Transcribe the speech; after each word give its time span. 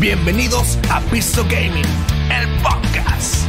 Bienvenidos 0.00 0.78
a 0.90 1.00
Piso 1.00 1.44
Gaming, 1.50 1.84
el 2.30 2.48
podcast. 2.62 3.48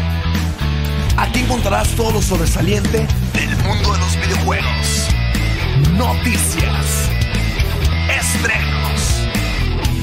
Aquí 1.16 1.42
encontrarás 1.42 1.90
todo 1.90 2.14
lo 2.14 2.22
sobresaliente 2.24 3.06
del 3.34 3.56
mundo 3.58 3.94
de 3.94 4.00
los 4.00 4.16
videojuegos, 4.16 5.10
noticias, 5.92 7.12
estrenos, 8.10 9.28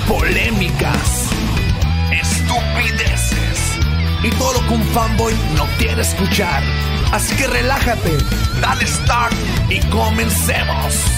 polémicas, 0.06 1.30
estupideces 2.12 3.80
y 4.22 4.30
todo 4.38 4.52
lo 4.52 4.68
que 4.68 4.74
un 4.74 4.84
fanboy 4.94 5.34
no 5.56 5.66
quiere 5.78 6.02
escuchar. 6.02 6.62
Así 7.10 7.34
que 7.34 7.48
relájate, 7.48 8.16
dale 8.60 8.86
start 8.86 9.34
y 9.68 9.80
comencemos. 9.90 11.15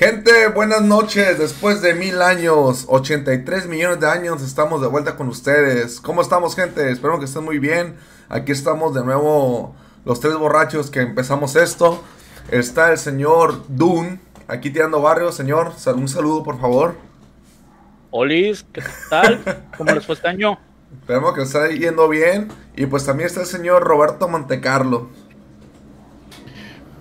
Gente, 0.00 0.48
buenas 0.48 0.80
noches. 0.80 1.38
Después 1.38 1.82
de 1.82 1.92
mil 1.92 2.22
años, 2.22 2.86
83 2.88 3.66
millones 3.66 4.00
de 4.00 4.08
años, 4.08 4.40
estamos 4.40 4.80
de 4.80 4.86
vuelta 4.86 5.14
con 5.14 5.28
ustedes. 5.28 6.00
¿Cómo 6.00 6.22
estamos, 6.22 6.56
gente? 6.56 6.90
Espero 6.90 7.18
que 7.18 7.26
estén 7.26 7.44
muy 7.44 7.58
bien. 7.58 7.96
Aquí 8.30 8.50
estamos 8.50 8.94
de 8.94 9.04
nuevo, 9.04 9.74
los 10.06 10.18
tres 10.18 10.36
borrachos 10.36 10.90
que 10.90 11.00
empezamos 11.02 11.54
esto. 11.54 12.02
Está 12.50 12.92
el 12.92 12.96
señor 12.96 13.66
Dune, 13.68 14.20
aquí 14.48 14.70
tirando 14.70 15.02
barrio. 15.02 15.32
Señor, 15.32 15.74
un 15.94 16.08
saludo, 16.08 16.44
por 16.44 16.58
favor. 16.58 16.94
Olis, 18.10 18.64
¿qué 18.72 18.82
tal? 19.10 19.66
¿Cómo 19.76 19.92
les 19.92 20.06
fue 20.06 20.14
este 20.14 20.28
año? 20.28 20.58
Esperemos 20.98 21.34
que 21.34 21.42
esté 21.42 21.78
yendo 21.78 22.08
bien. 22.08 22.48
Y 22.74 22.86
pues 22.86 23.04
también 23.04 23.26
está 23.26 23.42
el 23.42 23.46
señor 23.46 23.84
Roberto 23.84 24.28
Montecarlo. 24.28 25.10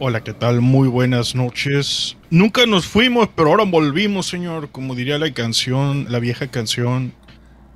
Hola, 0.02 0.24
¿qué 0.24 0.34
tal? 0.34 0.62
Muy 0.62 0.88
buenas 0.88 1.36
noches. 1.36 2.16
Nunca 2.30 2.66
nos 2.66 2.88
fuimos, 2.88 3.28
pero 3.36 3.50
ahora 3.50 3.66
volvimos, 3.66 4.28
señor. 4.28 4.70
Como 4.72 4.96
diría 4.96 5.20
la 5.20 5.30
canción, 5.34 6.06
la 6.08 6.20
vieja 6.20 6.48
canción. 6.48 7.12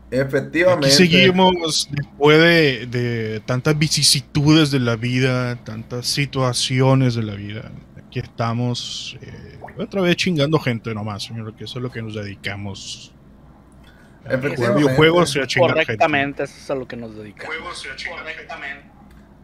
Efectivamente. 0.09 0.87
Aquí 0.87 0.95
seguimos 0.95 1.89
después 1.91 2.39
de, 2.39 3.41
tantas 3.45 3.77
vicisitudes 3.77 4.71
de 4.71 4.79
la 4.79 4.95
vida, 4.95 5.61
tantas 5.65 6.07
situaciones 6.07 7.15
de 7.15 7.23
la 7.23 7.35
vida. 7.35 7.73
Aquí 7.97 8.19
estamos 8.19 9.17
eh, 9.21 9.59
otra 9.77 9.99
vez 9.99 10.15
chingando 10.15 10.59
gente 10.59 10.93
nomás, 10.93 11.23
señor, 11.23 11.53
que 11.57 11.65
eso 11.65 11.79
es 11.79 11.83
lo 11.83 11.91
que 11.91 12.01
nos 12.01 12.15
dedicamos. 12.15 13.13
Efectivamente. 14.23 14.81
Videojuegos 14.81 15.35
y 15.35 15.39
a 15.41 15.47
chingar 15.47 15.71
Correctamente, 15.71 16.43
eso 16.43 16.55
es 16.57 16.71
a 16.71 16.75
lo 16.75 16.87
que 16.87 16.95
nos 16.95 17.17
dedicamos. 17.17 17.53
Correctamente. 18.09 18.92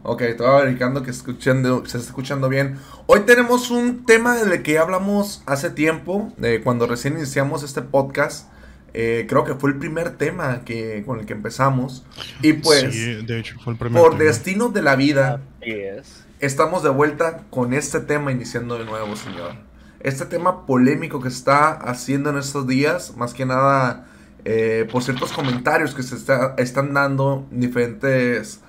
Ok, 0.02 0.22
estaba 0.22 0.60
verificando 0.62 1.02
que 1.02 1.10
escuchando, 1.10 1.84
se 1.84 1.98
está 1.98 2.08
escuchando 2.08 2.48
bien. 2.48 2.78
Hoy 3.04 3.20
tenemos 3.20 3.70
un 3.70 4.06
tema 4.06 4.34
del 4.34 4.62
que 4.62 4.78
hablamos 4.78 5.42
hace 5.44 5.68
tiempo, 5.68 6.32
cuando 6.64 6.86
recién 6.86 7.18
iniciamos 7.18 7.62
este 7.62 7.82
podcast. 7.82 8.48
Eh, 8.94 9.26
creo 9.28 9.44
que 9.44 9.54
fue 9.54 9.70
el 9.70 9.76
primer 9.76 10.16
tema 10.16 10.62
que, 10.64 11.02
con 11.04 11.20
el 11.20 11.26
que 11.26 11.34
empezamos. 11.34 12.06
Y 12.40 12.54
pues, 12.54 13.26
de 13.26 13.38
hecho, 13.38 13.58
fue 13.62 13.74
el 13.74 13.78
primer 13.78 14.02
por 14.02 14.16
destino 14.16 14.70
de 14.70 14.80
la 14.80 14.96
vida, 14.96 15.42
es. 15.60 16.24
estamos 16.40 16.82
de 16.82 16.88
vuelta 16.88 17.44
con 17.50 17.74
este 17.74 18.00
tema 18.00 18.32
iniciando 18.32 18.78
de 18.78 18.86
nuevo, 18.86 19.16
señor. 19.16 19.54
Este 20.00 20.24
tema 20.24 20.64
polémico 20.64 21.20
que 21.20 21.28
se 21.28 21.36
está 21.36 21.72
haciendo 21.72 22.30
en 22.30 22.38
estos 22.38 22.66
días, 22.66 23.14
más 23.18 23.34
que 23.34 23.44
nada 23.44 24.06
eh, 24.46 24.88
por 24.90 25.02
ciertos 25.02 25.30
comentarios 25.30 25.94
que 25.94 26.02
se 26.02 26.16
está, 26.16 26.54
están 26.56 26.94
dando 26.94 27.46
en 27.52 27.60
diferentes 27.60 28.60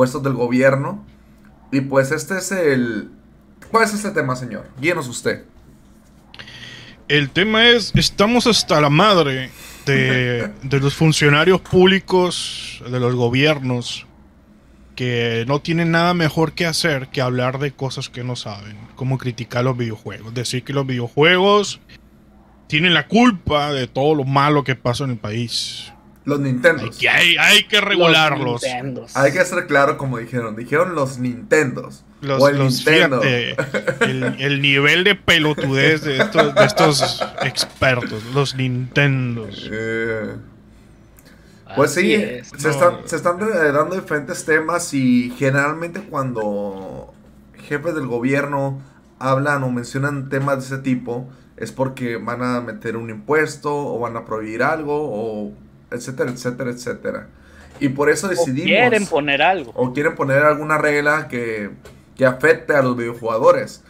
puestos 0.00 0.22
del 0.22 0.32
gobierno. 0.32 1.04
Y 1.70 1.82
pues 1.82 2.10
este 2.10 2.38
es 2.38 2.52
el... 2.52 3.10
¿Cuál 3.70 3.84
es 3.84 3.92
este 3.92 4.10
tema, 4.12 4.34
señor? 4.34 4.66
Guíenos 4.80 5.06
usted. 5.08 5.44
El 7.06 7.28
tema 7.28 7.68
es, 7.68 7.92
estamos 7.94 8.46
hasta 8.46 8.80
la 8.80 8.88
madre 8.88 9.50
de, 9.84 10.50
de 10.62 10.80
los 10.80 10.94
funcionarios 10.94 11.60
públicos, 11.60 12.82
de 12.90 12.98
los 12.98 13.14
gobiernos, 13.14 14.06
que 14.96 15.44
no 15.46 15.60
tienen 15.60 15.90
nada 15.90 16.14
mejor 16.14 16.54
que 16.54 16.64
hacer 16.64 17.08
que 17.08 17.20
hablar 17.20 17.58
de 17.58 17.72
cosas 17.72 18.08
que 18.08 18.24
no 18.24 18.36
saben, 18.36 18.78
como 18.96 19.18
criticar 19.18 19.64
los 19.64 19.76
videojuegos, 19.76 20.32
decir 20.32 20.64
que 20.64 20.72
los 20.72 20.86
videojuegos 20.86 21.78
tienen 22.68 22.94
la 22.94 23.06
culpa 23.06 23.70
de 23.70 23.86
todo 23.86 24.14
lo 24.14 24.24
malo 24.24 24.64
que 24.64 24.76
pasa 24.76 25.04
en 25.04 25.10
el 25.10 25.18
país. 25.18 25.92
Los 26.30 26.40
Nintendo. 26.40 26.84
Hay 26.84 26.90
que, 26.90 27.08
hay, 27.08 27.36
hay 27.36 27.64
que 27.64 27.80
regularlos. 27.80 28.62
Hay 29.14 29.32
que 29.32 29.44
ser 29.44 29.66
claro 29.66 29.98
como 29.98 30.18
dijeron. 30.18 30.54
Dijeron 30.54 30.94
los 30.94 31.18
Nintendos. 31.18 32.04
Los, 32.20 32.48
el 32.48 32.58
Nintendo. 32.60 33.20
el, 33.22 34.62
nivel 34.62 35.02
de 35.02 35.16
pelotudez 35.16 36.02
de 36.02 36.18
estos, 36.18 36.54
de 36.54 36.64
estos 36.64 37.24
expertos. 37.42 38.22
Los 38.32 38.54
Nintendos. 38.54 39.68
Eh, 39.72 40.36
pues 41.74 41.94
sí, 41.94 42.14
se, 42.56 42.70
están, 42.70 42.98
se 43.06 43.16
están 43.16 43.38
dando 43.38 43.96
diferentes 43.96 44.44
temas 44.44 44.94
y 44.94 45.34
generalmente 45.36 46.00
cuando 46.00 47.12
jefes 47.68 47.94
del 47.94 48.06
gobierno 48.06 48.80
hablan 49.18 49.64
o 49.64 49.70
mencionan 49.70 50.28
temas 50.28 50.58
de 50.58 50.76
ese 50.76 50.82
tipo 50.82 51.28
es 51.56 51.72
porque 51.72 52.16
van 52.16 52.42
a 52.42 52.60
meter 52.60 52.96
un 52.96 53.10
impuesto 53.10 53.74
o 53.74 53.98
van 53.98 54.16
a 54.16 54.24
prohibir 54.24 54.62
algo 54.62 54.94
o 54.94 55.52
etcétera, 55.90 56.30
etcétera, 56.30 56.70
etcétera. 56.70 57.28
Y 57.80 57.88
por 57.88 58.10
eso 58.10 58.28
decidimos... 58.28 58.64
O 58.64 58.66
quieren 58.66 59.06
poner 59.06 59.42
algo. 59.42 59.72
O 59.74 59.92
quieren 59.92 60.14
poner 60.14 60.44
alguna 60.44 60.78
regla 60.78 61.28
que, 61.28 61.70
que 62.16 62.26
afecte 62.26 62.74
a 62.74 62.82
los 62.82 62.96
videojugadores. 62.96 63.82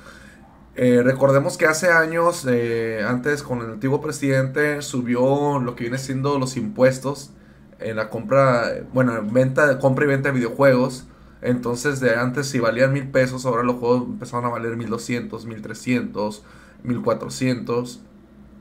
Eh, 0.76 1.02
recordemos 1.02 1.58
que 1.58 1.66
hace 1.66 1.90
años, 1.90 2.46
eh, 2.48 3.04
antes 3.06 3.42
con 3.42 3.60
el 3.60 3.70
antiguo 3.72 4.00
presidente, 4.00 4.80
subió 4.82 5.58
lo 5.58 5.74
que 5.74 5.84
viene 5.84 5.98
siendo 5.98 6.38
los 6.38 6.56
impuestos 6.56 7.32
en 7.80 7.96
la 7.96 8.08
compra, 8.08 8.66
bueno, 8.92 9.20
venta, 9.30 9.78
compra 9.78 10.04
y 10.04 10.08
venta 10.08 10.28
de 10.28 10.36
videojuegos. 10.36 11.06
Entonces, 11.42 12.00
de 12.00 12.14
antes 12.14 12.48
si 12.48 12.60
valían 12.60 12.92
mil 12.92 13.08
pesos, 13.08 13.46
ahora 13.46 13.62
los 13.62 13.76
juegos 13.76 14.04
empezaron 14.06 14.44
a 14.44 14.48
valer 14.50 14.76
mil 14.76 14.88
doscientos, 14.88 15.46
mil 15.46 15.62
trescientos, 15.62 16.44
mil 16.82 17.02
cuatrocientos. 17.02 18.00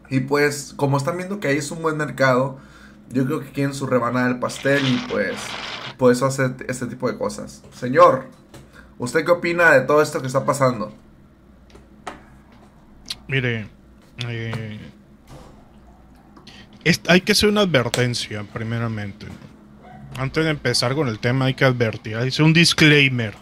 Y 0.09 0.21
pues, 0.21 0.73
como 0.75 0.97
están 0.97 1.17
viendo 1.17 1.39
que 1.39 1.49
ahí 1.49 1.57
es 1.57 1.69
un 1.71 1.81
buen 1.81 1.97
mercado, 1.97 2.57
yo 3.11 3.25
creo 3.25 3.39
que 3.41 3.51
quieren 3.51 3.73
su 3.73 3.87
rebanada 3.87 4.27
del 4.27 4.39
pastel 4.39 4.85
y 4.87 4.97
pues 5.09 5.35
por 5.97 6.11
eso 6.11 6.25
hace 6.25 6.55
este 6.67 6.85
tipo 6.87 7.11
de 7.11 7.17
cosas. 7.17 7.63
Señor, 7.73 8.27
¿usted 8.97 9.25
qué 9.25 9.31
opina 9.31 9.71
de 9.71 9.81
todo 9.81 10.01
esto 10.01 10.21
que 10.21 10.27
está 10.27 10.45
pasando? 10.45 10.93
Mire, 13.27 13.67
eh, 14.27 14.79
hay 17.07 17.21
que 17.21 17.31
hacer 17.31 17.49
una 17.49 17.61
advertencia 17.61 18.43
primeramente. 18.43 19.27
Antes 20.17 20.43
de 20.43 20.51
empezar 20.51 20.95
con 20.95 21.07
el 21.07 21.19
tema 21.19 21.45
hay 21.45 21.53
que 21.53 21.65
advertir, 21.65 22.15
hay 22.15 22.23
que 22.23 22.29
hacer 22.29 22.45
un 22.45 22.53
disclaimer. 22.53 23.33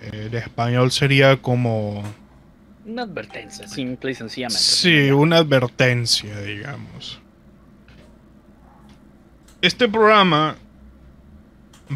Eh, 0.00 0.28
de 0.30 0.38
español 0.38 0.90
sería 0.90 1.36
como... 1.36 2.02
Una 2.86 3.02
advertencia, 3.02 3.66
simple 3.68 4.12
y 4.12 4.14
sencillamente. 4.14 4.62
Sí, 4.62 5.10
una 5.10 5.38
advertencia, 5.38 6.40
digamos 6.40 7.20
este 9.62 9.88
programa 9.88 10.56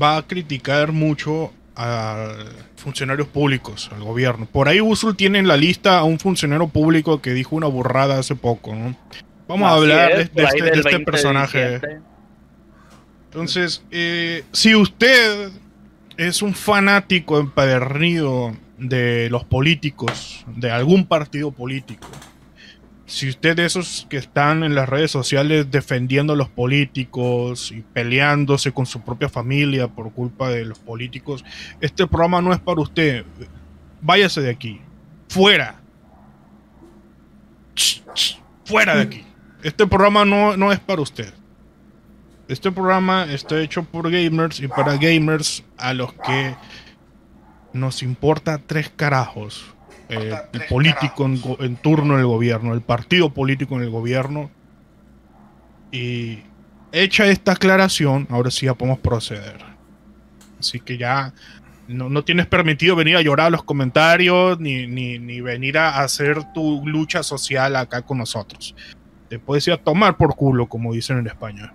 va 0.00 0.17
a 0.17 0.23
criticar 0.23 0.93
mucho 0.93 1.53
a 1.77 2.34
funcionarios 2.77 3.28
públicos, 3.28 3.91
al 3.95 4.03
gobierno. 4.03 4.47
Por 4.47 4.69
ahí 4.69 4.81
Usul 4.81 5.17
tiene 5.17 5.39
en 5.39 5.49
la 5.49 5.56
lista 5.56 5.99
a 5.99 6.05
un 6.05 6.19
funcionario 6.19 6.69
público 6.69 7.22
que 7.22 7.33
dijo 7.33 7.56
una 7.56 7.67
burrada 7.67 8.19
hace 8.19 8.34
poco, 8.34 8.75
¿no? 8.75 8.97
Vamos 9.49 9.71
a 9.71 9.75
hablar 9.75 10.17
de, 10.17 10.22
este, 10.22 10.78
este 10.78 11.01
personaje. 11.01 11.81
Entonces, 13.25 13.83
eh, 13.91 14.45
si 14.53 14.75
usted 14.75 15.51
es 16.17 16.43
un 16.43 16.55
fanático 16.55 17.39
empedernido 17.39 18.57
de 18.78 19.28
los 19.31 19.45
políticos, 19.45 20.45
de 20.47 20.71
algún 20.71 21.07
partido 21.07 21.51
político, 21.51 22.09
si 23.12 23.28
usted 23.28 23.54
de 23.54 23.66
esos 23.66 24.06
que 24.09 24.16
están 24.16 24.64
en 24.64 24.74
las 24.74 24.88
redes 24.88 25.10
sociales 25.10 25.70
defendiendo 25.70 26.32
a 26.32 26.36
los 26.36 26.48
políticos 26.48 27.70
y 27.70 27.82
peleándose 27.82 28.72
con 28.72 28.86
su 28.86 29.03
propia 29.03 29.28
familia 29.28 29.86
por 29.86 30.14
culpa 30.14 30.48
de 30.48 30.64
los 30.64 30.78
políticos, 30.78 31.44
este 31.82 32.06
programa 32.06 32.41
no 32.41 32.54
es 32.54 32.59
para 32.59 32.80
usted. 32.80 33.26
Váyase 34.00 34.41
de 34.41 34.48
aquí. 34.48 34.80
Fuera. 35.28 35.78
Fuera 38.64 38.97
de 38.97 39.03
aquí. 39.03 39.24
Este 39.62 39.86
programa 39.86 40.24
no, 40.24 40.56
no 40.56 40.72
es 40.72 40.80
para 40.80 41.03
usted. 41.03 41.34
Este 42.48 42.72
programa 42.72 43.26
está 43.30 43.60
hecho 43.60 43.82
por 43.82 44.10
gamers 44.10 44.59
y 44.59 44.68
para 44.68 44.97
gamers 44.97 45.62
a 45.76 45.92
los 45.92 46.14
que 46.14 46.56
nos 47.74 48.03
importa 48.03 48.56
tres 48.56 48.91
carajos 48.97 49.72
eh, 50.12 50.34
el 50.53 50.66
político 50.66 51.24
en, 51.24 51.76
turno 51.76 52.14
en 52.14 52.20
el 52.20 52.26
gobierno, 52.26 52.74
el 52.74 52.82
partido 52.82 53.32
político 53.32 53.76
en 53.76 53.82
el 53.82 53.91
gobierno. 53.91 54.50
Y 55.91 56.41
hecha 56.92 57.26
esta 57.26 57.53
aclaración, 57.53 58.26
ahora 58.30 58.50
sí 58.50 58.66
ya 58.66 58.74
podemos 58.74 58.98
proceder. 58.98 59.64
Así 60.60 60.80
que 60.80 60.98
ya 60.98 61.32
no, 61.88 62.10
no 62.10 62.24
tienes 62.24 62.47
permitido 62.47 62.94
venir 62.94 63.16
a 63.16 63.22
llorar 63.22 63.47
a 63.47 63.50
los 63.50 63.64
comentarios 63.64 64.60
ni, 64.60 64.86
ni, 64.86 65.18
ni 65.18 65.41
venir 65.41 65.78
a 65.78 66.03
hacer 66.03 66.53
tu 66.53 66.86
lucha 66.86 67.22
social 67.22 67.74
acá 67.76 68.03
con 68.03 68.18
nosotros. 68.18 68.74
Te 69.28 69.38
puedes 69.38 69.66
ir 69.66 69.72
a 69.72 69.78
tomar 69.78 70.18
por 70.18 70.36
culo, 70.36 70.68
como 70.68 70.92
dicen 70.92 71.18
en 71.18 71.26
España. 71.26 71.72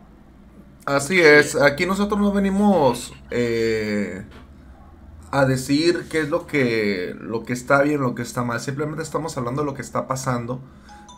Así 0.86 1.20
es, 1.20 1.60
aquí 1.60 1.86
nosotros 1.86 2.20
no 2.20 2.32
venimos 2.32 3.12
eh, 3.30 4.24
a 5.32 5.46
decir 5.46 6.08
qué 6.10 6.22
es 6.22 6.30
lo 6.30 6.48
que, 6.48 7.16
lo 7.20 7.44
que 7.44 7.54
está 7.54 7.82
bien, 7.82 8.02
lo 8.02 8.16
que 8.16 8.22
está 8.22 8.44
mal. 8.44 8.60
Simplemente 8.60 9.04
estamos 9.04 9.38
hablando 9.38 9.62
de 9.62 9.66
lo 9.66 9.74
que 9.74 9.82
está 9.82 10.08
pasando 10.08 10.62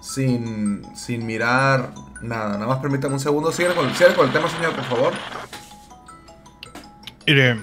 sin, 0.02 0.84
sin 0.96 1.26
mirar 1.26 1.94
nada. 2.22 2.54
Nada 2.54 2.68
más 2.68 2.80
permítame 2.80 3.14
un 3.14 3.20
segundo. 3.20 3.52
Sigue 3.52 3.70
con, 3.76 3.90
con 4.16 4.28
el 4.28 4.34
tema, 4.34 4.50
señor, 4.50 4.76
por 4.76 4.86
favor. 4.86 5.14
Mire, 7.28 7.60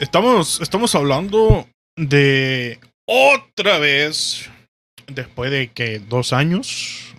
estamos, 0.00 0.60
estamos 0.60 0.94
hablando 0.94 1.66
de 1.96 2.80
otra 3.06 3.78
vez, 3.78 4.50
después 5.06 5.50
de 5.50 5.70
que 5.70 6.00
dos 6.00 6.32
años, 6.32 7.13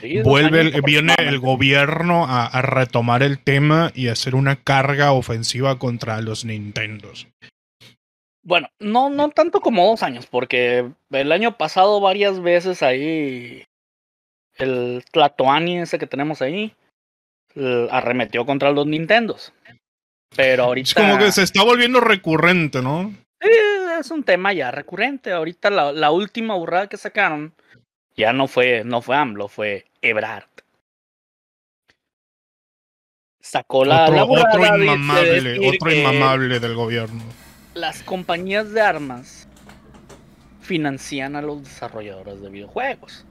Sí, 0.00 0.20
vuelve, 0.22 0.60
el- 0.60 0.82
viene 0.82 1.14
el 1.18 1.38
gobierno 1.38 2.26
a, 2.26 2.46
a 2.46 2.62
retomar 2.62 3.22
el 3.22 3.38
tema 3.38 3.90
y 3.94 4.08
hacer 4.08 4.34
una 4.34 4.56
carga 4.56 5.12
ofensiva 5.12 5.78
contra 5.78 6.20
los 6.20 6.44
Nintendos. 6.44 7.26
Bueno, 8.44 8.68
no, 8.78 9.10
no 9.10 9.28
tanto 9.30 9.60
como 9.60 9.86
dos 9.86 10.02
años, 10.02 10.26
porque 10.26 10.88
el 11.10 11.32
año 11.32 11.56
pasado 11.58 12.00
varias 12.00 12.40
veces 12.40 12.82
ahí 12.82 13.64
el 14.56 15.04
Tlatoani 15.12 15.80
ese 15.80 15.98
que 15.98 16.06
tenemos 16.06 16.40
ahí 16.40 16.74
arremetió 17.90 18.46
contra 18.46 18.70
los 18.70 18.86
Nintendos. 18.86 19.52
Pero 20.36 20.64
ahorita 20.64 20.88
Es 20.88 20.94
como 20.94 21.18
que 21.18 21.32
se 21.32 21.42
está 21.42 21.62
volviendo 21.64 22.00
recurrente, 22.00 22.82
¿no? 22.82 23.12
Sí, 23.40 23.48
es 24.00 24.10
un 24.10 24.22
tema 24.24 24.52
ya 24.52 24.70
recurrente. 24.70 25.32
Ahorita 25.32 25.70
la, 25.70 25.92
la 25.92 26.10
última 26.10 26.54
burrada 26.54 26.88
que 26.88 26.96
sacaron 26.96 27.52
ya 28.18 28.32
no 28.32 28.48
fue, 28.48 28.82
no 28.84 29.00
fue 29.00 29.16
AMLO, 29.16 29.48
fue 29.48 29.86
Ebrard. 30.02 30.44
Sacó 33.40 33.84
la, 33.84 34.04
otro 34.04 34.16
la 34.16 34.24
otro 34.24 34.60
de 34.60 34.84
inmamable, 34.84 35.68
otro 35.68 35.94
inmamable 35.94 36.60
del 36.60 36.74
gobierno. 36.74 37.22
Las 37.74 38.02
compañías 38.02 38.72
de 38.72 38.80
armas 38.82 39.48
financian 40.60 41.36
a 41.36 41.40
los 41.40 41.62
desarrolladores 41.62 42.42
de 42.42 42.50
videojuegos. 42.50 43.24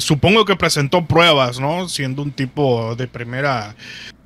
Supongo 0.00 0.44
que 0.44 0.56
presentó 0.56 1.06
pruebas, 1.06 1.58
¿no? 1.58 1.88
Siendo 1.88 2.22
un 2.22 2.32
tipo 2.32 2.94
de 2.96 3.08
primera, 3.08 3.74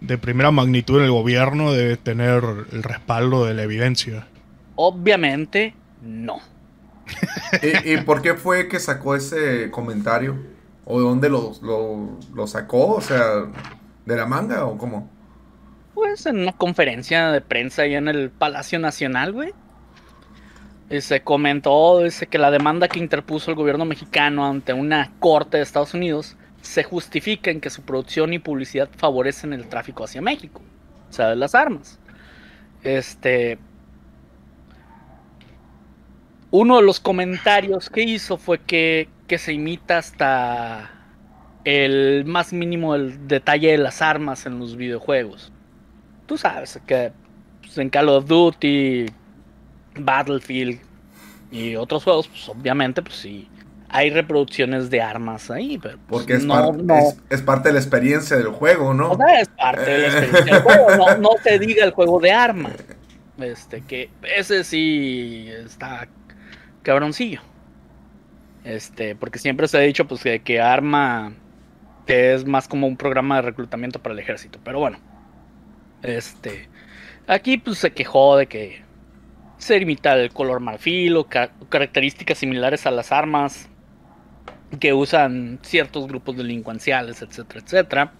de 0.00 0.18
primera 0.18 0.50
magnitud 0.50 0.98
en 0.98 1.04
el 1.04 1.10
gobierno, 1.10 1.72
debe 1.72 1.96
tener 1.96 2.42
el 2.72 2.82
respaldo 2.82 3.44
de 3.44 3.54
la 3.54 3.62
evidencia. 3.62 4.26
Obviamente, 4.74 5.74
no. 6.02 6.40
¿Y, 7.84 7.98
por 7.98 8.22
qué 8.22 8.34
fue 8.34 8.68
que 8.68 8.80
sacó 8.80 9.14
ese 9.14 9.70
comentario? 9.70 10.36
¿O 10.84 10.98
de 10.98 11.04
dónde 11.04 11.28
lo, 11.28 11.52
lo, 12.34 12.46
sacó? 12.46 12.94
O 12.94 13.00
sea, 13.00 13.46
¿de 14.06 14.16
la 14.16 14.26
manga 14.26 14.64
o 14.66 14.76
cómo? 14.78 15.10
Pues 15.94 16.26
en 16.26 16.40
una 16.40 16.52
conferencia 16.52 17.30
de 17.30 17.40
prensa 17.40 17.82
ahí 17.82 17.94
en 17.94 18.08
el 18.08 18.30
Palacio 18.30 18.78
Nacional, 18.78 19.32
güey. 19.32 19.52
Y 20.88 21.00
se 21.02 21.22
comentó 21.22 22.00
que 22.28 22.38
la 22.38 22.50
demanda 22.50 22.88
que 22.88 22.98
interpuso 22.98 23.50
el 23.50 23.56
gobierno 23.56 23.84
mexicano 23.84 24.46
ante 24.46 24.72
una 24.72 25.12
corte 25.20 25.58
de 25.58 25.62
Estados 25.62 25.94
Unidos 25.94 26.36
se 26.62 26.82
justifica 26.82 27.50
en 27.50 27.60
que 27.60 27.70
su 27.70 27.82
producción 27.82 28.32
y 28.32 28.38
publicidad 28.38 28.88
favorecen 28.96 29.52
el 29.52 29.68
tráfico 29.68 30.04
hacia 30.04 30.20
México. 30.20 30.60
O 31.08 31.12
sea, 31.12 31.28
de 31.28 31.36
las 31.36 31.54
armas. 31.54 31.98
Este. 32.82 33.58
Uno 36.50 36.76
de 36.78 36.82
los 36.82 36.98
comentarios 37.00 37.88
que 37.90 38.02
hizo 38.02 38.36
fue 38.36 38.58
que, 38.60 39.08
que 39.28 39.38
se 39.38 39.52
imita 39.52 39.98
hasta 39.98 40.90
el 41.64 42.24
más 42.26 42.52
mínimo 42.52 42.94
del 42.94 43.28
detalle 43.28 43.70
de 43.72 43.78
las 43.78 44.02
armas 44.02 44.46
en 44.46 44.58
los 44.58 44.76
videojuegos. 44.76 45.52
Tú 46.26 46.36
sabes 46.38 46.80
que 46.86 47.12
pues, 47.60 47.78
en 47.78 47.90
Call 47.90 48.08
of 48.08 48.26
Duty, 48.26 49.06
Battlefield 49.96 50.80
y 51.52 51.76
otros 51.76 52.04
juegos, 52.04 52.28
pues 52.28 52.48
obviamente, 52.48 53.02
pues 53.02 53.16
sí, 53.16 53.48
hay 53.88 54.10
reproducciones 54.10 54.88
de 54.90 55.02
armas 55.02 55.50
ahí, 55.50 55.78
pero 55.78 55.98
pues, 56.08 56.20
Porque 56.20 56.34
es, 56.34 56.44
no, 56.44 56.54
par- 56.54 56.76
no. 56.76 56.96
es, 56.96 57.16
es 57.30 57.42
parte 57.42 57.68
de 57.68 57.74
la 57.74 57.80
experiencia 57.80 58.36
del 58.36 58.48
juego, 58.48 58.94
¿no? 58.94 59.12
O 59.12 59.16
sea, 59.16 59.40
es 59.40 59.48
parte 59.48 59.90
de 59.90 59.98
la 59.98 60.06
experiencia 60.08 60.54
del 60.54 60.62
juego, 60.62 60.96
no, 60.96 61.16
no 61.18 61.30
te 61.42 61.58
diga 61.58 61.84
el 61.84 61.92
juego 61.92 62.18
de 62.20 62.32
arma. 62.32 62.70
Este, 63.40 63.80
que 63.80 64.10
ese 64.36 64.64
sí 64.64 65.48
está 65.64 66.06
cabroncillo. 66.82 67.40
Este, 68.64 69.14
porque 69.16 69.38
siempre 69.38 69.68
se 69.68 69.78
ha 69.78 69.80
dicho 69.80 70.06
pues 70.06 70.22
que, 70.22 70.40
que 70.40 70.60
arma 70.60 71.32
es 72.06 72.44
más 72.44 72.66
como 72.66 72.86
un 72.86 72.96
programa 72.96 73.36
de 73.36 73.42
reclutamiento 73.42 74.00
para 74.00 74.12
el 74.14 74.18
ejército. 74.18 74.58
Pero 74.64 74.78
bueno. 74.80 74.98
Este. 76.02 76.68
Aquí 77.26 77.58
pues 77.58 77.78
se 77.78 77.92
quejó 77.92 78.36
de 78.36 78.46
que 78.46 78.82
se 79.58 79.76
imita 79.76 80.14
el 80.14 80.30
color 80.32 80.60
marfil 80.60 81.16
o 81.16 81.24
ca- 81.24 81.52
características 81.68 82.38
similares 82.38 82.86
a 82.86 82.90
las 82.90 83.12
armas 83.12 83.68
que 84.80 84.92
usan 84.92 85.58
ciertos 85.62 86.06
grupos 86.08 86.36
delincuenciales, 86.36 87.22
etcétera, 87.22 87.60
etcétera. 87.64 88.12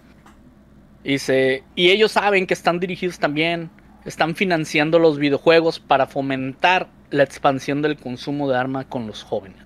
Y, 1.03 1.19
se- 1.19 1.65
y 1.75 1.91
ellos 1.91 2.13
saben 2.13 2.47
que 2.47 2.55
están 2.55 2.79
dirigidos 2.79 3.19
también, 3.19 3.71
están 4.05 4.35
financiando 4.35 4.99
los 4.99 5.19
videojuegos 5.19 5.79
para 5.81 6.07
fomentar 6.07 6.89
la 7.11 7.23
expansión 7.23 7.83
del 7.83 7.97
consumo 7.97 8.49
de 8.49 8.57
armas 8.57 8.87
con 8.87 9.07
los 9.07 9.23
jóvenes. 9.23 9.59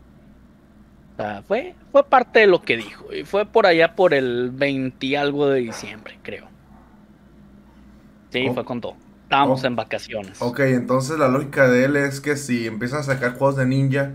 O 1.15 1.17
sea, 1.23 1.43
fue, 1.47 1.75
fue 1.93 2.05
parte 2.05 2.41
de 2.41 2.47
lo 2.47 2.63
que 2.63 2.77
dijo. 2.77 3.13
Y 3.13 3.25
fue 3.25 3.47
por 3.47 3.67
allá 3.67 3.95
por 3.95 4.15
el 4.15 4.51
20 4.51 5.07
y 5.07 5.15
algo 5.15 5.47
de 5.49 5.61
diciembre, 5.61 6.19
creo. 6.23 6.47
Sí, 8.31 8.47
Oh. 8.49 8.55
fue 8.55 8.65
con 8.65 8.81
todo. 8.81 8.97
Estábamos 9.25 9.63
Oh. 9.63 9.67
en 9.67 9.77
vacaciones. 9.77 10.43
Ok, 10.43 10.61
entonces 10.61 11.19
la 11.19 11.29
lógica 11.29 11.69
de 11.69 11.85
él 11.85 11.97
es 11.97 12.21
que 12.21 12.37
si 12.37 12.67
empiezan 12.67 13.01
a 13.01 13.03
sacar 13.05 13.37
juegos 13.37 13.57
de 13.57 13.67
ninja, 13.67 14.13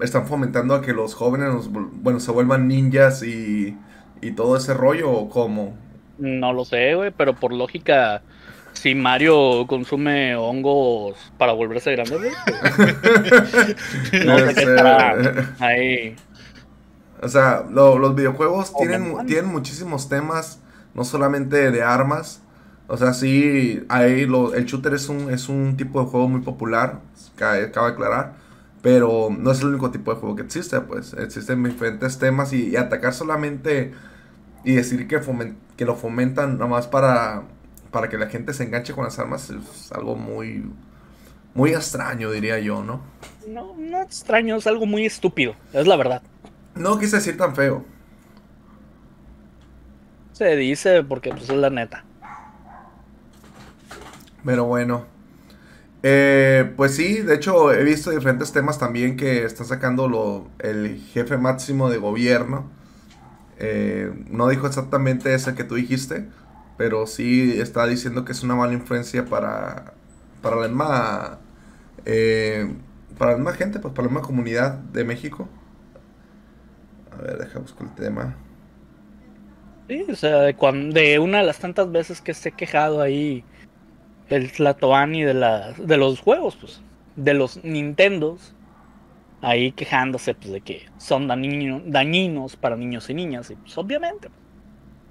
están 0.00 0.26
fomentando 0.26 0.74
a 0.74 0.82
que 0.82 0.92
los 0.92 1.14
jóvenes, 1.14 1.68
bueno, 1.70 2.18
se 2.18 2.32
vuelvan 2.32 2.66
ninjas 2.66 3.22
y, 3.22 3.76
y 4.20 4.32
todo 4.32 4.56
ese 4.56 4.74
rollo, 4.74 5.10
¿o 5.10 5.28
cómo? 5.28 5.76
No 6.18 6.52
lo 6.52 6.64
sé, 6.64 6.94
güey, 6.94 7.10
pero 7.16 7.34
por 7.34 7.52
lógica, 7.52 8.22
si 8.82 8.94
Mario 8.94 9.66
consume 9.68 10.34
hongos 10.34 11.16
para 11.38 11.52
volverse 11.52 11.92
grande, 11.92 12.18
no 14.24 14.38
sé 14.38 14.44
qué 14.54 14.58
Este, 14.62 14.62
estará 14.62 15.54
ahí. 15.60 16.16
O 17.20 17.28
sea, 17.28 17.64
lo- 17.70 17.98
los 17.98 18.14
videojuegos 18.14 18.74
tienen, 18.76 19.26
tienen 19.26 19.46
muchísimos 19.46 20.08
temas, 20.08 20.60
no 20.94 21.04
solamente 21.04 21.70
de 21.70 21.82
armas. 21.82 22.42
O 22.88 22.96
sea, 22.96 23.14
sí, 23.14 23.84
ahí 23.88 24.26
lo- 24.26 24.54
el 24.54 24.64
shooter 24.66 24.94
es 24.94 25.08
un, 25.08 25.30
es 25.30 25.48
un 25.48 25.76
tipo 25.76 26.02
de 26.02 26.10
juego 26.10 26.28
muy 26.28 26.40
popular, 26.40 27.00
cabe, 27.36 27.70
cabe 27.70 27.92
aclarar. 27.92 28.34
Pero 28.82 29.28
no 29.30 29.52
es 29.52 29.60
el 29.60 29.68
único 29.68 29.92
tipo 29.92 30.12
de 30.12 30.18
juego 30.20 30.34
que 30.34 30.42
existe, 30.42 30.80
pues. 30.80 31.14
Existen 31.14 31.62
diferentes 31.62 32.18
temas 32.18 32.52
y, 32.52 32.70
y 32.70 32.76
atacar 32.76 33.14
solamente 33.14 33.92
y 34.64 34.74
decir 34.74 35.06
que, 35.06 35.20
fomen- 35.22 35.54
que 35.76 35.84
lo 35.84 35.94
fomentan 35.94 36.58
nomás 36.58 36.88
para, 36.88 37.44
para 37.92 38.08
que 38.08 38.18
la 38.18 38.26
gente 38.26 38.52
se 38.54 38.64
enganche 38.64 38.94
con 38.94 39.04
las 39.04 39.18
armas 39.18 39.50
es 39.50 39.92
algo 39.92 40.16
muy, 40.16 40.64
muy 41.54 41.70
extraño, 41.70 42.30
diría 42.32 42.58
yo, 42.58 42.82
¿no? 42.82 43.02
No, 43.46 43.76
no 43.78 44.02
extraño, 44.02 44.56
es 44.56 44.66
algo 44.66 44.86
muy 44.86 45.06
estúpido, 45.06 45.54
es 45.72 45.86
la 45.86 45.96
verdad. 45.96 46.22
No 46.74 46.98
quise 46.98 47.16
decir 47.16 47.36
tan 47.36 47.54
feo. 47.54 47.84
Se 50.32 50.56
dice 50.56 51.04
porque 51.04 51.30
pues 51.30 51.44
es 51.44 51.56
la 51.56 51.70
neta. 51.70 52.04
Pero 54.44 54.64
bueno. 54.64 55.04
Eh, 56.04 56.72
pues 56.76 56.96
sí, 56.96 57.18
de 57.18 57.36
hecho 57.36 57.72
he 57.72 57.84
visto 57.84 58.10
diferentes 58.10 58.50
temas 58.50 58.78
también 58.78 59.16
que 59.16 59.44
está 59.44 59.62
sacando 59.64 60.08
lo, 60.08 60.48
el 60.58 60.98
jefe 61.12 61.36
máximo 61.36 61.90
de 61.90 61.98
gobierno. 61.98 62.70
Eh, 63.58 64.10
no 64.28 64.48
dijo 64.48 64.66
exactamente 64.66 65.34
ese 65.34 65.54
que 65.54 65.62
tú 65.62 65.76
dijiste, 65.76 66.26
pero 66.76 67.06
sí 67.06 67.60
está 67.60 67.86
diciendo 67.86 68.24
que 68.24 68.32
es 68.32 68.42
una 68.42 68.54
mala 68.56 68.72
influencia 68.74 69.26
para, 69.26 69.94
para 70.42 70.56
la 70.56 70.68
misma, 70.68 71.40
eh, 72.06 72.74
para 73.18 73.32
la 73.32 73.38
misma 73.38 73.54
gente, 73.54 73.78
pues 73.80 73.94
para 73.94 74.08
la 74.08 74.12
misma 74.14 74.26
comunidad 74.26 74.74
de 74.78 75.04
México. 75.04 75.48
A 77.12 77.16
ver, 77.22 77.38
deja 77.38 77.58
buscar 77.60 77.86
el 77.86 77.94
tema. 77.94 78.36
Sí, 79.88 80.06
o 80.10 80.14
sea, 80.16 80.40
de, 80.42 80.56
cuan- 80.56 80.90
de 80.92 81.18
una 81.18 81.38
de 81.38 81.44
las 81.44 81.58
tantas 81.58 81.90
veces 81.90 82.22
que 82.22 82.34
se 82.34 82.50
ha 82.50 82.52
quejado 82.52 83.00
ahí 83.02 83.44
el 84.26 84.52
Tlatoani 84.52 85.24
de, 85.24 85.34
la, 85.34 85.74
de 85.74 85.96
los 85.98 86.20
juegos, 86.20 86.56
pues, 86.56 86.84
de 87.16 87.34
los 87.34 87.62
Nintendos, 87.64 88.56
ahí 89.40 89.72
quejándose 89.74 90.34
pues, 90.34 90.52
de 90.52 90.62
que 90.62 90.92
son 90.98 91.28
dañino- 91.28 91.82
dañinos 91.86 92.56
para 92.56 92.76
niños 92.76 93.10
y 93.10 93.14
niñas, 93.14 93.50
y 93.50 93.56
pues 93.56 93.76
obviamente, 93.78 94.30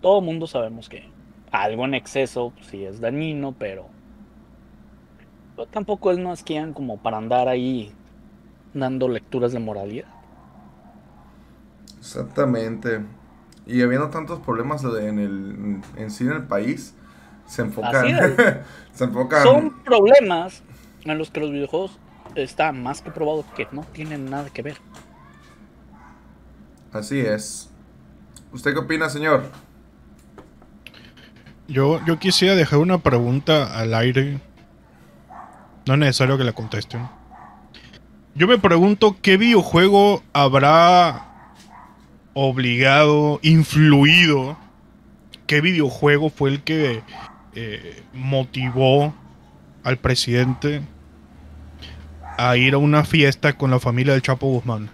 todo 0.01 0.21
mundo 0.21 0.47
sabemos 0.47 0.89
que 0.89 1.10
algo 1.51 1.85
en 1.85 1.93
exceso 1.93 2.51
pues, 2.55 2.67
sí 2.67 2.85
es 2.85 2.99
dañino, 2.99 3.53
pero 3.57 3.87
Pero 5.55 5.67
tampoco 5.67 6.11
él 6.11 6.23
no 6.23 6.33
es 6.33 6.43
quien 6.43 6.73
como 6.73 6.97
para 6.97 7.17
andar 7.17 7.47
ahí 7.47 7.93
dando 8.73 9.07
lecturas 9.09 9.51
de 9.51 9.59
moralidad. 9.59 10.07
Exactamente. 11.99 13.01
Y 13.67 13.81
habiendo 13.81 14.09
tantos 14.09 14.39
problemas 14.39 14.83
en, 14.83 15.19
el, 15.19 15.81
en 15.95 16.09
sí 16.09 16.25
en 16.25 16.31
el 16.31 16.47
país, 16.47 16.95
se 17.45 17.61
enfocan. 17.61 18.07
se 18.93 19.03
enfocan. 19.03 19.43
Son 19.43 19.83
problemas 19.83 20.63
en 21.03 21.17
los 21.17 21.29
que 21.31 21.41
los 21.41 21.51
videojuegos 21.51 21.99
está 22.35 22.71
más 22.71 23.01
que 23.01 23.11
probado 23.11 23.45
que 23.55 23.67
no 23.71 23.83
tienen 23.93 24.29
nada 24.29 24.49
que 24.49 24.61
ver. 24.61 24.77
Así 26.91 27.19
es. 27.19 27.69
¿Usted 28.51 28.73
qué 28.73 28.79
opina, 28.79 29.09
señor? 29.09 29.43
Yo, 31.67 32.03
yo 32.05 32.19
quisiera 32.19 32.55
dejar 32.55 32.79
una 32.79 32.99
pregunta 32.99 33.77
al 33.79 33.93
aire. 33.93 34.39
No 35.85 35.93
es 35.93 35.99
necesario 35.99 36.37
que 36.37 36.43
la 36.43 36.53
contesten. 36.53 37.07
Yo 38.35 38.47
me 38.47 38.57
pregunto 38.57 39.17
qué 39.21 39.37
videojuego 39.37 40.23
habrá 40.33 41.53
obligado, 42.33 43.39
influido, 43.43 44.57
qué 45.47 45.59
videojuego 45.59 46.29
fue 46.29 46.49
el 46.49 46.63
que 46.63 47.03
eh, 47.55 48.03
motivó 48.13 49.13
al 49.83 49.97
presidente 49.97 50.81
a 52.37 52.55
ir 52.55 52.73
a 52.73 52.77
una 52.77 53.03
fiesta 53.03 53.53
con 53.53 53.69
la 53.71 53.79
familia 53.79 54.13
del 54.13 54.21
Chapo 54.21 54.47
Guzmán. 54.47 54.89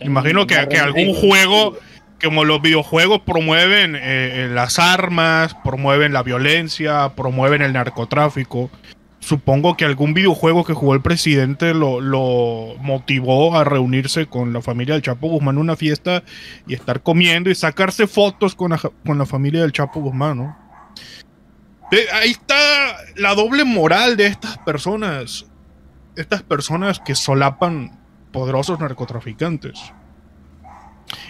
Imagino 0.00 0.46
que, 0.46 0.56
algún 0.56 1.14
juego, 1.14 1.76
como 2.24 2.44
los 2.44 2.62
videojuegos 2.62 3.20
promueven 3.20 3.94
eh, 3.94 4.00
eh, 4.02 4.48
las 4.52 4.78
armas, 4.78 5.54
promueven 5.62 6.12
la 6.12 6.22
violencia, 6.22 7.12
promueven 7.14 7.62
el 7.62 7.74
narcotráfico. 7.74 8.70
Supongo 9.20 9.76
que 9.76 9.84
algún 9.84 10.12
videojuego 10.12 10.64
que 10.64 10.74
jugó 10.74 10.94
el 10.94 11.00
presidente 11.00 11.72
lo, 11.72 12.74
motivó 12.80 13.56
a 13.56 13.64
reunirse 13.64 14.26
con 14.26 14.52
la 14.52 14.60
familia 14.60 14.94
del 14.94 15.02
Chapo 15.02 15.28
Guzmán 15.28 15.56
en 15.56 15.62
una 15.62 15.76
fiesta 15.76 16.22
y 16.66 16.74
estar 16.74 17.02
comiendo 17.02 17.48
y 17.48 17.54
sacarse 17.54 18.06
fotos 18.06 18.54
con 18.54 18.70
la, 18.70 19.26
familia 19.26 19.62
del 19.62 19.72
Chapo 19.72 20.00
Guzmán, 20.00 20.38
¿no? 20.38 20.64
ahí 22.12 22.30
está 22.30 22.56
la 23.16 23.34
doble 23.34 23.64
moral 23.64 24.16
de 24.16 24.26
estas 24.26 24.58
personas. 24.58 25.46
Estas 26.16 26.42
personas 26.42 27.00
que 27.00 27.14
solapan 27.14 27.98
poderosos 28.32 28.78
narcotraficantes. 28.78 29.92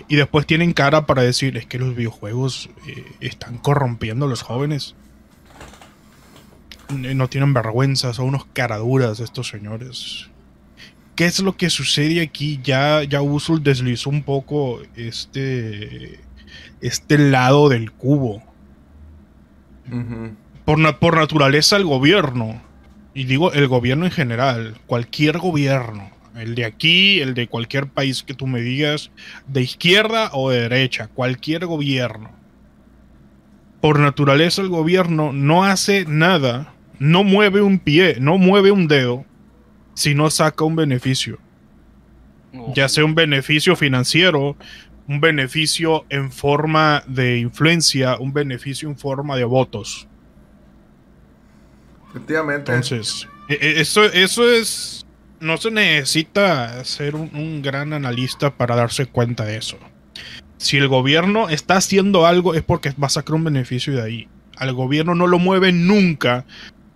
Y 0.09 0.16
después 0.16 0.47
tienen 0.47 0.73
cara 0.73 1.07
para 1.07 1.23
decir, 1.23 1.57
es 1.57 1.66
que 1.66 1.78
los 1.78 1.95
videojuegos 1.95 2.71
eh, 2.87 3.04
están 3.21 3.59
corrompiendo 3.59 4.26
a 4.26 4.28
los 4.28 4.43
jóvenes. 4.43 4.95
No 6.90 7.28
tienen 7.28 7.54
vergüenza, 7.54 8.12
son 8.12 8.26
unos 8.26 8.45
caraduras 8.47 9.21
estos 9.21 9.49
señores. 9.49 10.28
¿Qué 11.16 11.26
es 11.26 11.40
lo 11.40 11.57
que 11.57 11.71
sucede 11.71 12.21
aquí? 12.21 12.61
Ya, 12.62 13.02
ya 13.04 13.23
Usul 13.23 13.62
deslizó 13.62 14.11
un 14.11 14.23
poco 14.23 14.81
este, 14.97 16.19
este 16.81 17.19
lado 17.19 17.69
del 17.69 17.93
cubo. 17.93 18.43
por, 20.64 20.99
por 20.99 21.16
naturaleza 21.16 21.76
el 21.76 21.85
gobierno, 21.85 22.61
y 23.14 23.25
digo 23.25 23.52
el 23.52 23.69
gobierno 23.69 24.07
en 24.07 24.12
general, 24.12 24.81
cualquier 24.87 25.38
gobierno, 25.38 26.11
el 26.36 26.54
de 26.54 26.64
aquí, 26.64 27.20
el 27.20 27.34
de 27.34 27.48
cualquier 27.48 27.88
país 27.88 28.22
que 28.22 28.34
tú 28.34 28.46
me 28.46 28.60
digas, 28.60 29.10
de 29.46 29.62
izquierda 29.62 30.30
o 30.32 30.50
de 30.50 30.62
derecha, 30.62 31.08
cualquier 31.08 31.66
gobierno. 31.66 32.30
Por 33.80 33.98
naturaleza 33.98 34.62
el 34.62 34.68
gobierno 34.68 35.32
no 35.32 35.64
hace 35.64 36.04
nada, 36.06 36.74
no 36.98 37.22
mueve 37.22 37.60
un 37.60 37.78
pie, 37.78 38.16
no 38.20 38.38
mueve 38.38 38.70
un 38.70 38.88
dedo, 38.88 39.24
si 39.94 40.14
no 40.14 40.30
saca 40.30 40.64
un 40.64 40.76
beneficio. 40.76 41.38
Ya 42.74 42.88
sea 42.88 43.04
un 43.04 43.14
beneficio 43.14 43.74
financiero, 43.74 44.56
un 45.08 45.20
beneficio 45.20 46.06
en 46.08 46.30
forma 46.30 47.02
de 47.06 47.38
influencia, 47.38 48.16
un 48.18 48.32
beneficio 48.32 48.88
en 48.88 48.96
forma 48.96 49.36
de 49.36 49.44
votos. 49.44 50.06
Efectivamente. 52.10 52.72
Entonces, 52.72 53.28
e, 53.48 53.54
e, 53.54 53.80
eso, 53.80 54.04
eso 54.04 54.48
es 54.48 55.03
no 55.44 55.58
se 55.58 55.70
necesita 55.70 56.82
ser 56.84 57.14
un, 57.14 57.62
gran 57.62 57.92
analista 57.92 58.56
para 58.56 58.74
darse 58.74 59.06
cuenta 59.06 59.44
de 59.44 59.58
eso. 59.58 59.78
Si 60.56 60.78
el 60.78 60.88
gobierno 60.88 61.50
está 61.50 61.76
haciendo 61.76 62.26
algo 62.26 62.54
es 62.54 62.62
porque 62.62 62.92
va 62.92 63.06
a 63.06 63.10
sacar 63.10 63.34
un 63.34 63.44
beneficio 63.44 63.94
de 63.94 64.02
ahí. 64.02 64.28
Al 64.56 64.72
gobierno 64.72 65.14
no 65.14 65.26
lo 65.26 65.38
mueve 65.38 65.72
nunca 65.72 66.46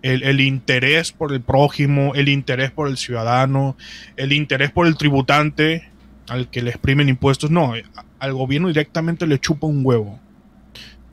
el, 0.00 0.40
interés 0.40 1.12
por 1.12 1.32
el 1.32 1.42
prójimo, 1.42 2.14
el 2.14 2.28
interés 2.28 2.70
por 2.70 2.88
el 2.88 2.96
ciudadano, 2.96 3.76
el 4.16 4.32
interés 4.32 4.70
por 4.70 4.86
el 4.86 4.96
tributante 4.96 5.90
al 6.28 6.48
que 6.48 6.62
le 6.62 6.70
exprimen 6.70 7.08
impuestos. 7.08 7.50
No, 7.50 7.74
al 8.18 8.32
gobierno 8.32 8.68
directamente 8.68 9.26
le 9.26 9.38
chupa 9.38 9.66
un 9.66 9.84
huevo. 9.84 10.18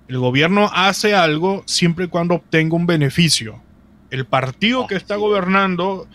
El 0.07 0.19
gobierno 0.19 0.69
hace 0.73 1.15
algo 1.15 1.63
siempre 1.65 2.05
y 2.05 2.07
cuando 2.07 2.35
obtenga 2.35 2.75
un 2.75 2.85
beneficio. 2.85 3.61
El 4.11 4.25
partido 4.25 4.87
que 4.87 4.95
está 4.95 5.15
gobernando 5.15 6.07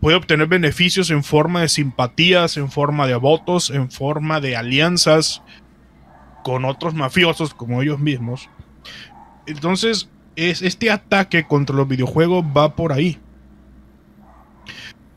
puede 0.00 0.16
obtener 0.16 0.46
beneficios 0.46 1.10
en 1.10 1.24
forma 1.24 1.62
de 1.62 1.68
simpatías, 1.68 2.56
en 2.56 2.70
forma 2.70 3.06
de 3.06 3.16
votos, 3.16 3.70
en 3.70 3.90
forma 3.90 4.40
de 4.40 4.56
alianzas 4.56 5.42
con 6.44 6.64
otros 6.64 6.94
mafiosos 6.94 7.54
como 7.54 7.82
ellos 7.82 7.98
mismos. 7.98 8.48
Entonces, 9.46 10.08
es, 10.36 10.62
este 10.62 10.90
ataque 10.90 11.44
contra 11.44 11.74
los 11.74 11.88
videojuegos 11.88 12.44
va 12.44 12.76
por 12.76 12.92
ahí. 12.92 13.18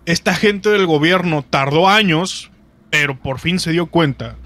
Esta 0.06 0.34
gente 0.34 0.70
del 0.70 0.88
gobierno 0.88 1.46
tardó 1.48 1.88
años, 1.88 2.52
pero 2.90 3.20
por 3.20 3.40
fin 3.40 3.60
se 3.60 3.72
dio 3.72 3.88
cuenta 3.88 4.38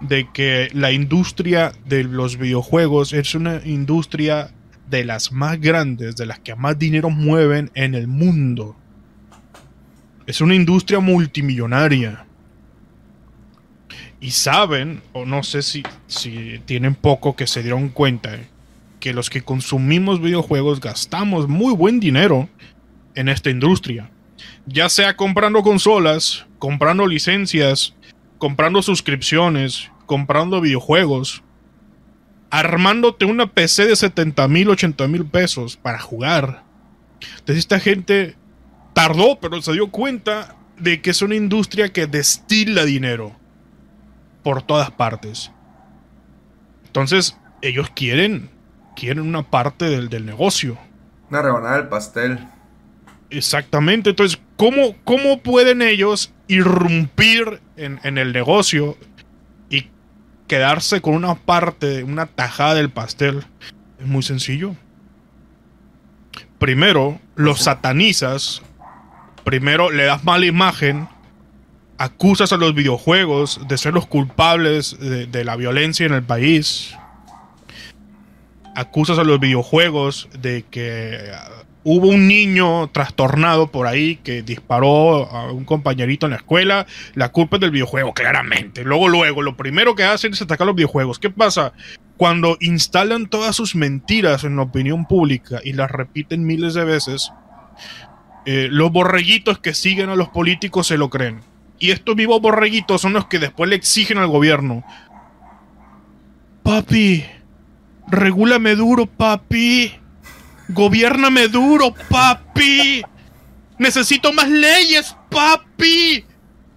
de 0.00 0.28
que 0.32 0.68
la 0.74 0.92
industria 0.92 1.72
de 1.86 2.04
los 2.04 2.36
videojuegos 2.36 3.12
es 3.12 3.34
una 3.34 3.62
industria 3.64 4.50
de 4.88 5.04
las 5.04 5.32
más 5.32 5.60
grandes, 5.60 6.16
de 6.16 6.26
las 6.26 6.38
que 6.40 6.54
más 6.54 6.78
dinero 6.78 7.10
mueven 7.10 7.70
en 7.74 7.94
el 7.94 8.06
mundo. 8.06 8.76
Es 10.28 10.42
una 10.42 10.54
industria 10.54 11.00
multimillonaria. 11.00 12.26
Y 14.20 14.32
saben, 14.32 15.00
o 15.14 15.24
no 15.24 15.42
sé 15.42 15.62
si, 15.62 15.82
si 16.06 16.60
tienen 16.66 16.94
poco 16.94 17.34
que 17.34 17.46
se 17.46 17.62
dieron 17.62 17.88
cuenta, 17.88 18.38
que 19.00 19.14
los 19.14 19.30
que 19.30 19.40
consumimos 19.40 20.20
videojuegos 20.20 20.80
gastamos 20.80 21.48
muy 21.48 21.72
buen 21.72 21.98
dinero 21.98 22.46
en 23.14 23.30
esta 23.30 23.48
industria. 23.48 24.10
Ya 24.66 24.90
sea 24.90 25.16
comprando 25.16 25.62
consolas, 25.62 26.44
comprando 26.58 27.06
licencias, 27.06 27.94
comprando 28.36 28.82
suscripciones, 28.82 29.90
comprando 30.04 30.60
videojuegos, 30.60 31.42
armándote 32.50 33.24
una 33.24 33.54
PC 33.54 33.86
de 33.86 33.96
70 33.96 34.46
mil, 34.48 34.68
80 34.68 35.08
mil 35.08 35.24
pesos 35.24 35.78
para 35.78 35.98
jugar. 35.98 36.64
Entonces 37.38 37.60
esta 37.60 37.80
gente 37.80 38.36
tardó, 38.92 39.38
pero 39.40 39.60
se 39.62 39.72
dio 39.72 39.90
cuenta 39.90 40.56
de 40.78 41.00
que 41.00 41.10
es 41.10 41.22
una 41.22 41.34
industria 41.34 41.92
que 41.92 42.06
destila 42.06 42.84
dinero 42.84 43.34
por 44.42 44.62
todas 44.62 44.90
partes. 44.90 45.50
Entonces, 46.86 47.36
ellos 47.62 47.90
quieren, 47.94 48.50
quieren 48.96 49.20
una 49.20 49.42
parte 49.42 49.86
del, 49.86 50.24
negocio. 50.24 50.78
Una 51.30 51.42
rebanada 51.42 51.76
del 51.76 51.88
pastel. 51.88 52.38
Exactamente. 53.30 54.10
Entonces, 54.10 54.40
¿cómo, 54.56 54.96
cómo 55.04 55.42
pueden 55.42 55.82
ellos 55.82 56.32
irrumpir 56.46 57.60
en, 57.76 58.00
en 58.04 58.16
el 58.16 58.32
negocio 58.32 58.96
y 59.68 59.88
quedarse 60.46 61.00
con 61.00 61.14
una 61.14 61.34
parte, 61.34 62.04
una 62.04 62.26
tajada 62.26 62.74
del 62.74 62.90
pastel? 62.90 63.44
Es 64.00 64.06
muy 64.06 64.22
sencillo. 64.22 64.74
Primero, 66.58 67.20
los 67.36 67.60
satanizas 67.60 68.62
primero 69.48 69.90
le 69.90 70.04
das 70.04 70.24
mala 70.24 70.44
imagen, 70.44 71.08
acusas 71.96 72.52
a 72.52 72.58
los 72.58 72.74
videojuegos 72.74 73.66
de 73.66 73.78
ser 73.78 73.94
los 73.94 74.06
culpables 74.06 74.98
de, 75.00 75.42
la 75.42 75.56
violencia 75.56 76.04
en 76.04 76.12
el 76.12 76.22
país, 76.22 76.94
acusas 78.76 79.18
a 79.18 79.24
los 79.24 79.40
videojuegos 79.40 80.28
de 80.38 80.66
que 80.70 81.30
uh, 81.32 81.64
hubo 81.82 82.08
un 82.08 82.28
niño 82.28 82.90
trastornado 82.90 83.68
por 83.68 83.86
ahí 83.86 84.16
que 84.16 84.42
disparó 84.42 85.30
a 85.30 85.50
un 85.50 85.64
compañerito 85.64 86.26
en 86.26 86.32
la 86.32 86.36
escuela, 86.36 86.86
la 87.14 87.30
culpa 87.30 87.56
es 87.56 87.60
del 87.62 87.70
videojuego, 87.70 88.12
claramente. 88.12 88.84
Luego, 88.84 89.08
luego, 89.08 89.40
lo 89.40 89.56
primero 89.56 89.94
que 89.94 90.04
hacen 90.04 90.34
es 90.34 90.42
atacar 90.42 90.66
los 90.66 90.76
videojuegos. 90.76 91.18
¿Qué 91.18 91.30
pasa? 91.30 91.72
Cuando 92.18 92.58
instalan 92.60 93.28
todas 93.28 93.56
sus 93.56 93.74
mentiras 93.74 94.44
en 94.44 94.56
la 94.56 94.62
opinión 94.64 95.06
pública 95.06 95.60
y 95.64 95.72
las 95.72 95.90
repiten 95.90 96.44
miles 96.44 96.74
de 96.74 96.84
veces, 96.84 97.32
eh, 98.50 98.68
los 98.70 98.90
borreguitos 98.90 99.58
que 99.58 99.74
siguen 99.74 100.08
a 100.08 100.16
los 100.16 100.30
políticos 100.30 100.86
se 100.86 100.96
lo 100.96 101.10
creen. 101.10 101.42
Y 101.78 101.90
estos 101.90 102.16
vivos 102.16 102.40
borreguitos 102.40 103.02
son 103.02 103.12
los 103.12 103.26
que 103.26 103.38
después 103.38 103.68
le 103.68 103.76
exigen 103.76 104.16
al 104.16 104.28
gobierno. 104.28 104.82
Papi, 106.62 107.26
regúlame 108.10 108.74
duro, 108.74 109.04
papi. 109.04 109.92
Gobiername 110.70 111.48
duro, 111.48 111.94
papi. 112.08 113.02
Necesito 113.76 114.32
más 114.32 114.48
leyes, 114.48 115.14
papi. 115.28 116.24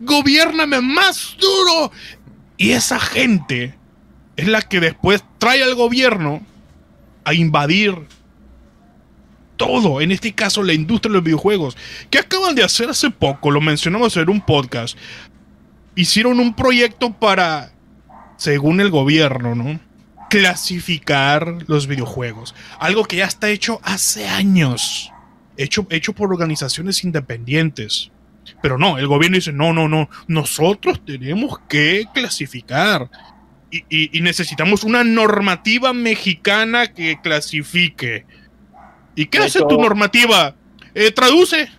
Gobiername 0.01 0.81
más 0.81 1.37
duro. 1.39 1.93
Y 2.57 2.71
esa 2.71 2.99
gente 2.99 3.75
es 4.35 4.49
la 4.49 4.61
que 4.61 4.81
después 4.81 5.23
trae 5.37 5.63
al 5.63 5.75
gobierno 5.75 6.45
a 7.23 7.33
invadir 7.33 7.95
todo, 9.61 10.01
en 10.01 10.11
este 10.11 10.33
caso 10.33 10.63
la 10.63 10.73
industria 10.73 11.11
de 11.11 11.17
los 11.17 11.23
videojuegos, 11.23 11.77
que 12.09 12.17
acaban 12.17 12.55
de 12.55 12.63
hacer 12.63 12.89
hace 12.89 13.11
poco, 13.11 13.51
lo 13.51 13.61
mencionamos 13.61 14.17
en 14.17 14.27
un 14.27 14.41
podcast, 14.41 14.97
hicieron 15.95 16.39
un 16.39 16.55
proyecto 16.55 17.13
para, 17.13 17.71
según 18.37 18.81
el 18.81 18.89
gobierno, 18.89 19.53
¿no? 19.53 19.79
Clasificar 20.31 21.57
los 21.67 21.85
videojuegos, 21.85 22.55
algo 22.79 23.05
que 23.05 23.17
ya 23.17 23.25
está 23.25 23.49
hecho 23.49 23.79
hace 23.83 24.27
años, 24.27 25.11
hecho, 25.57 25.85
hecho 25.91 26.13
por 26.13 26.31
organizaciones 26.31 27.03
independientes. 27.03 28.09
Pero 28.63 28.79
no, 28.79 28.97
el 28.97 29.05
gobierno 29.05 29.35
dice, 29.35 29.53
no, 29.53 29.73
no, 29.73 29.87
no, 29.87 30.09
nosotros 30.27 31.05
tenemos 31.05 31.59
que 31.69 32.05
clasificar. 32.15 33.11
Y, 33.69 34.17
y 34.17 34.21
necesitamos 34.21 34.83
una 34.83 35.03
normativa 35.03 35.93
mexicana 35.93 36.87
que 36.87 37.21
clasifique. 37.21 38.25
¿Y 39.15 39.25
qué 39.25 39.39
hace 39.39 39.59
tu 39.59 39.79
normativa? 39.79 40.55
Eh, 40.93 41.11
traduce. 41.11 41.69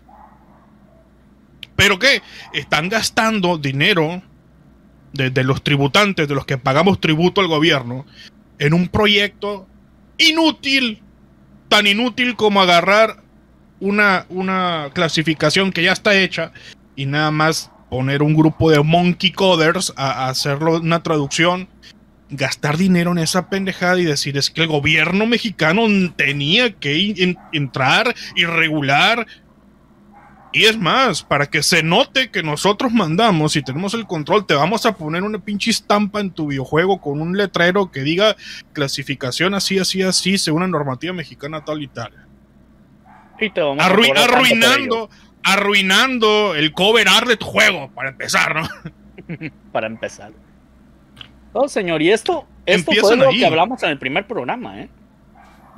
¿Pero 1.76 1.98
qué? 1.98 2.22
Están 2.52 2.88
gastando 2.88 3.58
dinero 3.58 4.22
de, 5.12 5.44
los 5.44 5.62
tributantes, 5.62 6.28
de 6.28 6.34
los 6.34 6.46
que 6.46 6.58
pagamos 6.58 7.00
tributo 7.00 7.40
al 7.40 7.48
gobierno, 7.48 8.06
en 8.58 8.74
un 8.74 8.88
proyecto 8.88 9.66
inútil, 10.18 11.02
tan 11.68 11.86
inútil 11.86 12.36
como 12.36 12.62
agarrar 12.62 13.22
una, 13.80 14.26
una 14.28 14.90
clasificación 14.92 15.72
que 15.72 15.82
ya 15.82 15.92
está 15.92 16.14
hecha 16.14 16.52
y 16.96 17.06
nada 17.06 17.30
más 17.30 17.70
poner 17.90 18.22
un 18.22 18.34
grupo 18.34 18.70
de 18.70 18.80
monkey 18.82 19.32
coders 19.32 19.92
a 19.96 20.28
hacerlo 20.28 20.78
una 20.78 21.02
traducción 21.02 21.68
gastar 22.32 22.76
dinero 22.76 23.12
en 23.12 23.18
esa 23.18 23.48
pendejada 23.48 24.00
y 24.00 24.04
decir 24.04 24.36
es 24.36 24.50
que 24.50 24.62
el 24.62 24.68
gobierno 24.68 25.26
mexicano 25.26 25.86
tenía 26.16 26.72
que 26.72 27.36
entrar 27.52 28.14
y 28.34 28.44
regular. 28.44 29.26
Y 30.54 30.64
es 30.64 30.78
más, 30.78 31.22
para 31.22 31.46
que 31.46 31.62
se 31.62 31.82
note 31.82 32.30
que 32.30 32.42
nosotros 32.42 32.92
mandamos 32.92 33.56
y 33.56 33.62
tenemos 33.62 33.94
el 33.94 34.06
control, 34.06 34.46
te 34.46 34.54
vamos 34.54 34.84
a 34.84 34.96
poner 34.96 35.22
una 35.22 35.38
pinche 35.38 35.70
estampa 35.70 36.20
en 36.20 36.30
tu 36.30 36.48
videojuego 36.48 37.00
con 37.00 37.22
un 37.22 37.36
letrero 37.36 37.90
que 37.90 38.02
diga 38.02 38.36
clasificación 38.74 39.54
así, 39.54 39.78
así, 39.78 40.02
así, 40.02 40.36
según 40.36 40.60
la 40.60 40.68
normativa 40.68 41.14
mexicana 41.14 41.64
tal 41.64 41.82
y 41.82 41.88
tal. 41.88 42.12
arruinando, 43.80 45.08
arruinando 45.42 46.54
el 46.54 46.72
cover 46.72 47.08
art 47.08 47.28
de 47.28 47.36
tu 47.38 47.46
juego, 47.46 47.90
para 47.94 48.10
empezar, 48.10 48.54
¿no? 48.54 48.68
para 49.72 49.86
empezar. 49.86 50.32
No, 51.54 51.68
señor, 51.68 52.00
y 52.02 52.10
esto, 52.10 52.46
esto 52.66 52.92
fue 53.00 53.16
lo 53.16 53.30
que 53.30 53.44
hablamos 53.44 53.82
en 53.82 53.90
el 53.90 53.98
primer 53.98 54.26
programa, 54.26 54.80
¿eh? 54.80 54.88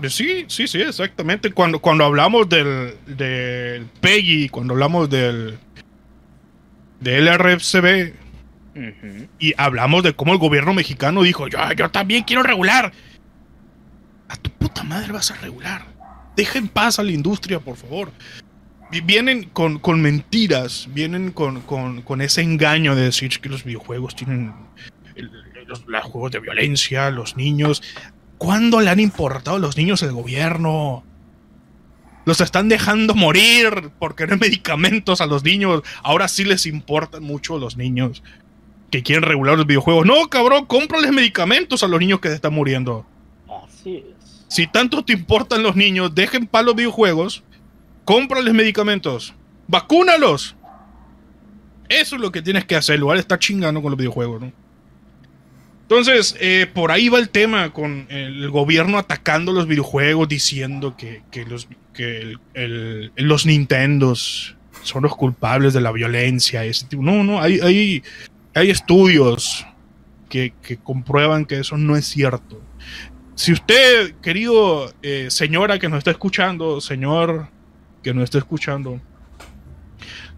Sí, 0.09 0.45
sí, 0.49 0.67
sí, 0.67 0.83
exactamente. 0.83 1.53
Cuando, 1.53 1.79
cuando 1.79 2.05
hablamos 2.05 2.49
del, 2.49 2.97
del 3.07 3.87
PEGI, 4.01 4.49
cuando 4.49 4.75
hablamos 4.75 5.09
del, 5.09 5.57
del 7.01 7.39
RFCB, 7.39 8.13
y 9.39 9.55
hablamos 9.57 10.03
de 10.03 10.15
cómo 10.15 10.33
el 10.33 10.39
gobierno 10.39 10.75
mexicano 10.75 11.23
dijo, 11.23 11.47
yo, 11.49 11.59
yo 11.77 11.91
también 11.91 12.25
quiero 12.25 12.43
regular. 12.43 12.93
A 14.29 14.37
tu 14.37 14.51
puta 14.51 14.83
madre 14.83 15.13
vas 15.13 15.31
a 15.31 15.37
regular. 15.37 15.87
Deja 16.37 16.59
en 16.59 16.69
paz 16.69 16.99
a 16.99 17.05
la 17.05 17.13
industria, 17.13 17.61
por 17.61 17.77
favor. 17.77 18.11
Vienen 19.05 19.45
con, 19.45 19.79
con 19.79 20.01
mentiras, 20.03 20.89
vienen 20.93 21.31
con, 21.31 21.61
con, 21.63 22.03
con, 22.03 22.21
ese 22.21 22.43
engaño 22.43 22.95
de 22.95 23.03
decir 23.03 23.41
que 23.41 23.49
los 23.49 23.65
videojuegos 23.65 24.15
tienen 24.15 24.53
los, 25.67 25.85
juegos 26.05 26.33
de 26.33 26.41
violencia, 26.41 27.11
los 27.11 27.37
niños. 27.37 27.83
¿Cuándo 28.39 28.81
le 28.81 28.91
han 28.91 29.01
importado 29.01 29.59
los 29.59 29.77
niños 29.77 30.03
al 30.03 30.13
gobierno? 30.13 31.05
Los 32.25 32.41
están 32.41 32.69
dejando 32.69 33.15
morir 33.15 33.91
porque 33.99 34.27
no 34.27 34.35
hay 34.35 34.39
medicamentos 34.39 35.21
a 35.21 35.27
los 35.27 35.45
niños. 35.45 35.83
Ahora 36.03 36.29
sí 36.29 36.45
les 36.45 36.67
importan 36.67 37.23
mucho 37.23 37.59
los 37.59 37.77
niños 37.77 38.23
que 38.91 39.03
quieren 39.03 39.25
regular 39.25 39.57
los 39.57 39.67
videojuegos. 39.67 40.07
No, 40.07 40.29
cabrón, 40.29 40.67
cómprales 40.67 41.13
medicamentos 41.13 41.83
a 41.83 41.89
los 41.89 42.01
niños 42.01 42.21
que 42.21 42.29
se 42.29 42.37
están 42.37 42.55
muriendo. 42.55 43.05
Así 43.65 43.97
es. 43.97 44.45
Si 44.49 44.67
tanto 44.67 45.05
te 45.05 45.13
importan 45.13 45.63
los 45.63 45.75
niños, 45.75 46.15
dejen 46.15 46.47
para 46.47 46.67
los 46.67 46.77
videojuegos, 46.77 47.43
cómprales 48.05 48.55
medicamentos, 48.55 49.35
vacúnalos. 49.67 50.55
Eso 51.89 52.17
es 52.17 52.23
lo 52.23 52.31
que 52.31 52.41
tienes 52.41 52.65
que 52.65 52.77
hacer, 52.77 52.99
lugar 52.99 53.19
está 53.19 53.39
chingando 53.39 53.83
con 53.83 53.91
los 53.91 53.99
videojuegos, 53.99 54.41
¿no? 54.43 54.53
Entonces, 55.85 56.35
eh, 56.41 56.67
por 56.73 56.91
ahí 56.91 57.11
va 57.11 57.19
el 57.19 57.29
tema 57.29 57.71
con 57.71 58.07
el 58.09 58.51
gobierno 58.51 58.97
atacando 58.97 59.53
los 59.53 59.67
videojuegos, 59.67 60.27
diciendo 60.29 60.97
que, 60.97 61.23
los, 61.45 61.69
que 61.93 62.39
los 63.17 63.45
Nintendos 63.45 64.57
son 64.83 65.03
los 65.03 65.15
culpables 65.15 65.75
de 65.75 65.83
la 65.83 65.93
violencia. 65.93 66.65
Ese 66.65 66.87
tipo. 66.87 67.03
No, 67.03 67.23
no, 67.23 67.43
hay, 67.43 67.61
hay, 67.61 68.03
hay 68.55 68.71
estudios 68.71 69.67
que, 70.31 70.53
comprueban 70.83 71.45
que 71.45 71.61
eso 71.61 71.77
no 71.77 71.97
es 71.97 72.07
cierto. 72.07 72.63
Si 73.35 73.53
usted, 73.53 74.15
querido 74.23 74.93
eh, 75.03 75.27
señora 75.29 75.79
que 75.79 75.91
nos 75.91 75.99
está 75.99 76.13
escuchando, 76.13 76.81
señor 76.81 77.49
que 78.03 78.15
nos 78.15 78.25
está 78.25 78.39
escuchando, 78.39 79.01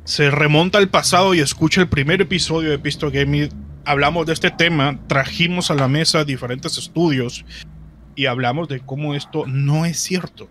se 0.04 0.30
remonta 0.30 0.78
al 0.78 0.88
pasado 0.88 1.34
y 1.34 1.40
escucha 1.40 1.80
el 1.80 1.88
primer 1.88 2.20
episodio 2.20 2.70
de 2.70 2.78
Pisto 2.78 3.10
Gaming 3.10 3.48
hablamos 3.86 4.26
de 4.26 4.32
este 4.32 4.50
tema, 4.50 4.98
trajimos 5.06 5.70
a 5.70 5.74
la 5.74 5.88
mesa 5.88 6.24
diferentes 6.24 6.76
estudios 6.76 7.44
y 8.16 8.26
hablamos 8.26 8.68
de 8.68 8.80
cómo 8.80 9.14
esto 9.14 9.44
no 9.46 9.86
es 9.86 9.98
cierto. 9.98 10.50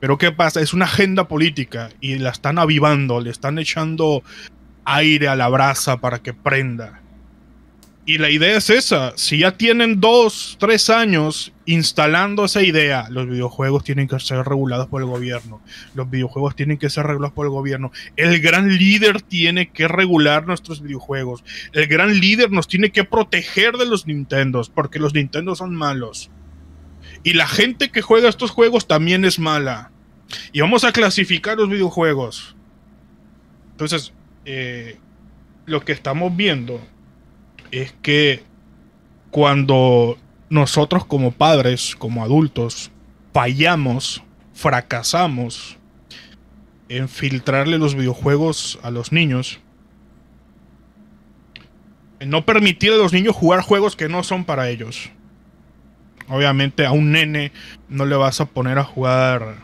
Pero 0.00 0.16
¿qué 0.18 0.32
pasa? 0.32 0.60
Es 0.60 0.72
una 0.72 0.86
agenda 0.86 1.28
política 1.28 1.90
y 2.00 2.18
la 2.18 2.30
están 2.30 2.58
avivando, 2.58 3.20
le 3.20 3.30
están 3.30 3.58
echando 3.58 4.24
aire 4.84 5.28
a 5.28 5.36
la 5.36 5.48
brasa 5.48 5.98
para 5.98 6.20
que 6.20 6.32
prenda. 6.32 6.99
Y 8.06 8.18
la 8.18 8.30
idea 8.30 8.56
es 8.56 8.70
esa. 8.70 9.12
Si 9.16 9.38
ya 9.38 9.52
tienen 9.52 10.00
dos, 10.00 10.56
tres 10.58 10.88
años 10.88 11.52
instalando 11.66 12.46
esa 12.46 12.62
idea, 12.62 13.06
los 13.10 13.28
videojuegos 13.28 13.84
tienen 13.84 14.08
que 14.08 14.18
ser 14.18 14.44
regulados 14.44 14.88
por 14.88 15.02
el 15.02 15.08
gobierno. 15.08 15.60
Los 15.94 16.10
videojuegos 16.10 16.56
tienen 16.56 16.78
que 16.78 16.88
ser 16.88 17.06
regulados 17.06 17.34
por 17.34 17.46
el 17.46 17.52
gobierno. 17.52 17.92
El 18.16 18.40
gran 18.40 18.76
líder 18.78 19.20
tiene 19.20 19.70
que 19.70 19.86
regular 19.86 20.46
nuestros 20.46 20.82
videojuegos. 20.82 21.44
El 21.72 21.86
gran 21.86 22.18
líder 22.18 22.50
nos 22.50 22.68
tiene 22.68 22.90
que 22.90 23.04
proteger 23.04 23.76
de 23.76 23.86
los 23.86 24.06
Nintendos, 24.06 24.70
porque 24.70 24.98
los 24.98 25.14
Nintendos 25.14 25.58
son 25.58 25.74
malos. 25.74 26.30
Y 27.22 27.34
la 27.34 27.46
gente 27.46 27.90
que 27.90 28.02
juega 28.02 28.30
estos 28.30 28.50
juegos 28.50 28.86
también 28.86 29.24
es 29.26 29.38
mala. 29.38 29.92
Y 30.52 30.62
vamos 30.62 30.84
a 30.84 30.92
clasificar 30.92 31.58
los 31.58 31.68
videojuegos. 31.68 32.56
Entonces, 33.72 34.14
eh, 34.46 34.98
lo 35.66 35.84
que 35.84 35.92
estamos 35.92 36.34
viendo 36.34 36.80
es 37.70 37.94
que 38.02 38.42
cuando 39.30 40.18
nosotros 40.48 41.04
como 41.04 41.32
padres, 41.32 41.94
como 41.96 42.24
adultos, 42.24 42.90
fallamos, 43.32 44.22
fracasamos 44.52 45.78
en 46.88 47.08
filtrarle 47.08 47.78
los 47.78 47.94
videojuegos 47.94 48.78
a 48.82 48.90
los 48.90 49.12
niños, 49.12 49.60
en 52.18 52.30
no 52.30 52.44
permitir 52.44 52.92
a 52.92 52.96
los 52.96 53.12
niños 53.12 53.34
jugar 53.34 53.62
juegos 53.62 53.96
que 53.96 54.08
no 54.08 54.22
son 54.24 54.44
para 54.44 54.68
ellos. 54.68 55.10
Obviamente 56.28 56.84
a 56.84 56.92
un 56.92 57.12
nene 57.12 57.52
no 57.88 58.06
le 58.06 58.16
vas 58.16 58.40
a 58.40 58.46
poner 58.46 58.78
a 58.78 58.84
jugar 58.84 59.56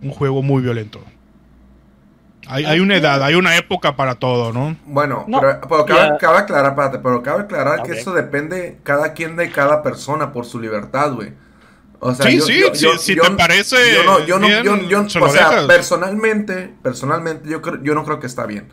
un 0.00 0.10
juego 0.10 0.42
muy 0.42 0.62
violento. 0.62 1.04
Hay, 2.48 2.80
una 2.80 2.96
edad, 2.96 3.22
hay 3.22 3.34
una 3.34 3.56
época 3.56 3.96
para 3.96 4.14
todo, 4.16 4.52
¿no? 4.52 4.76
Bueno, 4.86 5.26
pero, 5.26 5.84
cabe, 5.86 6.38
aclarar, 6.38 6.72
espérate, 6.72 6.98
pero 6.98 7.22
cabe 7.22 7.42
aclarar 7.42 7.82
que 7.82 7.92
eso 7.92 8.12
depende 8.12 8.78
cada 8.82 9.12
quien 9.12 9.36
de 9.36 9.50
cada 9.50 9.82
persona 9.82 10.32
por 10.32 10.46
su 10.46 10.60
libertad, 10.60 11.12
güey. 11.12 11.32
O 11.98 12.14
sea, 12.14 12.26
sí, 12.26 12.40
sí, 12.40 12.62
si 12.98 13.16
te 13.16 13.30
parece. 13.32 13.76
Yo 13.94 14.04
no, 14.04 14.24
yo 14.24 14.38
no, 14.38 14.48
yo, 14.88 15.00
o 15.02 15.28
sea, 15.28 15.66
personalmente, 15.66 16.74
personalmente, 16.82 17.48
yo 17.48 17.62
creo, 17.62 17.82
yo 17.82 17.94
no 17.94 18.04
creo 18.04 18.20
que 18.20 18.26
está 18.26 18.46
bien. 18.46 18.68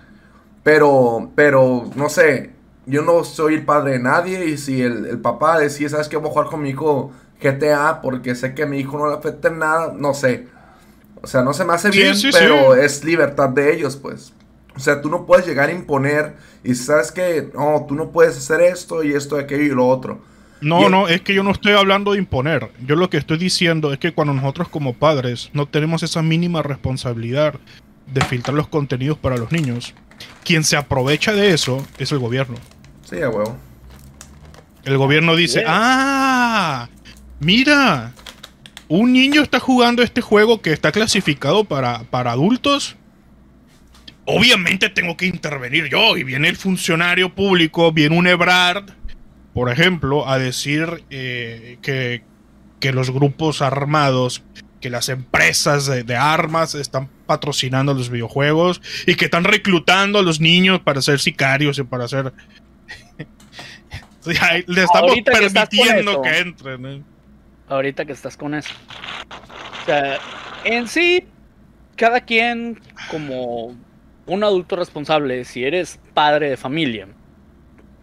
Pero, 0.61 1.31
pero, 1.35 1.89
no 1.95 2.09
sé, 2.09 2.51
yo 2.85 3.01
no 3.01 3.23
soy 3.23 3.55
el 3.55 3.65
padre 3.65 3.93
de 3.93 3.99
nadie 3.99 4.45
y 4.45 4.57
si 4.57 4.81
el, 4.81 5.05
el 5.05 5.19
papá 5.19 5.57
decide, 5.57 5.89
¿sabes 5.89 6.09
qué? 6.09 6.17
Voy 6.17 6.29
a 6.29 6.33
jugar 6.33 6.47
con 6.47 6.61
mi 6.61 6.69
hijo 6.69 7.11
GTA 7.41 8.01
porque 8.01 8.35
sé 8.35 8.53
que 8.53 8.63
a 8.63 8.65
mi 8.65 8.79
hijo 8.79 8.97
no 8.97 9.07
le 9.07 9.15
afecta 9.15 9.49
en 9.49 9.59
nada, 9.59 9.93
no 9.95 10.13
sé. 10.13 10.47
O 11.23 11.27
sea, 11.27 11.41
no 11.41 11.53
se 11.53 11.63
me 11.63 11.73
hace 11.73 11.89
bien, 11.89 12.13
pero 12.33 12.75
es 12.75 13.01
libertad 13.05 13.47
de 13.47 13.73
ellos, 13.73 13.95
pues. 13.95 14.33
O 14.75 14.79
sea, 14.79 15.01
tú 15.01 15.09
no 15.09 15.25
puedes 15.25 15.47
llegar 15.47 15.69
a 15.69 15.71
imponer 15.71 16.35
y 16.65 16.75
sabes 16.75 17.13
que, 17.13 17.49
no, 17.53 17.85
tú 17.87 17.95
no 17.95 18.11
puedes 18.11 18.37
hacer 18.37 18.59
esto 18.59 19.03
y 19.03 19.13
esto, 19.13 19.37
aquello 19.37 19.63
y 19.63 19.69
lo 19.69 19.87
otro. 19.87 20.19
No, 20.59 20.89
no, 20.89 21.07
es 21.07 21.21
que 21.21 21.33
yo 21.33 21.41
no 21.43 21.51
estoy 21.51 21.73
hablando 21.73 22.11
de 22.11 22.17
imponer. 22.17 22.71
Yo 22.85 22.97
lo 22.97 23.09
que 23.09 23.15
estoy 23.15 23.37
diciendo 23.37 23.93
es 23.93 23.99
que 23.99 24.13
cuando 24.13 24.33
nosotros 24.33 24.67
como 24.67 24.95
padres 24.95 25.49
no 25.53 25.65
tenemos 25.65 26.03
esa 26.03 26.21
mínima 26.21 26.61
responsabilidad 26.61 27.55
de 28.07 28.21
filtrar 28.21 28.55
los 28.55 28.67
contenidos 28.67 29.17
para 29.17 29.37
los 29.37 29.53
niños, 29.53 29.93
quien 30.43 30.65
se 30.65 30.75
aprovecha 30.75 31.31
de 31.31 31.53
eso 31.53 31.85
es 31.99 32.11
el 32.11 32.19
gobierno. 32.19 32.57
Sí, 33.09 33.21
a 33.21 33.29
huevo. 33.29 33.55
El 34.83 34.97
gobierno 34.97 35.37
dice, 35.37 35.63
ah, 35.65 36.89
mira, 37.39 38.11
un 38.87 39.13
niño 39.13 39.41
está 39.41 39.59
jugando 39.59 40.03
este 40.03 40.21
juego 40.21 40.61
que 40.61 40.73
está 40.73 40.91
clasificado 40.91 41.63
para, 41.63 42.03
para 42.03 42.31
adultos. 42.31 42.95
Obviamente 44.25 44.89
tengo 44.89 45.17
que 45.17 45.25
intervenir 45.25 45.89
yo. 45.89 46.17
Y 46.17 46.23
viene 46.23 46.47
el 46.49 46.55
funcionario 46.55 47.33
público, 47.33 47.91
viene 47.91 48.17
un 48.17 48.27
Ebrard 48.27 48.91
por 49.53 49.71
ejemplo, 49.71 50.27
a 50.27 50.39
decir 50.39 51.03
eh, 51.09 51.77
que, 51.81 52.23
los 52.91 53.11
grupos 53.11 53.61
armados, 53.61 54.43
que 54.81 54.89
las 54.89 55.09
empresas 55.09 55.85
de, 55.85 56.15
armas 56.15 56.75
están 56.75 57.07
patrocinando 57.25 57.93
los 57.93 58.09
videojuegos 58.09 58.81
y 59.05 59.15
que 59.15 59.25
están 59.25 59.45
reclutando 59.45 60.19
a 60.19 60.21
los 60.23 60.41
niños 60.41 60.81
para 60.81 61.01
ser 61.01 61.19
sicarios 61.19 61.77
y 61.77 61.83
para 61.83 62.07
ser... 62.07 62.33
Le 64.25 64.83
estamos 64.83 65.15
permitiendo 65.23 66.21
que, 66.21 66.37
entren. 66.39 66.85
¿eh? 66.85 67.03
Ahorita 67.67 68.05
que 68.05 68.13
estás 68.13 68.37
con 68.37 68.53
eso. 68.53 68.73
O 69.81 69.85
sea, 69.85 70.19
en 70.63 70.87
sí, 70.87 71.25
cada 71.95 72.21
quien 72.21 72.79
como 73.09 73.75
un 74.25 74.43
adulto 74.43 74.75
responsable, 74.75 75.43
si 75.45 75.63
eres 75.63 75.99
padre 76.13 76.49
de 76.49 76.57
familia, 76.57 77.07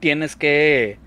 tienes 0.01 0.37
que 0.37 0.99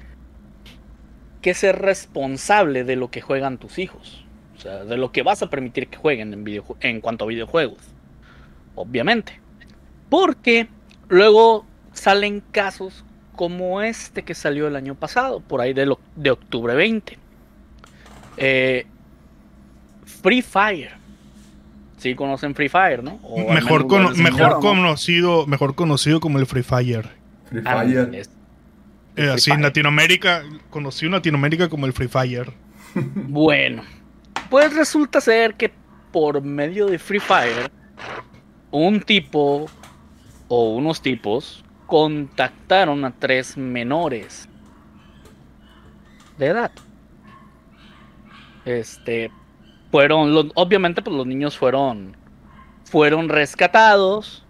que 1.43 1.53
ser 1.53 1.79
responsable 1.79 2.85
de 2.85 2.95
lo 2.95 3.11
que 3.11 3.21
juegan 3.21 3.59
tus 3.59 3.77
hijos. 3.77 4.25
O 4.55 4.59
sea, 4.59 4.85
de 4.85 4.97
lo 4.97 5.11
que 5.11 5.23
vas 5.23 5.43
a 5.43 5.49
permitir 5.49 5.87
que 5.89 5.97
jueguen 5.97 6.33
en, 6.33 6.63
en 6.79 7.01
cuanto 7.01 7.25
a 7.25 7.27
videojuegos. 7.27 7.79
Obviamente. 8.75 9.39
Porque 10.09 10.69
luego 11.09 11.65
salen 11.91 12.41
casos 12.51 13.03
como 13.35 13.81
este 13.81 14.23
que 14.23 14.33
salió 14.33 14.67
el 14.67 14.75
año 14.75 14.95
pasado, 14.95 15.41
por 15.41 15.59
ahí 15.59 15.73
de, 15.73 15.93
de 16.15 16.31
octubre 16.31 16.75
20. 16.75 17.19
Eh, 18.37 18.85
Free 20.05 20.41
Fire. 20.41 20.91
Sí 21.97 22.15
conocen 22.15 22.53
Free 22.53 22.69
Fire, 22.69 23.03
¿no? 23.03 23.19
mejor, 23.53 23.85
mejor 24.17 24.59
conocido, 24.59 25.47
mejor 25.47 25.75
conocido 25.75 26.19
como 26.19 26.39
el 26.39 26.45
Free 26.45 26.63
Fire. 26.63 27.09
Free 27.49 27.61
Fire. 27.61 28.27
Eh, 29.15 29.29
así 29.29 29.51
en 29.51 29.61
Latinoamérica, 29.61 30.43
conocí 30.69 31.05
en 31.05 31.11
Latinoamérica 31.11 31.69
como 31.69 31.85
el 31.85 31.93
Free 31.93 32.07
Fire. 32.07 32.51
Bueno, 32.95 33.83
pues 34.51 34.75
resulta 34.75 35.19
ser 35.19 35.55
que 35.55 35.71
por 36.11 36.43
medio 36.43 36.85
de 36.85 36.99
Free 36.99 37.19
Fire, 37.19 37.71
un 38.69 39.01
tipo 39.01 39.65
o 40.47 40.75
unos 40.75 41.01
tipos 41.01 41.63
contactaron 41.87 43.03
a 43.03 43.11
tres 43.11 43.57
menores 43.57 44.47
de 46.37 46.47
edad. 46.47 46.71
Este, 48.65 49.31
fueron, 49.91 50.51
obviamente, 50.55 51.01
pues 51.01 51.15
los 51.15 51.27
niños 51.27 51.57
fueron, 51.57 52.15
fueron 52.85 53.29
rescatados, 53.29 54.45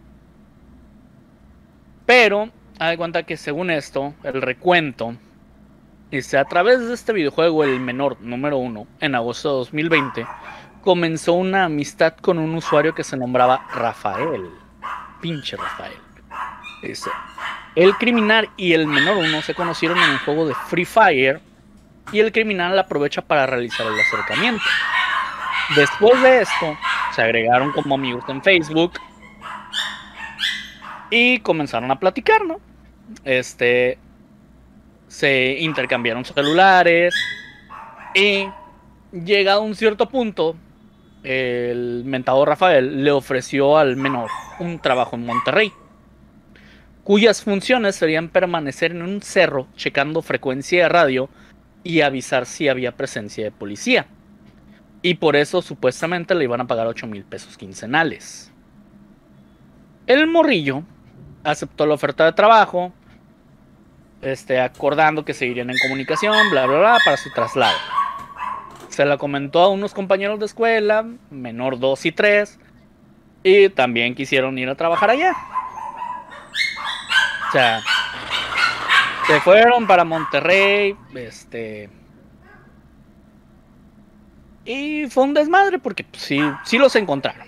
pero 2.06 2.50
de 2.90 2.98
cuenta 2.98 3.24
que 3.24 3.38
según 3.38 3.70
esto, 3.70 4.14
el 4.24 4.42
recuento, 4.42 5.16
dice, 6.12 6.38
a 6.38 6.46
través 6.46 6.80
de 6.88 6.94
este 6.94 7.14
videojuego, 7.14 7.64
el 7.64 7.80
menor 7.80 8.20
número 8.22 8.58
uno, 8.58 8.88
en 9.00 9.16
agosto 9.16 9.50
de 9.50 9.56
2020, 9.56 10.28
comenzó 10.82 11.34
una 11.34 11.66
amistad 11.66 12.16
con 12.18 12.38
un 12.38 12.56
usuario 12.56 12.94
que 12.94 13.04
se 13.04 13.18
nombraba 13.18 13.68
Rafael. 13.74 14.50
Pinche 15.22 15.56
Rafael. 15.56 15.94
Dice, 16.82 17.10
el 17.76 17.96
criminal 17.96 18.50
y 18.58 18.74
el 18.74 18.86
menor 18.88 19.18
uno 19.18 19.42
se 19.42 19.56
conocieron 19.56 19.98
en 19.98 20.12
un 20.12 20.18
juego 20.20 20.48
de 20.48 20.54
Free 20.68 20.86
Fire 20.86 21.42
y 22.12 22.20
el 22.20 22.32
criminal 22.32 22.78
aprovecha 22.78 23.22
para 23.22 23.46
realizar 23.46 23.88
el 23.88 24.00
acercamiento. 24.00 24.64
Después 25.76 26.22
de 26.22 26.42
esto, 26.42 26.78
se 27.16 27.22
agregaron 27.22 27.72
como 27.72 27.96
amigos 27.96 28.24
en 28.28 28.44
Facebook 28.44 28.94
y 31.10 31.40
comenzaron 31.40 31.90
a 31.92 32.00
platicar, 32.00 32.46
¿no? 32.46 32.60
Este. 33.24 33.98
Se 35.08 35.58
intercambiaron 35.60 36.26
celulares. 36.26 37.14
Y 38.16 38.48
llegado 39.12 39.62
a 39.62 39.64
un 39.64 39.76
cierto 39.76 40.10
punto, 40.10 40.56
el 41.24 42.04
mentado 42.06 42.44
Rafael 42.46 43.04
le 43.04 43.12
ofreció 43.12 43.78
al 43.78 43.96
menor 43.96 44.30
un 44.60 44.80
trabajo 44.80 45.16
en 45.16 45.26
Monterrey, 45.26 45.72
cuyas 47.04 47.44
funciones 47.44 47.96
serían 47.96 48.30
permanecer 48.30 48.92
en 48.92 49.04
un 49.04 49.22
cerro 49.22 49.68
checando 49.76 50.22
frecuencia 50.22 50.84
de 50.84 50.90
radio 50.90 51.30
y 51.84 52.02
avisar 52.02 52.46
si 52.46 52.70
había 52.70 52.96
presencia 52.96 53.44
de 53.44 53.52
policía. 53.52 54.08
Y 55.02 55.16
por 55.16 55.36
eso 55.36 55.62
supuestamente 55.62 56.34
le 56.34 56.46
iban 56.46 56.62
a 56.62 56.68
pagar 56.68 56.88
8 56.88 57.08
mil 57.08 57.24
pesos 57.26 57.58
quincenales. 57.58 58.52
El 60.08 60.28
morrillo 60.28 60.84
aceptó 61.44 61.86
la 61.86 61.94
oferta 61.94 62.26
de 62.26 62.34
trabajo, 62.34 62.94
este, 64.22 64.62
acordando 64.62 65.26
que 65.26 65.34
seguirían 65.34 65.70
en 65.70 65.78
comunicación, 65.78 66.50
bla, 66.50 66.66
bla, 66.66 66.80
bla, 66.80 66.98
para 67.04 67.18
su 67.18 67.30
traslado. 67.32 67.78
Se 68.88 69.06
la 69.06 69.18
comentó 69.18 69.60
a 69.60 69.70
unos 69.70 69.94
compañeros 69.94 70.40
de 70.40 70.46
escuela, 70.46 71.06
menor 71.30 71.80
2 71.80 72.06
y 72.06 72.12
3, 72.12 72.60
y 73.44 73.70
también 73.70 74.16
quisieron 74.16 74.58
ir 74.58 74.70
a 74.70 74.76
trabajar 74.76 75.10
allá. 75.10 75.34
O 77.50 77.52
sea, 77.52 77.82
se 79.28 79.40
fueron 79.42 79.88
para 79.88 80.04
Monterrey, 80.04 80.96
este... 81.16 81.90
Y 84.66 85.08
fue 85.10 85.24
un 85.24 85.34
desmadre 85.34 85.78
porque 85.80 86.06
pues, 86.06 86.24
sí, 86.24 86.40
sí 86.64 86.78
los 86.78 86.96
encontraron. 86.96 87.48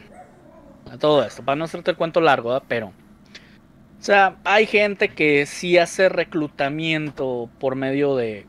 A 0.91 0.97
todo 0.97 1.23
esto, 1.23 1.43
para 1.43 1.55
no 1.55 1.65
hacerte 1.65 1.91
el 1.91 1.97
cuento 1.97 2.21
largo, 2.21 2.61
pero... 2.67 2.87
O 2.87 4.03
sea, 4.05 4.35
hay 4.43 4.67
gente 4.67 5.09
que 5.09 5.45
sí 5.45 5.77
hace 5.77 6.09
reclutamiento 6.09 7.49
por 7.59 7.75
medio 7.75 8.15
de 8.15 8.45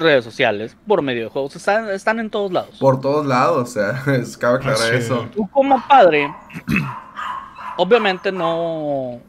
redes 0.00 0.24
sociales, 0.24 0.76
por 0.86 1.02
medio 1.02 1.24
de 1.24 1.30
juegos. 1.30 1.56
Están, 1.56 2.18
en 2.18 2.30
todos 2.30 2.52
lados. 2.52 2.76
Por 2.78 3.00
todos 3.00 3.24
lados, 3.24 3.70
o 3.70 3.72
sea, 3.72 4.02
es, 4.14 4.36
cabe 4.36 4.56
aclarar 4.56 4.94
eso. 4.94 5.28
Tú 5.34 5.48
como 5.48 5.80
padre, 5.86 6.34
obviamente 7.76 8.32
no... 8.32 9.20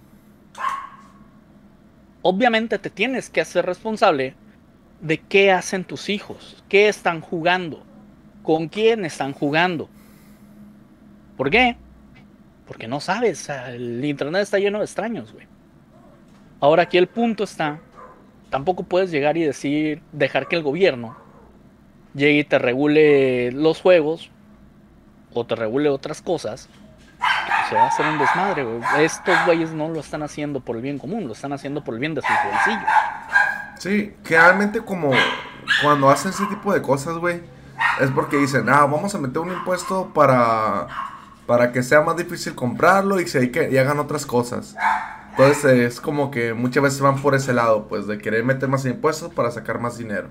Obviamente 2.21 2.77
te 2.77 2.89
tienes 2.89 3.29
que 3.29 3.41
hacer 3.41 3.65
responsable 3.65 4.35
de 5.01 5.17
qué 5.19 5.51
hacen 5.51 5.83
tus 5.83 6.09
hijos, 6.09 6.63
qué 6.69 6.87
están 6.87 7.21
jugando, 7.21 7.83
con 8.43 8.67
quién 8.67 9.05
están 9.05 9.33
jugando. 9.33 9.89
¿Por 11.35 11.49
qué? 11.49 11.75
Porque 12.67 12.87
no 12.87 12.99
sabes, 12.99 13.49
el 13.49 14.05
internet 14.05 14.43
está 14.43 14.59
lleno 14.59 14.77
de 14.77 14.85
extraños, 14.85 15.33
güey. 15.33 15.47
Ahora 16.59 16.83
aquí 16.83 16.97
el 16.97 17.07
punto 17.07 17.43
está, 17.43 17.79
tampoco 18.51 18.83
puedes 18.83 19.09
llegar 19.09 19.35
y 19.37 19.43
decir, 19.43 20.03
dejar 20.11 20.47
que 20.47 20.55
el 20.55 20.61
gobierno 20.61 21.17
llegue 22.13 22.39
y 22.39 22.43
te 22.43 22.59
regule 22.59 23.51
los 23.51 23.81
juegos 23.81 24.29
o 25.33 25.45
te 25.45 25.55
regule 25.55 25.89
otras 25.89 26.21
cosas. 26.21 26.69
Se 27.69 27.75
va 27.75 27.83
a 27.83 27.87
hacer 27.87 28.05
un 28.05 28.19
desmadre, 28.19 28.63
güey. 28.63 28.81
Estos 28.99 29.35
güeyes 29.45 29.71
no 29.71 29.87
lo 29.87 29.99
están 29.99 30.23
haciendo 30.23 30.59
por 30.59 30.75
el 30.75 30.81
bien 30.81 30.97
común, 30.97 31.27
lo 31.27 31.33
están 31.33 31.53
haciendo 31.53 31.83
por 31.83 31.93
el 31.93 31.99
bien 31.99 32.13
de 32.15 32.21
sus 32.21 32.29
bolsillos. 32.29 32.89
Sí, 33.79 34.13
generalmente 34.25 34.81
como 34.81 35.11
cuando 35.81 36.09
hacen 36.09 36.31
ese 36.31 36.45
tipo 36.47 36.73
de 36.73 36.81
cosas, 36.81 37.15
güey, 37.17 37.41
es 37.99 38.11
porque 38.11 38.37
dicen, 38.37 38.69
ah, 38.69 38.85
vamos 38.85 39.15
a 39.15 39.17
meter 39.17 39.39
un 39.39 39.51
impuesto 39.51 40.11
para, 40.13 40.87
para 41.45 41.71
que 41.71 41.81
sea 41.81 42.01
más 42.01 42.17
difícil 42.17 42.55
comprarlo 42.55 43.19
y, 43.19 43.27
se, 43.27 43.51
y 43.71 43.77
hagan 43.77 43.99
otras 43.99 44.25
cosas. 44.25 44.75
Entonces 45.31 45.93
es 45.93 46.01
como 46.01 46.29
que 46.29 46.53
muchas 46.53 46.83
veces 46.83 47.01
van 47.01 47.21
por 47.21 47.35
ese 47.35 47.53
lado, 47.53 47.87
pues 47.87 48.05
de 48.05 48.17
querer 48.17 48.43
meter 48.43 48.67
más 48.67 48.85
impuestos 48.85 49.33
para 49.33 49.49
sacar 49.49 49.79
más 49.79 49.97
dinero. 49.97 50.27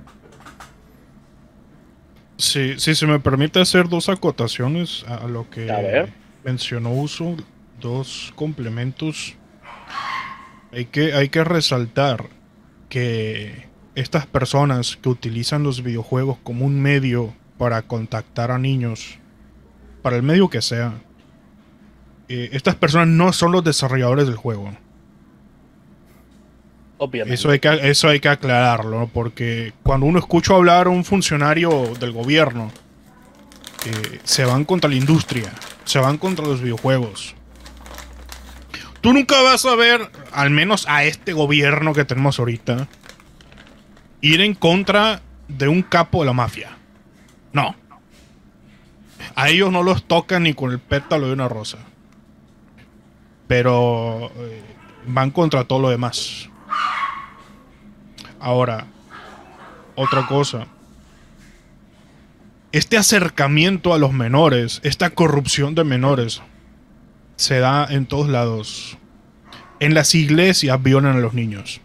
Sí, 2.37 2.79
si 2.79 2.95
se 2.95 3.07
me 3.07 3.19
permite 3.21 3.61
hacer 3.61 3.89
dos 3.89 4.09
acotaciones 4.09 5.05
a 5.09 5.27
lo 5.27 5.49
que 5.51 5.67
mencionó 6.45 6.93
Uso, 6.93 7.37
dos 7.81 8.33
complementos. 8.37 9.35
Hay 10.73 10.87
que, 10.87 11.15
hay 11.15 11.29
que 11.29 11.45
resaltar 11.45 12.29
que 12.89 13.69
estas 13.95 14.27
personas 14.27 14.97
que 14.97 15.09
utilizan 15.09 15.63
los 15.63 15.83
videojuegos 15.83 16.39
como 16.43 16.65
un 16.65 16.81
medio 16.81 17.35
para 17.59 17.83
contactar 17.83 18.51
a 18.51 18.59
niños, 18.59 19.19
para 20.03 20.17
el 20.17 20.23
medio 20.23 20.49
que 20.49 20.63
sea, 20.63 20.95
eh, 22.29 22.51
estas 22.53 22.77
personas 22.77 23.09
no 23.09 23.33
son 23.33 23.53
los 23.53 23.65
desarrolladores 23.65 24.27
del 24.27 24.37
juego 24.37 24.71
Obviamente. 27.03 27.35
Eso 27.35 27.49
hay 27.49 27.59
que, 27.59 27.91
eso 27.91 28.09
hay 28.09 28.21
que 28.21 28.29
aclararlo, 28.29 29.01
¿no? 29.01 29.07
porque 29.07 29.73
cuando 29.83 30.05
uno 30.05 30.19
escucha 30.19 30.55
hablar 30.55 30.87
a 30.87 30.91
un 30.91 31.03
funcionario 31.03 31.95
del 31.99 32.13
gobierno, 32.13 32.71
eh, 33.87 34.19
se 34.23 34.45
van 34.45 34.67
contra 34.67 34.91
la 34.91 34.97
industria, 34.97 35.51
se 35.91 35.99
van 35.99 36.19
contra 36.19 36.47
los 36.47 36.61
videojuegos. 36.61 37.35
Tú 39.01 39.13
nunca 39.13 39.43
vas 39.43 39.67
a 39.67 39.75
ver, 39.75 40.09
al 40.31 40.51
menos 40.51 40.87
a 40.89 41.03
este 41.03 41.33
gobierno 41.33 41.95
que 41.95 42.05
tenemos 42.05 42.39
ahorita, 42.39 42.87
ir 44.21 44.41
en 44.41 44.55
contra 44.55 45.21
de 45.49 45.67
un 45.67 45.83
capo 45.83 46.21
de 46.21 46.27
la 46.27 46.33
mafia. 46.33 46.71
No. 47.53 47.75
A 49.35 49.49
ellos 49.49 49.73
no 49.73 49.83
los 49.83 50.05
tocan 50.05 50.45
ni 50.45 50.55
con 50.55 50.71
el 50.71 50.79
pétalo 50.79 51.27
de 51.27 51.33
una 51.33 51.49
rosa. 51.49 51.79
Pero 53.49 54.31
eh, 54.37 54.63
van 55.09 55.33
contra 55.33 55.65
todo 55.65 55.81
lo 55.81 55.91
demás. 55.91 56.49
Ahora, 58.39 58.87
otra 59.97 60.25
cosa. 60.29 60.69
Este 62.73 62.97
acercamiento 62.97 63.95
a 63.95 63.99
los 63.99 64.13
menores, 64.13 64.81
esta 64.85 65.11
corrupción 65.11 65.75
de 65.75 65.83
menores, 65.83 66.41
se 67.35 67.59
da 67.59 67.85
en 67.91 68.07
todos 68.07 68.29
lados. 68.29 68.97
En 69.81 69.93
las 69.93 70.15
iglesias 70.15 70.81
violan 70.81 71.17
a 71.17 71.21
los 71.21 71.35
niños. 71.35 71.81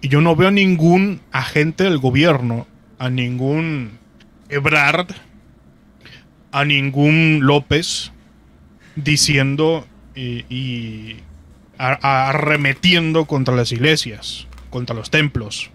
Y 0.00 0.08
yo 0.08 0.20
no 0.20 0.34
veo 0.34 0.50
ningún 0.50 1.20
agente 1.30 1.84
del 1.84 1.98
gobierno, 1.98 2.66
a 2.98 3.10
ningún 3.10 3.98
Ebrard, 4.48 5.06
a 6.50 6.64
ningún 6.64 7.38
López, 7.42 8.10
diciendo 8.96 9.86
y, 10.16 10.44
y 10.52 11.18
arremetiendo 11.78 13.26
contra 13.26 13.54
las 13.54 13.70
iglesias, 13.70 14.48
contra 14.70 14.96
los 14.96 15.10
templos. 15.10 15.70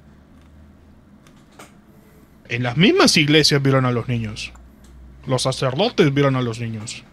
En 2.49 2.63
las 2.63 2.77
mismas 2.77 3.17
iglesias 3.17 3.61
violan 3.61 3.85
a 3.85 3.91
los 3.91 4.07
niños. 4.07 4.51
Los 5.25 5.43
sacerdotes 5.43 6.13
violan 6.13 6.35
a 6.35 6.41
los 6.41 6.59
niños. 6.59 7.03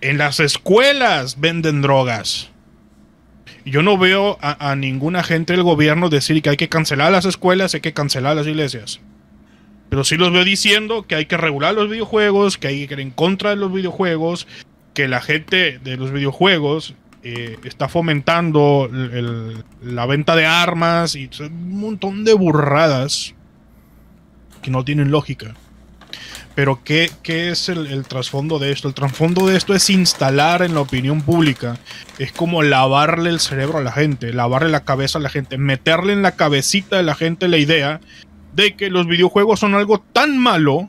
En 0.00 0.18
las 0.18 0.40
escuelas 0.40 1.40
venden 1.40 1.82
drogas. 1.82 2.50
Yo 3.64 3.82
no 3.82 3.96
veo 3.96 4.38
a, 4.42 4.70
a 4.70 4.72
agente 5.18 5.54
del 5.54 5.62
gobierno 5.62 6.10
decir 6.10 6.42
que 6.42 6.50
hay 6.50 6.56
que 6.56 6.68
cancelar 6.68 7.12
las 7.12 7.24
escuelas, 7.24 7.74
hay 7.74 7.80
que 7.80 7.94
cancelar 7.94 8.36
las 8.36 8.46
iglesias. 8.46 9.00
Pero 9.88 10.04
sí 10.04 10.16
los 10.16 10.32
veo 10.32 10.44
diciendo 10.44 11.06
que 11.06 11.14
hay 11.14 11.26
que 11.26 11.36
regular 11.36 11.74
los 11.74 11.88
videojuegos, 11.88 12.58
que 12.58 12.68
hay 12.68 12.86
que 12.86 12.94
ir 12.94 13.00
en 13.00 13.10
contra 13.10 13.50
de 13.50 13.56
los 13.56 13.72
videojuegos, 13.72 14.46
que 14.92 15.08
la 15.08 15.20
gente 15.20 15.78
de 15.78 15.96
los 15.96 16.12
videojuegos 16.12 16.94
eh, 17.22 17.58
está 17.64 17.88
fomentando 17.88 18.90
la 19.82 20.06
venta 20.06 20.36
de 20.36 20.44
armas 20.44 21.14
y 21.14 21.30
un 21.40 21.78
montón 21.78 22.24
de 22.24 22.34
burradas 22.34 23.33
que 24.64 24.70
no 24.70 24.84
tienen 24.84 25.10
lógica. 25.10 25.54
Pero 26.54 26.82
¿qué, 26.84 27.10
qué 27.22 27.50
es 27.50 27.68
el, 27.68 27.86
el 27.88 28.06
trasfondo 28.06 28.58
de 28.58 28.72
esto? 28.72 28.88
El 28.88 28.94
trasfondo 28.94 29.46
de 29.46 29.56
esto 29.56 29.74
es 29.74 29.90
instalar 29.90 30.62
en 30.62 30.72
la 30.74 30.80
opinión 30.80 31.20
pública. 31.20 31.78
Es 32.18 32.32
como 32.32 32.62
lavarle 32.62 33.28
el 33.28 33.40
cerebro 33.40 33.78
a 33.78 33.82
la 33.82 33.92
gente, 33.92 34.32
lavarle 34.32 34.70
la 34.70 34.84
cabeza 34.84 35.18
a 35.18 35.22
la 35.22 35.28
gente, 35.28 35.58
meterle 35.58 36.14
en 36.14 36.22
la 36.22 36.36
cabecita 36.36 36.96
de 36.96 37.02
la 37.02 37.14
gente 37.14 37.48
la 37.48 37.58
idea 37.58 38.00
de 38.54 38.74
que 38.74 38.88
los 38.88 39.06
videojuegos 39.06 39.60
son 39.60 39.74
algo 39.74 40.00
tan 40.00 40.38
malo 40.38 40.88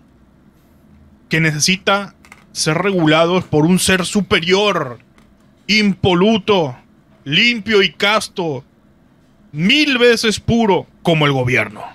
que 1.29 1.41
necesita 1.41 2.15
ser 2.51 2.77
regulados 2.77 3.43
por 3.43 3.65
un 3.65 3.79
ser 3.79 4.05
superior, 4.05 4.99
impoluto, 5.67 6.77
limpio 7.25 7.81
y 7.81 7.91
casto, 7.91 8.63
mil 9.51 9.97
veces 9.97 10.39
puro 10.39 10.87
como 11.01 11.25
el 11.25 11.33
gobierno. 11.33 11.94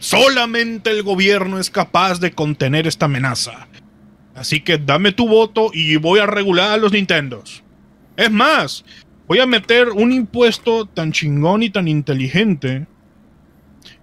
Solamente 0.00 0.90
el 0.90 1.02
gobierno 1.02 1.58
es 1.58 1.68
capaz 1.68 2.20
de 2.20 2.32
contener 2.32 2.86
esta 2.86 3.04
amenaza. 3.04 3.68
Así 4.34 4.62
que 4.62 4.78
dame 4.78 5.12
tu 5.12 5.28
voto 5.28 5.70
y 5.74 5.96
voy 5.96 6.20
a 6.20 6.26
regular 6.26 6.72
a 6.72 6.76
los 6.78 6.90
Nintendos. 6.90 7.62
Es 8.16 8.30
más, 8.30 8.82
voy 9.28 9.40
a 9.40 9.46
meter 9.46 9.90
un 9.90 10.10
impuesto 10.10 10.86
tan 10.86 11.12
chingón 11.12 11.62
y 11.62 11.68
tan 11.68 11.86
inteligente. 11.86 12.86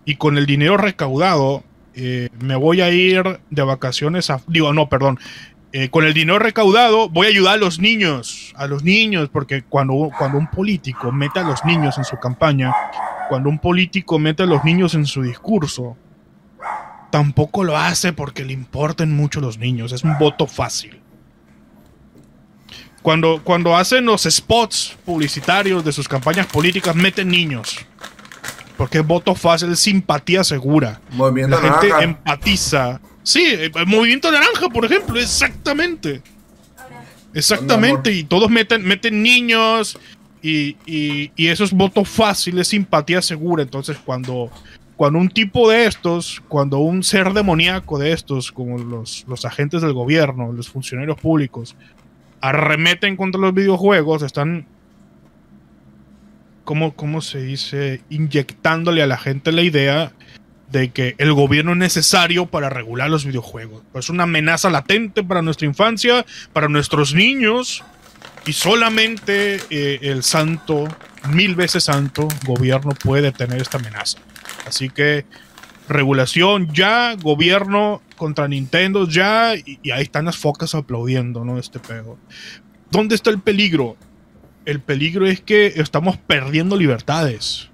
Y 0.05 0.17
con 0.17 0.37
el 0.37 0.45
dinero 0.45 0.77
recaudado, 0.77 1.63
eh, 1.95 2.29
me 2.39 2.55
voy 2.55 2.81
a 2.81 2.91
ir 2.91 3.39
de 3.49 3.63
vacaciones 3.63 4.29
a. 4.29 4.39
Digo, 4.47 4.71
no, 4.73 4.89
perdón. 4.89 5.19
Eh, 5.73 5.89
con 5.89 6.05
el 6.05 6.13
dinero 6.13 6.37
recaudado, 6.37 7.09
voy 7.09 7.25
a 7.25 7.29
ayudar 7.31 7.55
a 7.55 7.57
los 7.57 7.79
niños. 7.79 8.53
A 8.55 8.67
los 8.67 8.83
niños, 8.83 9.29
porque 9.29 9.63
cuando, 9.63 10.11
cuando 10.15 10.37
un 10.37 10.47
político 10.47 11.11
mete 11.11 11.39
a 11.39 11.43
los 11.43 11.65
niños 11.65 11.97
en 11.97 12.03
su 12.03 12.17
campaña, 12.17 12.71
cuando 13.29 13.49
un 13.49 13.59
político 13.59 14.19
mete 14.19 14.43
a 14.43 14.45
los 14.45 14.63
niños 14.63 14.93
en 14.93 15.05
su 15.05 15.21
discurso, 15.21 15.97
tampoco 17.11 17.63
lo 17.63 17.77
hace 17.77 18.13
porque 18.13 18.45
le 18.45 18.53
importen 18.53 19.15
mucho 19.15 19.41
los 19.41 19.57
niños. 19.57 19.91
Es 19.91 20.03
un 20.03 20.17
voto 20.17 20.47
fácil. 20.47 20.99
Cuando, 23.01 23.41
cuando 23.43 23.75
hacen 23.75 24.05
los 24.05 24.23
spots 24.23 24.97
publicitarios 25.05 25.83
de 25.85 25.91
sus 25.91 26.07
campañas 26.07 26.47
políticas, 26.47 26.95
meten 26.95 27.29
niños. 27.29 27.77
Porque 28.75 28.99
es 28.99 29.07
voto 29.07 29.33
fácil, 29.33 29.71
es 29.71 29.79
simpatía 29.79 30.43
segura. 30.43 30.99
Movimiento 31.11 31.55
La 31.55 31.61
gente 31.61 31.87
naranja. 31.89 32.03
empatiza. 32.03 33.01
Sí, 33.23 33.45
el 33.45 33.71
movimiento 33.87 34.31
naranja, 34.31 34.69
por 34.69 34.85
ejemplo, 34.85 35.19
exactamente. 35.19 36.21
Exactamente, 37.33 38.11
y 38.11 38.23
todos 38.23 38.49
meten, 38.49 38.83
meten 38.83 39.21
niños 39.21 39.99
y, 40.41 40.77
y- 40.85 41.31
y 41.35 41.47
eso 41.47 41.63
es 41.63 41.71
voto 41.73 42.03
fácil, 42.05 42.59
es 42.59 42.67
simpatía 42.69 43.21
segura. 43.21 43.63
Entonces, 43.63 43.97
cuando, 44.03 44.49
cuando 44.95 45.19
un 45.19 45.29
tipo 45.29 45.69
de 45.69 45.85
estos, 45.85 46.41
cuando 46.47 46.79
un 46.79 47.03
ser 47.03 47.33
demoníaco 47.33 47.97
de 47.99 48.11
estos, 48.13 48.51
como 48.51 48.77
los, 48.77 49.25
los 49.27 49.45
agentes 49.45 49.81
del 49.81 49.93
gobierno, 49.93 50.51
los 50.51 50.69
funcionarios 50.69 51.19
públicos, 51.19 51.75
arremeten 52.41 53.15
contra 53.15 53.41
los 53.41 53.53
videojuegos, 53.53 54.21
están, 54.23 54.65
¿cómo, 56.63 56.93
cómo 56.93 57.21
se 57.21 57.41
dice? 57.41 58.01
Inyectándole 58.09 59.01
a 59.01 59.07
la 59.07 59.17
gente 59.17 59.51
la 59.51 59.61
idea 59.61 60.11
de 60.71 60.89
que 60.89 61.15
el 61.17 61.31
gobierno 61.33 61.71
es 61.71 61.77
necesario 61.77 62.45
para 62.45 62.69
regular 62.69 63.09
los 63.09 63.25
videojuegos. 63.25 63.83
Es 63.93 64.09
una 64.09 64.23
amenaza 64.23 64.69
latente 64.69 65.23
para 65.23 65.41
nuestra 65.41 65.65
infancia, 65.65 66.25
para 66.51 66.67
nuestros 66.67 67.13
niños, 67.15 67.83
y 68.47 68.53
solamente 68.53 69.59
eh, 69.69 69.99
el 70.01 70.23
santo, 70.23 70.87
mil 71.29 71.55
veces 71.55 71.83
santo, 71.83 72.27
gobierno 72.45 72.93
puede 72.93 73.33
tener 73.33 73.61
esta 73.61 73.77
amenaza. 73.77 74.19
Así 74.65 74.89
que 74.89 75.25
regulación 75.89 76.73
ya, 76.73 77.15
gobierno 77.15 78.01
contra 78.15 78.47
Nintendo 78.47 79.07
ya, 79.07 79.53
y, 79.55 79.91
ahí 79.91 80.03
están 80.03 80.25
las 80.25 80.37
focas 80.37 80.73
aplaudiendo, 80.75 81.43
¿no? 81.43 81.59
Este 81.59 81.79
pedo. 81.79 82.17
¿Dónde 82.89 83.15
está 83.15 83.29
el 83.29 83.39
peligro? 83.39 83.97
El 84.65 84.79
peligro 84.79 85.27
es 85.27 85.41
que 85.41 85.73
estamos 85.75 86.17
perdiendo 86.17 86.77
libertades 86.77 87.69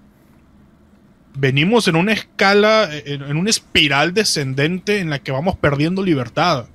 venimos 1.35 1.87
en 1.87 1.95
una 1.95 2.13
escala, 2.13 2.89
en 2.93 3.37
una 3.37 3.49
espiral 3.49 4.13
descendente 4.13 4.99
en 4.99 5.09
la 5.09 5.17
que 5.17 5.31
vamos 5.31 5.57
perdiendo 5.57 6.03
libertad. 6.03 6.67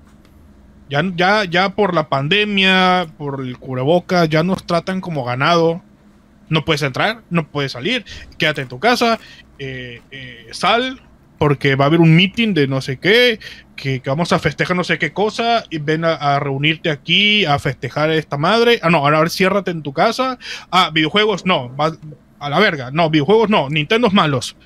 Ya, 0.88 1.02
ya, 1.16 1.44
ya 1.44 1.70
por 1.70 1.94
la 1.94 2.08
pandemia, 2.08 3.08
por 3.18 3.40
el 3.42 3.58
cubreboca, 3.58 4.24
ya 4.24 4.42
nos 4.42 4.64
tratan 4.64 5.00
como 5.00 5.24
ganado. 5.24 5.82
No 6.48 6.64
puedes 6.64 6.82
entrar, 6.82 7.22
no 7.28 7.46
puedes 7.48 7.72
salir, 7.72 8.04
quédate 8.38 8.62
en 8.62 8.68
tu 8.68 8.78
casa, 8.78 9.18
eh, 9.58 10.00
eh, 10.10 10.46
sal, 10.52 11.02
porque 11.36 11.76
va 11.76 11.84
a 11.84 11.88
haber 11.88 12.00
un 12.00 12.16
meeting 12.16 12.54
de 12.54 12.66
no 12.66 12.80
sé 12.80 12.98
qué, 12.98 13.38
que, 13.76 14.00
vamos 14.04 14.32
a 14.32 14.38
festejar 14.38 14.74
no 14.76 14.82
sé 14.82 14.98
qué 14.98 15.12
cosa, 15.12 15.64
y 15.70 15.78
ven 15.78 16.04
a, 16.06 16.40
reunirte 16.40 16.90
aquí 16.90 17.44
a 17.44 17.58
festejar 17.58 18.10
esta 18.10 18.38
madre. 18.38 18.80
Ah, 18.82 18.88
no, 18.90 18.98
ahora 18.98 19.28
ciérrate 19.28 19.70
en 19.70 19.82
tu 19.82 19.92
casa. 19.92 20.38
Ah, 20.70 20.90
videojuegos, 20.92 21.44
no, 21.44 21.68
vas 21.70 21.98
a 22.40 22.48
la 22.50 22.58
verga. 22.58 22.90
No, 22.90 23.10
videojuegos 23.10 23.50
no, 23.50 23.68
Nintendos 23.68 24.12
malos. 24.14 24.56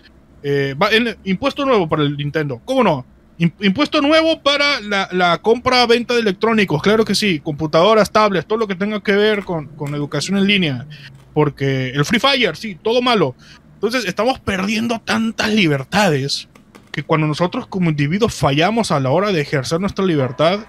Eh, 0.45 0.75
va- 0.81 0.91
en- 0.93 1.17
impuesto 1.25 1.65
nuevo 1.67 1.89
para 1.89 2.03
el 2.05 2.17
Nintendo. 2.17 2.61
¿Cómo 2.65 2.83
no? 2.85 3.07
Im- 3.43 3.53
Impuesto 3.61 4.01
nuevo 4.01 4.41
para 4.41 4.81
la, 4.81 5.09
la 5.11 5.39
compra-venta 5.39 6.15
de 6.15 6.21
electrónicos, 6.21 6.81
claro 6.81 7.05
que 7.05 7.15
sí. 7.17 7.41
Computadoras, 7.41 8.11
tablets, 8.13 8.47
todo 8.47 8.59
lo 8.59 8.69
que 8.69 8.77
tenga 8.77 9.03
que 9.03 9.13
ver 9.17 9.45
con, 9.45 9.67
con 9.69 9.95
educación 9.95 10.39
en 10.39 10.47
línea. 10.47 10.87
Porque 11.35 11.91
el 11.91 12.05
Free 12.05 12.21
Fire, 12.21 12.57
sí, 12.57 12.77
todo 12.81 13.03
malo. 13.03 13.35
Entonces 13.75 14.05
estamos 14.05 14.39
perdiendo 14.39 15.01
tantas 15.01 15.49
libertades 15.53 16.49
que 16.93 17.03
cuando 17.03 17.27
nosotros 17.27 17.67
como 17.67 17.91
individuos 17.91 18.33
fallamos 18.35 18.93
a 18.93 19.01
la 19.01 19.11
hora 19.11 19.33
de 19.33 19.41
ejercer 19.41 19.81
nuestra 19.81 20.05
libertad, 20.05 20.61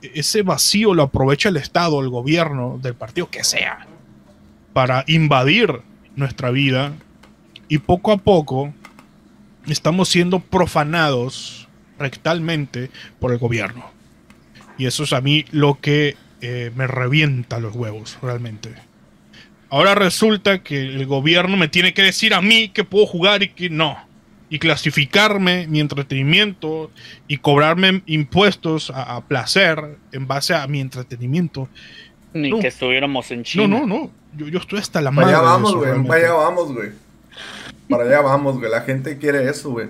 e- 0.00 0.12
ese 0.14 0.42
vacío 0.42 0.94
lo 0.94 1.02
aprovecha 1.02 1.48
el 1.48 1.56
Estado, 1.56 2.00
el 2.00 2.08
gobierno, 2.08 2.78
del 2.80 2.94
partido 2.94 3.28
que 3.30 3.42
sea, 3.42 3.86
para 4.72 5.02
invadir 5.08 5.80
nuestra 6.14 6.50
vida 6.50 6.92
y 7.68 7.78
poco 7.78 8.12
a 8.12 8.18
poco 8.18 8.72
estamos 9.66 10.08
siendo 10.08 10.40
profanados 10.40 11.59
rectalmente 12.00 12.90
por 13.20 13.30
el 13.32 13.38
gobierno. 13.38 13.84
Y 14.78 14.86
eso 14.86 15.04
es 15.04 15.12
a 15.12 15.20
mí 15.20 15.44
lo 15.52 15.78
que 15.80 16.16
eh, 16.40 16.72
me 16.74 16.86
revienta 16.86 17.60
los 17.60 17.76
huevos, 17.76 18.18
realmente. 18.22 18.70
Ahora 19.68 19.94
resulta 19.94 20.62
que 20.64 20.80
el 20.80 21.06
gobierno 21.06 21.56
me 21.56 21.68
tiene 21.68 21.94
que 21.94 22.02
decir 22.02 22.34
a 22.34 22.40
mí 22.40 22.70
que 22.70 22.82
puedo 22.82 23.06
jugar 23.06 23.42
y 23.44 23.50
que 23.50 23.70
no. 23.70 23.96
Y 24.48 24.58
clasificarme 24.58 25.68
mi 25.68 25.78
entretenimiento 25.78 26.90
y 27.28 27.36
cobrarme 27.36 28.02
impuestos 28.06 28.90
a, 28.90 29.14
a 29.14 29.20
placer 29.28 29.96
en 30.10 30.26
base 30.26 30.54
a 30.54 30.66
mi 30.66 30.80
entretenimiento. 30.80 31.68
Ni 32.32 32.50
No. 32.50 32.58
que 32.58 32.66
estuviéramos 32.68 33.30
en 33.30 33.44
China. 33.44 33.68
No, 33.68 33.80
no, 33.80 33.86
no. 33.86 34.10
Yo, 34.36 34.48
yo 34.48 34.58
estoy 34.58 34.80
hasta 34.80 35.00
la 35.00 35.10
Para 35.12 35.26
madre. 35.26 35.36
allá 35.36 35.44
vamos, 35.44 35.74
güey. 35.76 36.04
Para 36.04 36.20
allá 36.20 36.32
vamos, 36.32 36.72
güey. 36.72 36.88
Para 37.88 38.04
allá 38.04 38.20
vamos, 38.22 38.58
güey. 38.58 38.70
La 38.70 38.80
gente 38.80 39.18
quiere 39.18 39.48
eso, 39.48 39.70
güey. 39.70 39.88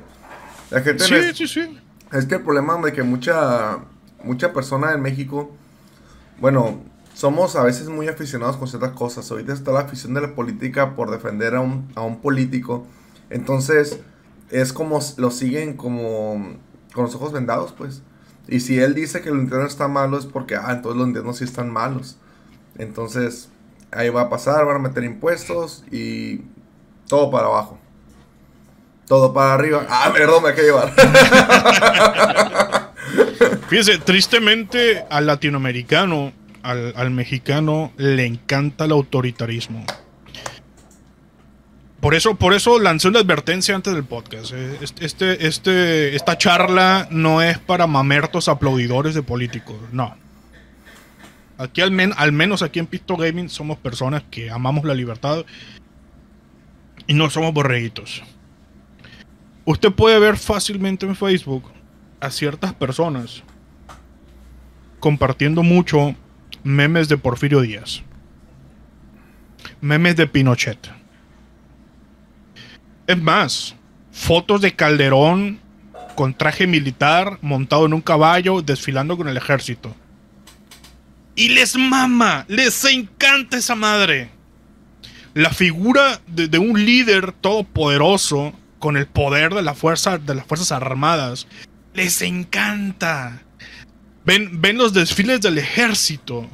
La 0.70 0.80
gente 0.82 1.04
Sí, 1.04 1.14
sí, 1.34 1.48
sí. 1.48 1.78
Es 2.12 2.26
que 2.26 2.36
el 2.36 2.42
problema 2.42 2.76
de 2.78 2.92
que 2.92 3.02
mucha 3.02 3.78
mucha 4.24 4.52
persona 4.52 4.92
en 4.92 5.02
México, 5.02 5.50
bueno, 6.40 6.80
somos 7.14 7.56
a 7.56 7.62
veces 7.62 7.88
muy 7.88 8.08
aficionados 8.08 8.56
con 8.56 8.68
ciertas 8.68 8.92
cosas. 8.92 9.30
Ahorita 9.30 9.52
está 9.52 9.72
la 9.72 9.80
afición 9.80 10.14
de 10.14 10.22
la 10.22 10.34
política 10.34 10.94
por 10.94 11.10
defender 11.10 11.54
a 11.54 11.60
un, 11.60 11.90
a 11.94 12.02
un 12.02 12.20
político. 12.20 12.86
Entonces, 13.30 14.00
es 14.50 14.72
como 14.72 15.00
lo 15.16 15.30
siguen 15.30 15.76
como 15.76 16.56
con 16.94 17.04
los 17.04 17.14
ojos 17.14 17.32
vendados, 17.32 17.72
pues. 17.72 18.02
Y 18.48 18.60
si 18.60 18.78
él 18.78 18.94
dice 18.94 19.20
que 19.20 19.28
el 19.28 19.36
Nintendo 19.36 19.66
está 19.66 19.86
malo 19.86 20.18
es 20.18 20.26
porque, 20.26 20.56
ah, 20.56 20.72
entonces 20.72 20.98
los 20.98 21.06
Nintendo 21.06 21.32
sí 21.32 21.44
están 21.44 21.70
malos. 21.70 22.16
Entonces, 22.78 23.48
ahí 23.92 24.08
va 24.08 24.22
a 24.22 24.30
pasar, 24.30 24.64
van 24.66 24.76
a 24.76 24.80
meter 24.80 25.04
impuestos 25.04 25.84
y 25.90 26.42
todo 27.06 27.30
para 27.30 27.46
abajo. 27.46 27.79
Todo 29.10 29.32
para 29.32 29.54
arriba. 29.54 29.84
Ah, 29.90 30.12
perdón, 30.14 30.44
me 30.44 30.50
hay 30.50 30.54
que 30.54 30.62
llevar. 30.62 30.92
Fíjese, 33.68 33.98
tristemente 33.98 35.04
al 35.10 35.26
latinoamericano, 35.26 36.32
al, 36.62 36.92
al 36.96 37.10
mexicano, 37.10 37.92
le 37.96 38.24
encanta 38.24 38.84
el 38.84 38.92
autoritarismo. 38.92 39.84
Por 42.00 42.14
eso, 42.14 42.36
por 42.36 42.54
eso 42.54 42.78
lancé 42.78 43.08
una 43.08 43.18
advertencia 43.18 43.74
antes 43.74 43.92
del 43.94 44.04
podcast. 44.04 44.52
eh, 44.54 44.78
Este, 45.00 45.44
este, 45.48 46.14
esta 46.14 46.38
charla 46.38 47.08
no 47.10 47.42
es 47.42 47.58
para 47.58 47.88
mamertos 47.88 48.46
aplaudidores 48.48 49.16
de 49.16 49.24
políticos, 49.24 49.74
no. 49.90 50.16
Aquí 51.58 51.80
al, 51.80 51.90
men- 51.90 52.14
al 52.16 52.30
menos 52.30 52.62
aquí 52.62 52.78
en 52.78 52.86
Pisto 52.86 53.16
Gaming 53.16 53.48
somos 53.48 53.76
personas 53.76 54.22
que 54.30 54.52
amamos 54.52 54.84
la 54.84 54.94
libertad 54.94 55.44
y 57.08 57.14
no 57.14 57.28
somos 57.28 57.52
borreguitos. 57.52 58.22
Usted 59.64 59.92
puede 59.92 60.18
ver 60.18 60.36
fácilmente 60.36 61.06
en 61.06 61.14
Facebook 61.14 61.64
a 62.20 62.30
ciertas 62.30 62.72
personas 62.74 63.42
compartiendo 65.00 65.62
mucho 65.62 66.14
memes 66.62 67.08
de 67.08 67.16
Porfirio 67.16 67.62
Díaz, 67.62 68.02
memes 69.80 70.14
de 70.16 70.26
Pinochet. 70.26 70.90
Es 73.06 73.20
más, 73.20 73.74
fotos 74.12 74.60
de 74.60 74.74
Calderón 74.76 75.58
con 76.14 76.34
traje 76.34 76.66
militar, 76.66 77.38
montado 77.40 77.86
en 77.86 77.94
un 77.94 78.02
caballo, 78.02 78.60
desfilando 78.62 79.16
con 79.16 79.28
el 79.28 79.36
ejército. 79.36 79.96
Y 81.34 81.48
les 81.48 81.76
mama, 81.76 82.44
les 82.46 82.84
encanta 82.84 83.56
esa 83.56 83.74
madre. 83.74 84.30
La 85.32 85.50
figura 85.50 86.20
de, 86.26 86.48
de 86.48 86.58
un 86.58 86.84
líder 86.84 87.32
todopoderoso 87.32 88.52
con 88.80 88.96
el 88.96 89.06
poder 89.06 89.54
de, 89.54 89.62
la 89.62 89.74
fuerza, 89.74 90.18
de 90.18 90.34
las 90.34 90.46
Fuerzas 90.46 90.72
Armadas 90.72 91.46
les 91.94 92.22
encanta. 92.22 93.42
Ven, 94.24 94.60
ven 94.60 94.78
los 94.78 94.92
desfiles 94.92 95.40
del 95.40 95.58
ejército. 95.58 96.48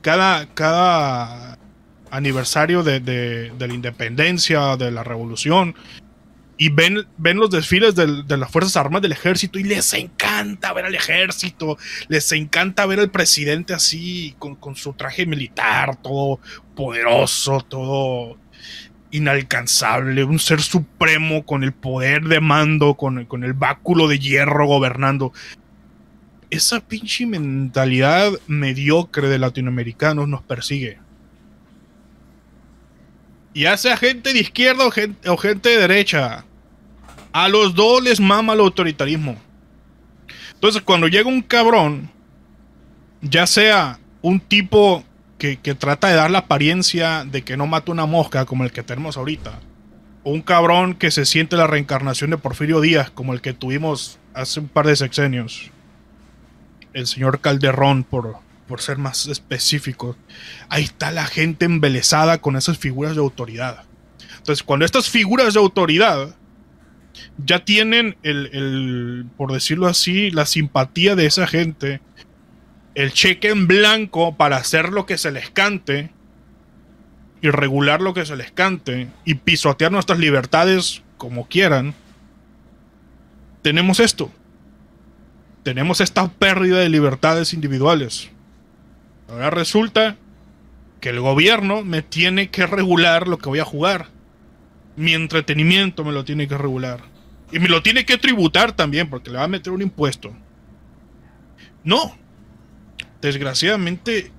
Cada, 0.00 0.46
cada 0.54 1.58
aniversario 2.10 2.82
de, 2.82 3.52
la 3.58 3.74
independencia, 3.74 4.76
de 4.76 4.90
la 4.90 5.04
revolución. 5.04 5.74
Y 6.58 6.68
ven, 6.68 7.06
ven 7.16 7.38
los 7.38 7.50
desfiles 7.50 7.94
de 7.96 8.36
las 8.36 8.50
Fuerzas 8.50 8.76
Armadas 8.76 9.02
del 9.02 9.12
ejército 9.12 9.58
y 9.58 9.64
les 9.64 9.92
encanta 9.94 10.72
ver 10.72 10.84
al 10.84 10.94
ejército. 10.94 11.76
Les 12.08 12.30
encanta 12.32 12.86
ver 12.86 13.00
al 13.00 13.10
presidente 13.10 13.74
así, 13.74 14.36
con, 14.38 14.54
con 14.54 14.76
su 14.76 14.92
traje 14.92 15.26
militar, 15.26 15.96
todo 15.96 16.40
poderoso, 16.76 17.60
todo 17.68 18.38
inalcanzable, 19.12 20.24
un 20.24 20.38
ser 20.38 20.60
supremo 20.60 21.44
con 21.46 21.62
el 21.62 21.72
poder 21.72 22.24
de 22.24 22.40
mando, 22.40 22.94
con, 22.94 23.24
con 23.26 23.44
el 23.44 23.52
báculo 23.52 24.08
de 24.08 24.18
hierro 24.18 24.66
gobernando. 24.66 25.32
Esa 26.50 26.80
pinche 26.80 27.26
mentalidad 27.26 28.32
mediocre 28.46 29.28
de 29.28 29.38
latinoamericanos 29.38 30.28
nos 30.28 30.42
persigue. 30.42 30.98
Ya 33.54 33.76
sea 33.76 33.96
gente 33.96 34.32
de 34.32 34.40
izquierda 34.40 34.86
o 34.86 34.90
gente, 34.90 35.28
o 35.28 35.36
gente 35.36 35.68
de 35.68 35.76
derecha, 35.76 36.44
a 37.32 37.48
los 37.48 37.74
dos 37.74 38.02
les 38.02 38.18
mama 38.18 38.54
el 38.54 38.60
autoritarismo. 38.60 39.36
Entonces, 40.54 40.82
cuando 40.82 41.08
llega 41.08 41.28
un 41.28 41.42
cabrón, 41.42 42.10
ya 43.20 43.46
sea 43.46 43.98
un 44.22 44.40
tipo 44.40 45.04
que, 45.42 45.74
trata 45.74 46.08
de 46.08 46.14
dar 46.14 46.30
la 46.30 46.40
apariencia 46.40 47.24
de 47.24 47.42
que 47.42 47.56
no 47.56 47.66
mata 47.66 47.90
una 47.90 48.06
mosca 48.06 48.44
como 48.44 48.62
el 48.62 48.70
que 48.70 48.84
tenemos 48.84 49.16
ahorita, 49.16 49.58
o 50.22 50.30
un 50.30 50.40
cabrón 50.40 50.94
que 50.94 51.10
se 51.10 51.24
siente 51.24 51.56
la 51.56 51.66
reencarnación 51.66 52.30
de 52.30 52.38
Porfirio 52.38 52.80
Díaz 52.80 53.10
como 53.10 53.32
el 53.32 53.40
que 53.40 53.52
tuvimos 53.52 54.20
hace 54.34 54.60
un 54.60 54.68
par 54.68 54.86
de 54.86 54.94
sexenios, 54.94 55.72
el 56.92 57.08
señor 57.08 57.40
Calderón, 57.40 58.04
por, 58.04 58.36
por 58.68 58.80
ser 58.80 58.98
más 58.98 59.26
específico, 59.26 60.16
ahí 60.68 60.84
está 60.84 61.10
la 61.10 61.26
gente 61.26 61.64
embelesada 61.64 62.38
con 62.38 62.54
esas 62.56 62.78
figuras 62.78 63.14
de 63.14 63.20
autoridad. 63.20 63.84
Entonces, 64.38 64.62
cuando 64.62 64.84
estas 64.84 65.08
figuras 65.10 65.54
de 65.54 65.60
autoridad 65.60 66.36
ya 67.44 67.64
tienen 67.64 68.16
el, 68.22 68.48
el, 68.52 69.26
por 69.36 69.52
decirlo 69.52 69.88
así, 69.88 70.30
la 70.30 70.46
simpatía 70.46 71.16
de 71.16 71.26
esa 71.26 71.48
gente, 71.48 72.00
el 72.94 73.12
cheque 73.12 73.48
en 73.48 73.66
blanco 73.66 74.36
para 74.36 74.56
hacer 74.56 74.90
lo 74.90 75.06
que 75.06 75.18
se 75.18 75.32
les 75.32 75.50
cante 75.50 76.10
y 77.40 77.50
regular 77.50 78.00
lo 78.00 78.14
que 78.14 78.24
se 78.24 78.36
les 78.36 78.52
cante 78.52 79.08
y 79.24 79.34
pisotear 79.34 79.90
nuestras 79.90 80.18
libertades 80.18 81.02
como 81.16 81.48
quieran, 81.48 81.94
tenemos 83.62 84.00
esto. 84.00 84.30
Tenemos 85.62 86.00
esta 86.00 86.28
pérdida 86.28 86.78
de 86.78 86.88
libertades 86.88 87.54
individuales. 87.54 88.30
Ahora 89.28 89.50
resulta 89.50 90.16
que 91.00 91.10
el 91.10 91.20
gobierno 91.20 91.82
me 91.82 92.02
tiene 92.02 92.50
que 92.50 92.66
regular 92.66 93.28
lo 93.28 93.38
que 93.38 93.48
voy 93.48 93.60
a 93.60 93.64
jugar. 93.64 94.08
Mi 94.96 95.14
entretenimiento 95.14 96.04
me 96.04 96.12
lo 96.12 96.24
tiene 96.24 96.48
que 96.48 96.58
regular. 96.58 97.00
Y 97.50 97.58
me 97.58 97.68
lo 97.68 97.82
tiene 97.82 98.04
que 98.04 98.18
tributar 98.18 98.72
también, 98.72 99.10
porque 99.10 99.30
le 99.30 99.38
va 99.38 99.44
a 99.44 99.48
meter 99.48 99.72
un 99.72 99.82
impuesto. 99.82 100.32
No. 101.84 102.16
Desgraciadamente, 103.22 104.32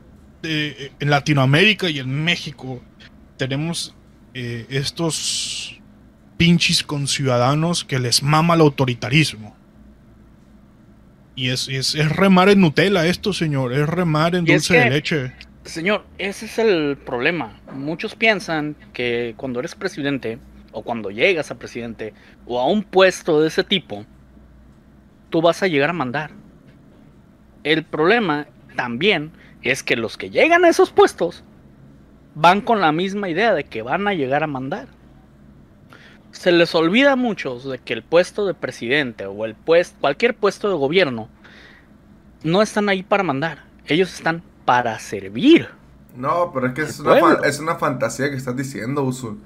eh, 0.44 0.92
en 1.00 1.10
Latinoamérica 1.10 1.90
y 1.90 2.00
en 2.00 2.24
México 2.24 2.84
tenemos 3.38 3.96
eh, 4.34 4.66
estos 4.70 5.80
pinches 6.36 6.84
conciudadanos 6.84 7.86
que 7.86 7.98
les 7.98 8.22
mama 8.22 8.56
el 8.56 8.62
autoritarismo. 8.62 9.56
Y 11.36 11.50
es, 11.50 11.70
es, 11.70 11.96
es 11.96 12.10
remar 12.10 12.50
en 12.50 12.60
Nutella 12.60 13.06
esto, 13.08 13.32
señor. 13.32 13.72
Es 13.72 13.88
remar 13.88 14.36
en 14.36 14.44
es 14.44 14.68
dulce 14.68 14.78
de 14.78 14.90
leche. 14.90 15.34
Señor, 15.64 16.06
ese 16.18 16.46
es 16.46 16.60
el 16.60 16.98
problema. 16.98 17.62
Muchos 17.74 18.16
piensan 18.16 18.76
que 18.92 19.34
cuando 19.38 19.60
eres 19.62 19.76
presidente, 19.76 20.40
o 20.74 20.84
cuando 20.84 21.10
llegas 21.10 21.52
a 21.52 21.56
presidente, 21.56 22.14
o 22.46 22.60
a 22.60 22.68
un 22.68 22.84
puesto 22.84 23.40
de 23.40 23.48
ese 23.48 23.64
tipo, 23.64 24.06
tú 25.30 25.42
vas 25.42 25.64
a 25.64 25.68
llegar 25.68 25.90
a 25.90 25.94
mandar. 25.94 26.32
El 27.64 27.86
problema 27.86 28.48
también 28.76 29.32
es 29.62 29.84
que 29.84 29.96
los 29.96 30.18
que 30.18 30.30
llegan 30.30 30.66
a 30.66 30.70
esos 30.70 30.92
puestos 30.92 31.44
van 32.36 32.62
con 32.62 32.82
la 32.82 32.92
misma 32.92 33.30
idea 33.30 33.54
de 33.54 33.64
que 33.64 33.82
van 33.82 34.08
a 34.08 34.14
llegar 34.14 34.44
a 34.44 34.48
mandar. 34.48 34.88
Se 36.32 36.52
les 36.52 36.74
olvida 36.74 37.14
a 37.14 37.16
muchos 37.16 37.70
de 37.70 37.78
que 37.78 37.94
el 37.94 38.04
puesto 38.04 38.46
de 38.46 38.54
presidente 38.54 39.26
o 39.26 39.46
el 39.46 39.56
puesto, 39.56 39.96
cualquier 40.02 40.36
puesto 40.36 40.68
de 40.68 40.76
gobierno 40.76 41.30
no 42.44 42.62
están 42.62 42.90
ahí 42.90 43.04
para 43.04 43.24
mandar. 43.24 43.64
Ellos 43.86 44.14
están 44.14 44.42
para 44.66 44.98
servir. 45.00 45.70
No, 46.16 46.52
pero 46.54 46.68
es 46.68 46.74
que 46.74 46.82
es 46.82 47.00
una, 47.00 47.40
es 47.46 47.60
una 47.60 47.76
fantasía 47.76 48.30
que 48.30 48.36
estás 48.36 48.56
diciendo, 48.56 49.04
Usul. 49.04 49.40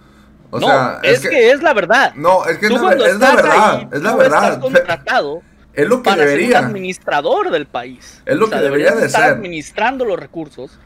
O 0.50 0.60
no, 0.60 0.68
sea, 0.68 1.00
es, 1.04 1.28
que, 1.28 1.52
es 1.52 1.62
la 1.62 1.74
verdad. 1.74 2.14
No, 2.16 2.46
es 2.46 2.58
que 2.58 2.68
es 2.68 2.72
la, 2.72 2.94
es 2.94 3.20
la 3.20 3.36
verdad. 3.36 3.76
ahí, 3.76 3.88
es 3.92 4.02
la 4.02 4.16
verdad. 4.16 4.44
estás 4.44 4.58
contratado 4.60 5.42
Es 5.78 5.88
lo 5.88 6.04
que 6.04 6.12
para 6.12 6.28
ser 6.28 6.44
un 6.44 6.52
debería. 6.52 6.60
administrador 6.60 7.52
del 7.52 7.68
país. 7.70 8.26
Es 8.26 8.38
lo 8.38 8.52
que 8.52 8.60
debería 8.60 8.96
de 8.96 9.06
estar 9.06 9.24
ser. 9.24 9.32
administrando 9.32 10.06
los 10.06 10.20
recursos, 10.20 10.82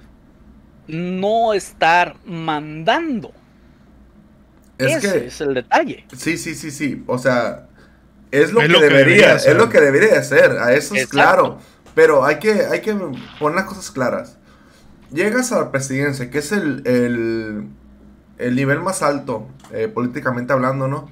no 0.87 1.53
estar 1.53 2.19
mandando. 2.25 3.33
Es 4.77 4.95
Ese 4.95 5.01
que. 5.01 5.27
es 5.27 5.41
el 5.41 5.53
detalle. 5.55 6.09
Sí, 6.13 6.37
sí, 6.37 6.55
sí, 6.55 6.71
sí. 6.71 7.03
O 7.07 7.17
sea, 7.19 7.69
es 8.31 8.53
lo, 8.53 8.61
Es 8.61 8.69
que, 8.69 8.69
lo 8.69 8.85
que 8.87 8.89
debería, 8.89 8.95
debería 8.95 9.35
es 9.35 9.43
ser. 9.43 9.57
lo 9.57 9.69
que 9.69 9.81
debería 9.81 10.15
de 10.15 10.23
ser. 10.23 10.53
A 10.59 10.73
eso 10.73 10.95
es 10.97 11.05
Exacto. 11.05 11.09
claro. 11.09 11.59
Pero 11.95 12.25
hay 12.25 12.39
que, 12.39 12.67
hay 12.67 12.81
que 12.81 12.95
poner 13.39 13.55
las 13.57 13.65
cosas 13.65 13.91
claras. 13.91 14.39
llegas 15.11 15.51
a 15.53 15.59
la 15.59 15.71
presidencia, 15.71 16.29
que 16.31 16.39
es 16.39 16.51
el, 16.53 16.83
el, 16.87 17.69
el 18.39 18.55
nivel 18.55 18.81
más 18.81 19.03
alto, 19.03 19.49
eh, 19.71 19.89
políticamente 19.89 20.53
hablando, 20.53 20.87
¿no? 20.87 21.11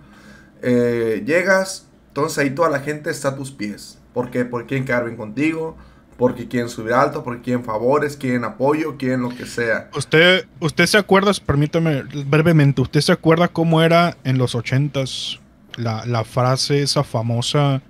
Eh, 0.63 1.23
llegas, 1.25 1.88
entonces 2.10 2.38
ahí 2.38 2.51
toda 2.51 2.70
la 2.70 2.82
gente 2.82 3.10
está 3.10 3.30
a 3.30 3.36
tus 3.36 3.51
pies. 3.51 3.97
¿Por 4.14 4.30
qué? 4.30 4.45
Porque 4.45 4.68
quieren 4.68 4.86
quedar 4.86 5.05
bien 5.05 5.16
contigo, 5.16 5.78
porque 6.18 6.47
quieren 6.47 6.70
subir 6.70 6.93
alto, 6.93 7.24
porque 7.24 7.41
quieren 7.43 7.64
favores, 7.64 8.18
quieren 8.18 8.43
apoyo, 8.43 8.97
quieren 8.97 9.22
lo 9.22 9.30
que 9.30 9.45
sea. 9.45 9.89
Usted, 9.95 10.45
usted 10.60 10.86
se 10.86 10.97
acuerda, 10.97 11.32
permítame 11.45 12.03
brevemente, 12.26 12.82
¿usted 12.82 12.99
se 12.99 13.14
acuerda 13.14 13.47
cómo 13.47 13.82
era 13.82 14.18
en 14.26 14.38
los 14.38 14.53
ochentas 14.53 15.39
la, 15.78 16.05
la 16.05 16.26
frase 16.26 16.82
esa 16.82 17.05
famosa 17.05 17.82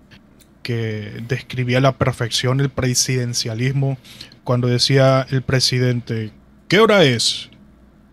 que 0.62 1.24
describía 1.28 1.80
a 1.80 1.82
la 1.82 1.98
perfección 1.98 2.60
el 2.60 2.70
presidencialismo 2.70 3.98
cuando 4.44 4.68
decía 4.68 5.28
el 5.30 5.42
presidente, 5.42 6.32
¿qué 6.68 6.80
hora 6.80 7.04
es? 7.04 7.50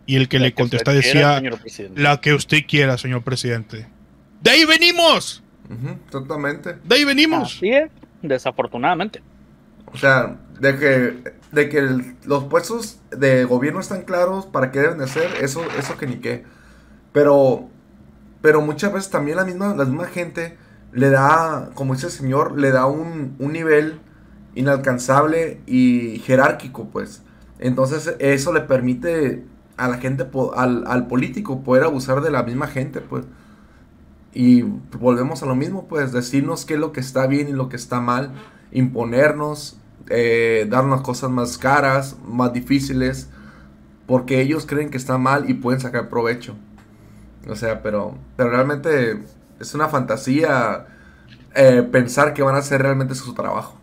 Y 0.07 0.17
el 0.17 0.29
que 0.29 0.39
La 0.39 0.45
le 0.45 0.53
que 0.53 0.63
contesta 0.63 0.93
decía, 0.93 1.43
la 1.95 2.21
que 2.21 2.35
usted 2.35 2.65
quiera, 2.69 2.99
señor 2.99 3.25
presidente. 3.25 3.87
De 4.43 4.51
ahí 4.51 4.65
venimos, 4.65 5.43
Exactamente. 6.07 6.79
de 6.83 6.95
ahí 6.95 7.05
venimos. 7.05 7.57
Así 7.57 7.69
es, 7.71 7.91
desafortunadamente. 8.23 9.23
O 9.93 9.97
sea, 9.97 10.41
de 10.61 10.77
que, 10.79 11.23
de 11.53 11.69
que 11.69 11.79
el- 11.79 12.17
los 12.25 12.45
puestos 12.45 13.01
de 13.11 13.45
gobierno 13.45 13.81
están 13.81 14.03
claros 14.03 14.47
para 14.47 14.71
qué 14.73 14.81
deben 14.81 14.99
de 14.99 15.07
ser, 15.09 15.31
eso, 15.41 15.63
eso 15.79 15.97
que 15.97 16.07
ni 16.07 16.17
qué. 16.17 16.45
Pero, 17.13 17.69
pero 18.43 18.61
muchas 18.63 18.93
veces 18.93 19.11
también 19.11 19.37
la 19.39 19.45
misma, 19.45 19.75
la 19.77 19.85
misma 19.85 20.07
gente 20.07 20.59
le 20.93 21.11
da, 21.11 21.71
como 21.75 21.95
dice 21.95 22.07
el 22.07 22.13
señor, 22.13 22.59
le 22.59 22.71
da 22.73 22.87
un, 22.87 23.37
un 23.39 23.53
nivel 23.53 24.01
inalcanzable 24.55 25.61
y 25.67 26.21
jerárquico, 26.25 26.89
pues. 26.91 27.23
Entonces 27.59 28.17
eso 28.19 28.53
le 28.53 28.61
permite 28.63 29.45
a 29.77 29.89
la 29.89 29.99
gente, 29.99 30.27
al, 30.57 30.85
al 30.87 31.07
político 31.09 31.63
poder 31.63 31.85
abusar 31.85 32.21
de 32.23 32.31
la 32.31 32.43
misma 32.43 32.67
gente, 32.69 33.01
pues. 33.01 33.25
Y 34.39 34.61
volvemos 34.61 35.43
a 35.43 35.47
lo 35.47 35.55
mismo, 35.55 35.89
pues, 35.89 36.13
decirnos 36.13 36.67
qué 36.67 36.75
es 36.75 36.81
lo 36.81 36.93
que 36.93 37.01
está 37.01 37.27
bien 37.27 37.49
y 37.49 37.53
lo 37.53 37.71
que 37.71 37.77
está 37.77 38.01
mal, 38.01 38.33
imponernos, 38.71 39.79
eh, 40.11 40.67
darnos 40.69 41.01
cosas 41.01 41.31
más 41.31 41.57
caras, 41.57 42.17
más 42.23 42.53
difíciles, 42.53 43.31
porque 44.07 44.43
ellos 44.43 44.67
creen 44.67 44.91
que 44.91 44.99
está 44.99 45.17
mal 45.17 45.49
y 45.49 45.55
pueden 45.55 45.81
sacar 45.81 46.11
provecho. 46.11 46.55
O 47.49 47.57
sea, 47.57 47.83
pero, 47.83 48.19
pero 48.37 48.51
realmente 48.51 49.23
es 49.59 49.73
una 49.73 49.89
fantasía 49.89 50.87
eh, 51.55 51.83
pensar 51.91 52.35
que 52.35 52.43
van 52.43 52.57
a 52.57 52.59
hacer 52.59 52.83
realmente 52.83 53.15
su 53.15 53.33
trabajo. 53.33 53.81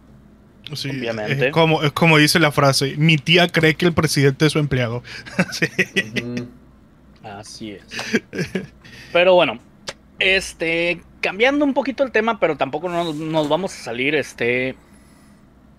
Sí, 0.76 0.92
Obviamente. 0.92 1.48
Es 1.48 1.52
como, 1.52 1.82
es 1.82 1.94
como 1.94 2.20
dice 2.20 2.38
la 2.38 2.52
frase, 2.52 2.96
mi 2.98 3.18
tía 3.18 3.48
cree 3.48 3.74
que 3.74 3.88
el 3.88 3.94
presidente 3.94 4.46
es 4.46 4.52
su 4.52 4.60
empleado. 4.60 5.02
Sí. 5.52 6.48
Así 7.24 7.72
es. 7.72 7.84
Pero 9.12 9.34
bueno, 9.34 9.58
este, 10.20 11.02
cambiando 11.22 11.66
un 11.66 11.74
poquito 11.74 12.04
el 12.04 12.12
tema, 12.12 12.40
pero 12.40 12.58
tampoco 12.58 12.90
nos, 12.90 13.16
nos 13.16 13.50
vamos 13.50 13.74
a 13.74 13.84
salir, 13.84 14.16
este... 14.16 14.76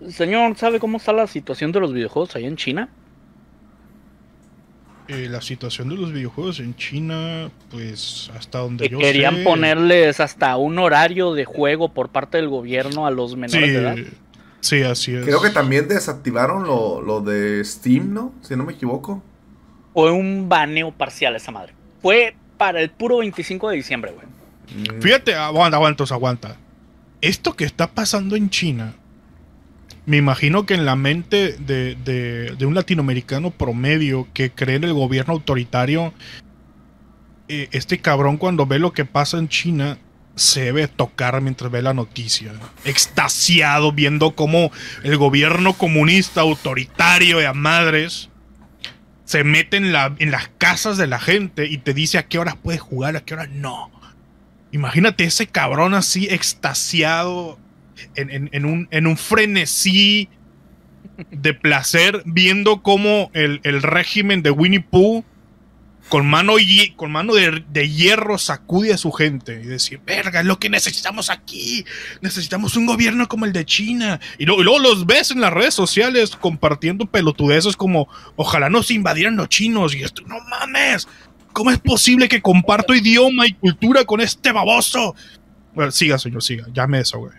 Señor, 0.09 0.57
¿sabe 0.57 0.79
cómo 0.79 0.97
está 0.97 1.13
la 1.13 1.25
situación 1.25 1.71
de 1.71 1.79
los 1.79 1.93
videojuegos 1.93 2.35
ahí 2.35 2.45
en 2.45 2.57
China? 2.57 2.89
Eh, 5.07 5.27
la 5.29 5.39
situación 5.41 5.89
de 5.89 5.95
los 5.95 6.11
videojuegos 6.11 6.59
en 6.59 6.75
China, 6.75 7.51
pues 7.69 8.31
hasta 8.35 8.59
donde 8.59 8.85
Que 8.85 8.89
yo 8.89 8.97
querían 8.97 9.37
sé- 9.37 9.43
ponerles 9.43 10.19
hasta 10.19 10.57
un 10.57 10.79
horario 10.79 11.33
de 11.33 11.45
juego 11.45 11.93
por 11.93 12.09
parte 12.09 12.37
del 12.37 12.49
gobierno 12.49 13.05
a 13.05 13.11
los 13.11 13.31
Sí, 13.31 13.37
menores 13.37 13.71
de 13.73 13.79
edad. 13.79 13.95
sí, 14.61 14.81
así 14.81 15.13
es. 15.15 15.23
Creo 15.23 15.41
que 15.41 15.51
también 15.51 15.87
desactivaron 15.87 16.63
lo, 16.63 17.01
lo 17.01 17.21
de 17.21 17.63
Steam, 17.63 18.13
¿no? 18.13 18.33
Si 18.41 18.55
no 18.55 18.65
me 18.65 18.73
equivoco. 18.73 19.23
Fue 19.93 20.11
un 20.11 20.49
baneo 20.49 20.91
parcial 20.91 21.35
esa 21.35 21.51
madre. 21.51 21.73
Fue 22.01 22.35
para 22.57 22.81
el 22.81 22.89
puro 22.89 23.17
25 23.17 23.69
de 23.69 23.75
diciembre, 23.77 24.11
güey. 24.13 24.27
Mm. 24.97 25.01
Fíjate, 25.01 25.35
aguanta, 25.35 25.77
aguanta, 25.77 26.03
aguanta. 26.09 26.57
Esto 27.21 27.53
que 27.55 27.65
está 27.65 27.87
pasando 27.91 28.35
en 28.35 28.49
China, 28.49 28.93
me 30.05 30.17
imagino 30.17 30.65
que 30.65 30.73
en 30.75 30.85
la 30.85 30.95
mente 30.95 31.53
de, 31.57 31.95
de- 31.95 32.55
de 32.57 32.65
un 32.65 32.75
latinoamericano 32.75 33.51
promedio 33.51 34.27
que 34.33 34.51
cree 34.51 34.75
en 34.75 34.83
el 34.83 34.93
gobierno 34.93 35.33
autoritario, 35.33 36.13
eh, 37.47 37.67
este 37.71 37.99
cabrón 37.99 38.37
cuando 38.37 38.65
ve 38.65 38.79
lo 38.79 38.91
que 38.93 39.05
pasa 39.05 39.37
en 39.37 39.47
China 39.49 39.97
se 40.35 40.65
debe 40.65 40.87
tocar 40.87 41.39
mientras 41.41 41.71
ve 41.71 41.81
la 41.81 41.93
noticia. 41.93 42.53
Extasiado 42.83 43.91
viendo 43.93 44.31
cómo 44.35 44.71
el 45.03 45.17
gobierno 45.17 45.73
comunista 45.73 46.41
autoritario 46.41 47.37
de 47.37 47.47
a 47.47 47.53
madres 47.53 48.29
se 49.25 49.43
mete 49.43 49.77
en, 49.77 49.91
la, 49.91 50.15
en 50.19 50.31
las 50.31 50.49
casas 50.57 50.97
de 50.97 51.07
la 51.07 51.19
gente 51.19 51.67
y 51.67 51.77
te 51.79 51.93
dice 51.93 52.17
a 52.17 52.27
qué 52.27 52.39
horas 52.39 52.55
puedes 52.61 52.81
jugar, 52.81 53.15
a 53.15 53.25
qué 53.25 53.33
horas 53.33 53.49
no. 53.49 53.91
Imagínate 54.71 55.23
ese 55.23 55.47
cabrón 55.47 55.93
así 55.93 56.27
extasiado 56.29 57.59
en 58.15 59.07
un 59.07 59.17
frenesí 59.17 60.29
de 61.31 61.53
placer 61.53 62.21
viendo 62.25 62.81
cómo 62.81 63.31
el, 63.33 63.61
el 63.63 63.81
régimen 63.81 64.43
de 64.43 64.51
Winnie 64.51 64.81
Pooh 64.81 65.23
con 66.09 66.27
mano, 66.27 66.53
con 66.95 67.11
mano 67.11 67.33
de, 67.33 67.63
de 67.69 67.89
hierro 67.89 68.37
sacude 68.37 68.93
a 68.93 68.97
su 68.97 69.11
gente 69.11 69.61
y 69.63 69.67
decir, 69.67 69.99
verga, 70.05 70.41
es 70.41 70.45
lo 70.45 70.59
que 70.59 70.69
necesitamos 70.69 71.29
aquí. 71.29 71.83
Necesitamos 72.21 72.75
un 72.77 72.85
gobierno 72.85 73.27
como 73.27 73.45
el 73.45 73.53
de 73.53 73.65
China. 73.65 74.19
Y 74.37 74.45
luego, 74.45 74.61
y 74.61 74.65
luego 74.65 74.79
los 74.79 75.05
ves 75.05 75.31
en 75.31 75.41
las 75.41 75.51
redes 75.51 75.73
sociales 75.73 76.35
compartiendo 76.35 77.05
pelotudeces 77.07 77.75
como, 77.75 78.07
ojalá 78.35 78.69
nos 78.69 78.91
invadieran 78.91 79.35
los 79.35 79.49
chinos. 79.49 79.95
Y 79.95 80.03
esto, 80.03 80.21
no 80.27 80.37
mames. 80.49 81.07
¿Cómo 81.53 81.71
es 81.71 81.79
posible 81.79 82.27
que 82.27 82.41
comparto 82.41 82.93
idioma 82.93 83.47
y 83.47 83.53
cultura 83.53 84.05
con 84.05 84.21
este 84.21 84.51
baboso? 84.51 85.15
Bueno, 85.73 85.91
siga, 85.91 86.19
señor, 86.19 86.43
siga. 86.43 86.65
Llame 86.73 86.99
eso, 86.99 87.17
güey. 87.17 87.33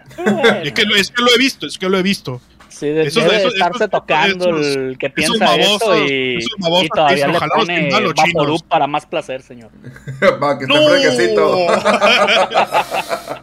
Es 0.64 0.72
que, 0.72 0.84
lo, 0.84 0.96
es 0.96 1.10
que 1.10 1.22
lo 1.22 1.34
he 1.34 1.38
visto, 1.38 1.66
es 1.66 1.78
que 1.78 1.88
lo 1.88 1.98
he 1.98 2.02
visto. 2.02 2.40
Sí, 2.68 2.86
de- 2.86 3.08
debe 3.10 3.36
esos- 3.36 3.54
estarse 3.54 3.88
tocando 3.88 4.50
el 4.56 4.96
que 4.98 5.08
piensa 5.10 5.44
babosos, 5.46 5.74
esto 5.82 6.06
y, 6.06 6.38
y 6.84 6.88
todavía 6.88 7.28
le 7.28 7.36
"Ojalá 7.36 7.54
nos 7.56 7.64
pone 7.66 7.88
chinos". 8.14 8.62
para 8.64 8.86
más 8.86 9.06
placer, 9.06 9.42
señor. 9.42 9.70
Para 10.40 10.58
que 10.58 10.64
esté 10.64 10.74
¡No! 10.74 10.88
fresquecito. 10.88 11.66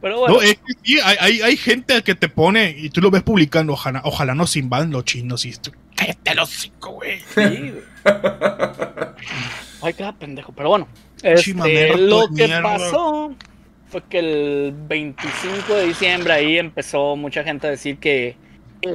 Pero 0.00 0.20
bueno, 0.20 0.34
No, 0.36 0.42
es 0.42 0.54
que 0.54 0.72
sí, 0.84 0.98
hay, 1.02 1.16
hay, 1.20 1.40
hay 1.42 1.56
gente 1.56 2.02
que 2.02 2.14
te 2.14 2.28
pone 2.28 2.74
y 2.78 2.88
tú 2.90 3.00
lo 3.00 3.10
ves 3.10 3.22
publicando, 3.22 3.72
ojalá, 3.72 4.00
ojalá 4.04 4.34
nos 4.34 4.56
invadan 4.56 4.92
los 4.92 5.04
chinos 5.04 5.44
y 5.44 5.48
esto. 5.50 5.72
Cállate 5.96 6.34
los 6.36 6.48
cinco, 6.50 6.90
güey. 6.92 7.18
sí, 7.34 7.40
güey. 7.40 7.72
Ay, 9.82 9.94
queda 9.94 10.12
pendejo. 10.12 10.52
Pero 10.52 10.68
bueno, 10.68 10.86
este, 11.22 11.96
lo 11.96 12.28
que 12.28 12.46
mierda. 12.46 12.62
pasó 12.62 13.34
fue 13.88 14.02
que 14.04 14.18
el 14.18 14.74
25 14.86 15.74
de 15.74 15.86
diciembre 15.86 16.32
ahí 16.32 16.58
empezó 16.58 17.16
mucha 17.16 17.42
gente 17.42 17.66
a 17.66 17.70
decir 17.70 17.98
que 17.98 18.36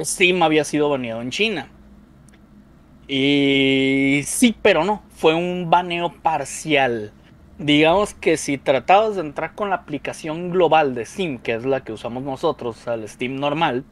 Steam 0.02 0.42
había 0.42 0.64
sido 0.64 0.88
baneado 0.88 1.20
en 1.20 1.30
China. 1.30 1.68
Y 3.08 4.22
sí, 4.24 4.54
pero 4.62 4.84
no, 4.84 5.02
fue 5.10 5.34
un 5.34 5.68
baneo 5.68 6.12
parcial. 6.22 7.12
Digamos 7.58 8.14
que 8.14 8.36
si 8.36 8.56
tratabas 8.56 9.16
de 9.16 9.22
entrar 9.22 9.54
con 9.54 9.70
la 9.70 9.76
aplicación 9.76 10.50
global 10.50 10.94
de 10.94 11.04
Steam, 11.04 11.38
que 11.38 11.54
es 11.54 11.64
la 11.64 11.82
que 11.82 11.92
usamos 11.92 12.22
nosotros, 12.22 12.86
al 12.88 13.08
Steam 13.08 13.36
normal, 13.36 13.84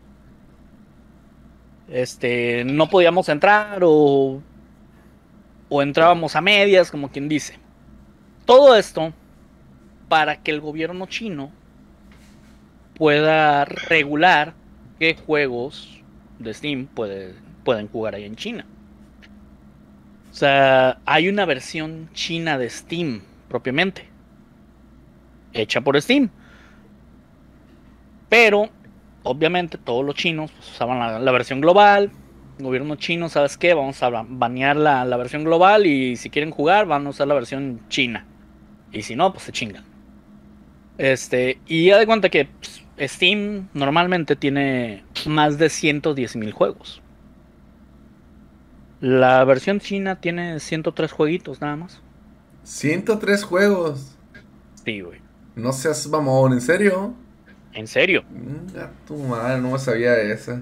este, 1.89 2.65
no 2.65 2.89
podíamos 2.89 3.29
entrar 3.29 3.81
o, 3.83 4.41
o 5.69 5.83
entrábamos 5.83 6.37
a 6.37 6.41
medias, 6.41 6.91
como 6.91 7.11
quien 7.11 7.29
dice. 7.29 7.59
Todo 8.47 8.77
esto 8.77 9.13
para 10.13 10.43
que 10.43 10.51
el 10.51 10.61
gobierno 10.61 11.07
chino 11.07 11.51
pueda 12.99 13.65
regular 13.65 14.53
qué 14.99 15.15
juegos 15.15 16.03
de 16.39 16.53
Steam 16.53 16.85
puede- 16.85 17.35
pueden 17.65 17.89
jugar 17.89 18.15
ahí 18.15 18.25
en 18.25 18.37
China. 18.37 18.67
O 20.31 20.35
sea, 20.35 20.99
hay 21.07 21.31
una 21.31 21.47
versión 21.47 22.11
china 22.13 22.59
de 22.59 22.69
Steam 22.69 23.23
propiamente, 23.49 24.05
hecha 25.55 25.81
por 25.81 25.99
Steam. 26.03 26.29
Pero, 28.29 28.69
obviamente, 29.23 29.79
todos 29.79 30.05
los 30.05 30.15
chinos 30.15 30.53
pues, 30.53 30.73
usaban 30.73 31.25
la, 31.25 31.33
versión 31.33 31.63
global. 31.63 32.11
El 32.59 32.67
gobierno 32.67 32.97
chino, 32.97 33.31
¿sabes 33.31 33.57
qué? 33.57 33.73
Vamos 33.73 34.03
a 34.03 34.11
ba- 34.11 34.27
banear 34.29 34.77
la, 34.77 35.07
la 35.07 35.17
versión 35.17 35.43
global 35.45 35.87
y 35.87 36.17
si 36.17 36.29
quieren 36.29 36.51
jugar 36.51 36.85
van 36.85 37.07
a 37.07 37.11
usar 37.11 37.29
la 37.29 37.35
versión 37.35 37.81
china. 37.89 38.27
Y 38.93 39.01
si 39.01 39.17
no, 39.17 39.33
pues 39.33 39.45
se 39.45 39.53
chingan. 39.53 39.92
Este, 41.03 41.59
y 41.67 41.87
ya 41.87 41.99
de 41.99 42.07
cuenta 42.07 42.29
que 42.29 42.45
pues, 42.47 42.85
Steam 43.13 43.69
normalmente 43.75 44.37
tiene 44.37 45.03
más 45.27 45.59
de 45.59 45.69
110 45.69 46.37
mil 46.37 46.53
juegos. 46.53 47.03
La 49.01 49.43
versión 49.43 49.81
china 49.81 50.21
tiene 50.21 50.61
103 50.61 51.11
jueguitos 51.11 51.61
nada 51.61 51.75
más. 51.75 52.01
103 52.63 53.43
juegos. 53.43 54.17
Sí, 54.85 55.01
güey. 55.01 55.21
No 55.57 55.73
seas 55.73 56.07
mamón, 56.07 56.53
¿en 56.53 56.61
serio? 56.61 57.15
En 57.73 57.89
serio. 57.89 58.23
Mm, 58.31 58.79
a 58.79 58.91
tu 59.05 59.17
madre, 59.17 59.61
no 59.61 59.77
sabía 59.81 60.17
esa. 60.19 60.61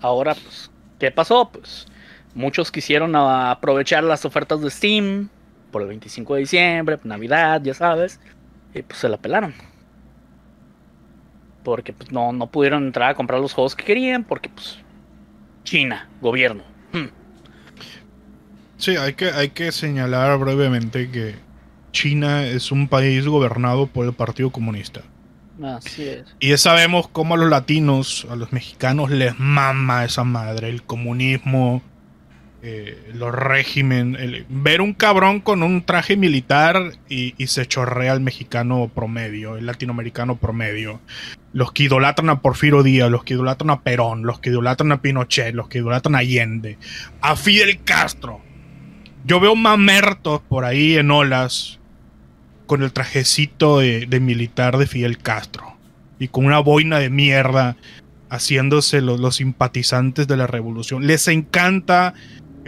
Ahora, 0.00 0.34
pues, 0.34 0.72
¿Qué 0.98 1.12
pasó? 1.12 1.50
Pues 1.52 1.86
muchos 2.34 2.72
quisieron 2.72 3.14
aprovechar 3.14 4.02
las 4.02 4.24
ofertas 4.24 4.60
de 4.60 4.70
Steam 4.70 5.28
por 5.70 5.82
el 5.82 5.88
25 5.88 6.34
de 6.34 6.40
diciembre, 6.40 6.98
Navidad, 7.04 7.60
ya 7.62 7.74
sabes, 7.74 8.18
y 8.78 8.82
pues 8.82 8.98
se 8.98 9.08
la 9.08 9.16
pelaron. 9.16 9.54
Porque 11.64 11.92
pues, 11.92 12.10
no, 12.10 12.32
no 12.32 12.46
pudieron 12.46 12.86
entrar 12.86 13.10
a 13.10 13.14
comprar 13.14 13.40
los 13.40 13.52
juegos 13.52 13.74
que 13.74 13.84
querían, 13.84 14.24
porque 14.24 14.48
pues 14.48 14.78
China, 15.64 16.08
gobierno. 16.20 16.62
Hmm. 16.92 17.08
Sí, 18.76 18.96
hay 18.96 19.14
que, 19.14 19.30
hay 19.30 19.50
que 19.50 19.72
señalar 19.72 20.38
brevemente 20.38 21.10
que 21.10 21.34
China 21.92 22.46
es 22.46 22.70
un 22.72 22.88
país 22.88 23.26
gobernado 23.26 23.86
por 23.86 24.06
el 24.06 24.12
Partido 24.12 24.50
Comunista. 24.50 25.02
Así 25.62 26.04
es. 26.04 26.36
Y 26.38 26.50
ya 26.50 26.58
sabemos 26.58 27.08
cómo 27.08 27.34
a 27.34 27.36
los 27.36 27.50
latinos, 27.50 28.26
a 28.30 28.36
los 28.36 28.52
mexicanos 28.52 29.10
les 29.10 29.38
mama 29.38 30.04
esa 30.04 30.22
madre, 30.22 30.68
el 30.68 30.84
comunismo, 30.84 31.82
eh, 32.62 33.12
los 33.14 33.32
régimen. 33.32 34.16
ver 34.48 34.80
un 34.80 34.92
cabrón 34.92 35.40
con 35.40 35.62
un 35.62 35.82
traje 35.82 36.16
militar 36.16 36.92
y, 37.08 37.34
se 37.46 37.66
chorrea 37.66 38.12
al 38.12 38.20
mexicano 38.20 38.90
promedio, 38.92 39.56
el 39.56 39.66
latinoamericano 39.66 40.36
promedio. 40.36 41.00
Los 41.52 41.72
que 41.72 41.84
idolatran 41.84 42.30
a 42.30 42.40
Porfirio 42.40 42.82
Díaz, 42.82 43.10
los 43.10 43.24
que 43.24 43.34
idolatran 43.34 43.70
a 43.70 43.80
Perón, 43.82 44.24
los 44.24 44.40
que 44.40 44.50
idolatran 44.50 44.92
a 44.92 45.00
Pinochet, 45.00 45.54
los 45.54 45.68
que 45.68 45.78
idolatran 45.78 46.16
a 46.16 46.18
Allende, 46.18 46.78
a 47.20 47.36
Fidel 47.36 47.80
Castro. 47.84 48.40
Yo 49.24 49.40
veo 49.40 49.54
mamertos 49.54 50.40
por 50.48 50.64
ahí 50.64 50.96
en 50.96 51.10
olas 51.10 51.78
con 52.68 52.82
el 52.82 52.92
trajecito 52.92 53.78
de, 53.80 54.20
militar 54.20 54.78
de 54.78 54.86
Fidel 54.86 55.18
Castro 55.18 55.76
y 56.18 56.28
con 56.28 56.44
una 56.44 56.60
boina 56.60 56.98
de 56.98 57.10
mierda 57.10 57.76
haciéndose 58.30 59.00
los, 59.00 59.36
simpatizantes 59.36 60.28
de 60.28 60.36
la 60.36 60.46
revolución. 60.46 61.06
Les 61.06 61.28
encanta 61.28 62.14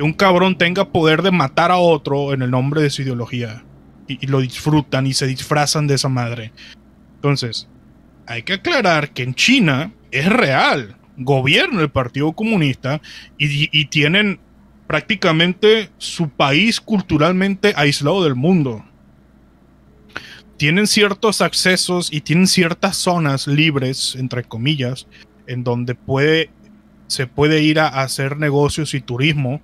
que 0.01 0.05
un 0.05 0.15
cabrón 0.15 0.57
tenga 0.57 0.93
poder 0.93 1.21
de 1.21 1.31
matar 1.31 1.71
a 1.71 1.77
otro 1.77 2.33
en 2.33 2.41
el 2.41 2.51
nombre 2.51 2.81
de 2.81 2.89
su 2.89 3.03
ideología. 3.03 3.63
Y, 4.09 4.27
lo 4.29 4.41
disfrutan 4.41 5.07
y 5.07 5.13
se 5.13 5.27
disfrazan 5.27 5.87
de 5.87 5.97
esa 5.97 6.09
madre. 6.09 6.53
Entonces, 7.17 7.69
hay 8.27 8.43
que 8.43 8.55
aclarar 8.55 9.11
que 9.11 9.25
en 9.25 9.35
China 9.35 9.93
es 10.11 10.25
real. 10.25 10.97
Gobierna 11.19 11.83
el 11.83 11.91
Partido 11.91 12.33
Comunista 12.33 13.03
y, 13.37 13.69
y 13.79 13.85
tienen 13.89 14.41
prácticamente 14.87 15.91
su 15.99 16.31
país 16.31 16.81
culturalmente 16.81 17.75
aislado 17.77 18.25
del 18.25 18.37
mundo. 18.37 18.83
Tienen 20.57 20.87
ciertos 20.87 21.43
accesos 21.43 22.11
y 22.11 22.23
tienen 22.23 22.47
ciertas 22.47 22.97
zonas 22.97 23.47
libres, 23.47 24.17
entre 24.19 24.45
comillas, 24.45 25.07
en 25.47 25.63
donde 25.63 25.95
puede 25.95 26.49
se 27.11 27.27
puede 27.27 27.61
ir 27.65 27.81
a 27.81 27.89
hacer 27.89 28.37
negocios 28.37 28.95
y 28.95 29.01
turismo, 29.01 29.61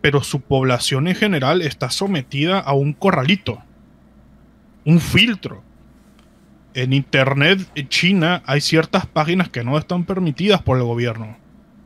pero 0.00 0.22
su 0.22 0.40
población 0.40 1.08
en 1.08 1.14
general 1.14 1.60
está 1.60 1.90
sometida 1.90 2.58
a 2.58 2.72
un 2.72 2.94
corralito, 2.94 3.62
un 4.86 5.00
filtro. 5.00 5.62
En 6.72 6.94
Internet 6.94 7.60
en 7.74 7.88
China 7.90 8.42
hay 8.46 8.62
ciertas 8.62 9.04
páginas 9.04 9.50
que 9.50 9.62
no 9.62 9.76
están 9.76 10.04
permitidas 10.04 10.62
por 10.62 10.78
el 10.78 10.84
gobierno. 10.84 11.36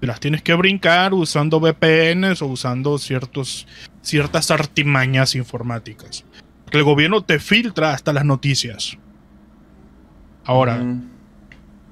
Las 0.01 0.21
tienes 0.21 0.43
que 0.43 0.55
brincar 0.55 1.13
usando 1.13 1.59
VPNs 1.59 2.41
o 2.43 2.47
usando 2.47 2.97
ciertos, 2.97 3.67
ciertas 4.03 4.53
artimañas 4.53 5.35
informáticas. 5.35 6.25
el 6.71 6.85
gobierno 6.85 7.23
te 7.23 7.41
filtra 7.41 7.95
hasta 7.95 8.13
las 8.13 8.25
noticias. 8.25 8.97
Ahora, 10.45 10.81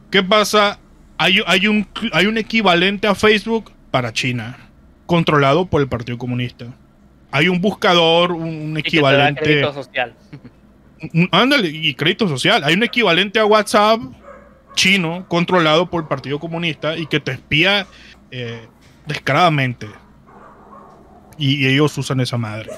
¿qué 0.08 0.22
pasa 0.22 0.78
hay, 1.18 1.66
un, 1.66 1.86
hay 2.12 2.26
un 2.26 2.38
equivalente 2.38 3.06
a 3.06 3.14
Facebook 3.14 3.72
para 3.90 4.12
China, 4.12 4.56
controlado 5.06 5.66
por 5.66 5.80
el 5.80 5.88
Partido 5.88 6.16
Comunista. 6.16 6.66
Hay 7.30 7.48
un 7.48 7.60
buscador, 7.60 8.32
un, 8.32 8.76
equivalente. 8.78 9.42
crédito 9.42 9.74
social. 9.74 10.14
ándale, 11.32 11.68
y 11.68 11.94
crédito 11.94 12.28
social. 12.28 12.62
Hay 12.64 12.74
un 12.74 12.82
equivalente 12.82 13.38
a 13.38 13.44
WhatsApp 13.44 14.00
chino, 14.74 15.26
controlado 15.28 15.90
por 15.90 16.02
el 16.02 16.08
Partido 16.08 16.38
Comunista 16.38 16.96
y 16.96 17.06
que 17.06 17.20
te 17.20 17.32
espía 17.32 17.86
eh, 18.30 18.66
descaradamente. 19.06 19.88
Y, 21.36 21.64
y 21.64 21.66
ellos 21.66 21.96
usan 21.98 22.20
esa 22.20 22.38
madre. 22.38 22.70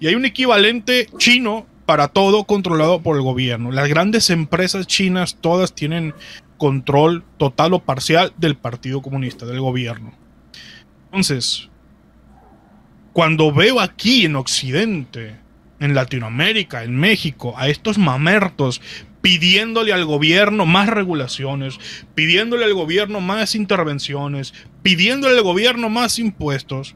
Y 0.00 0.06
hay 0.06 0.14
un 0.14 0.24
equivalente 0.24 1.08
chino 1.18 1.66
para 1.86 2.08
todo 2.08 2.44
controlado 2.44 3.00
por 3.00 3.16
el 3.16 3.22
gobierno. 3.22 3.72
Las 3.72 3.88
grandes 3.88 4.30
empresas 4.30 4.86
chinas 4.86 5.38
todas 5.40 5.74
tienen 5.74 6.14
control 6.56 7.24
total 7.36 7.74
o 7.74 7.78
parcial 7.80 8.32
del 8.36 8.56
Partido 8.56 9.02
Comunista, 9.02 9.46
del 9.46 9.60
gobierno. 9.60 10.12
Entonces, 11.06 11.68
cuando 13.12 13.52
veo 13.52 13.80
aquí 13.80 14.24
en 14.24 14.36
Occidente, 14.36 15.36
en 15.80 15.94
Latinoamérica, 15.94 16.84
en 16.84 16.96
México, 16.96 17.54
a 17.56 17.68
estos 17.68 17.98
mamertos 17.98 18.80
pidiéndole 19.20 19.92
al 19.92 20.04
gobierno 20.04 20.66
más 20.66 20.88
regulaciones, 20.88 21.78
pidiéndole 22.14 22.64
al 22.64 22.74
gobierno 22.74 23.20
más 23.20 23.54
intervenciones, 23.54 24.54
pidiéndole 24.82 25.36
al 25.36 25.42
gobierno 25.42 25.88
más 25.88 26.18
impuestos, 26.18 26.94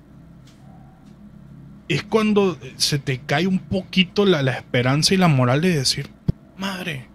es 1.89 2.05
cuando 2.05 2.57
se 2.77 3.01
te 3.01 3.19
cae 3.19 3.49
un 3.49 3.59
poquito 3.59 4.25
la, 4.25 4.43
la 4.43 4.53
esperanza 4.53 5.13
y 5.13 5.17
la 5.17 5.27
moral 5.27 5.61
de 5.61 5.77
decir, 5.77 6.09
madre, 6.57 7.10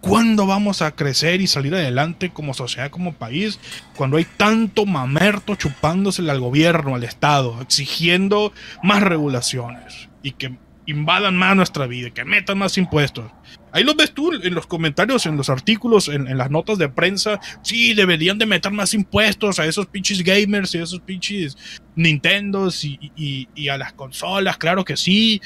¿Cuándo 0.00 0.46
vamos 0.46 0.80
a 0.80 0.92
crecer 0.92 1.42
y 1.42 1.46
salir 1.46 1.74
adelante 1.74 2.30
como 2.30 2.54
sociedad, 2.54 2.90
como 2.90 3.14
país, 3.14 3.60
cuando 3.96 4.16
hay 4.16 4.24
tanto 4.24 4.86
mamerto 4.86 5.56
chupándosele 5.56 6.30
al 6.30 6.40
gobierno, 6.40 6.94
al 6.94 7.04
Estado, 7.04 7.60
exigiendo 7.60 8.52
más 8.82 9.02
regulaciones 9.02 10.08
y 10.22 10.32
que 10.32 10.56
invadan 10.86 11.36
más 11.36 11.54
nuestra 11.54 11.86
vida, 11.86 12.10
que 12.10 12.24
metan 12.24 12.56
más 12.56 12.78
impuestos? 12.78 13.30
Ahí 13.72 13.84
lo 13.84 13.94
ves 13.94 14.12
tú 14.12 14.32
en 14.32 14.54
los 14.54 14.66
comentarios, 14.66 15.26
en 15.26 15.36
los 15.36 15.50
artículos, 15.50 16.08
en, 16.08 16.36
las 16.36 16.50
notas 16.50 16.78
de 16.78 16.88
prensa. 16.88 17.38
Sí, 17.62 17.92
deberían 17.92 18.38
de 18.38 18.46
meter 18.46 18.72
más 18.72 18.94
impuestos 18.94 19.58
a 19.58 19.66
esos 19.66 19.86
pinches 19.86 20.24
gamers 20.24 20.74
y 20.74 20.78
a 20.78 20.84
esos 20.84 21.00
pinches 21.00 21.56
Nintendos 21.94 22.84
y, 22.84 23.48
y 23.54 23.68
a 23.68 23.76
las 23.76 23.92
consolas, 23.92 24.56
claro 24.56 24.84
que 24.84 24.96
sí 24.96 25.42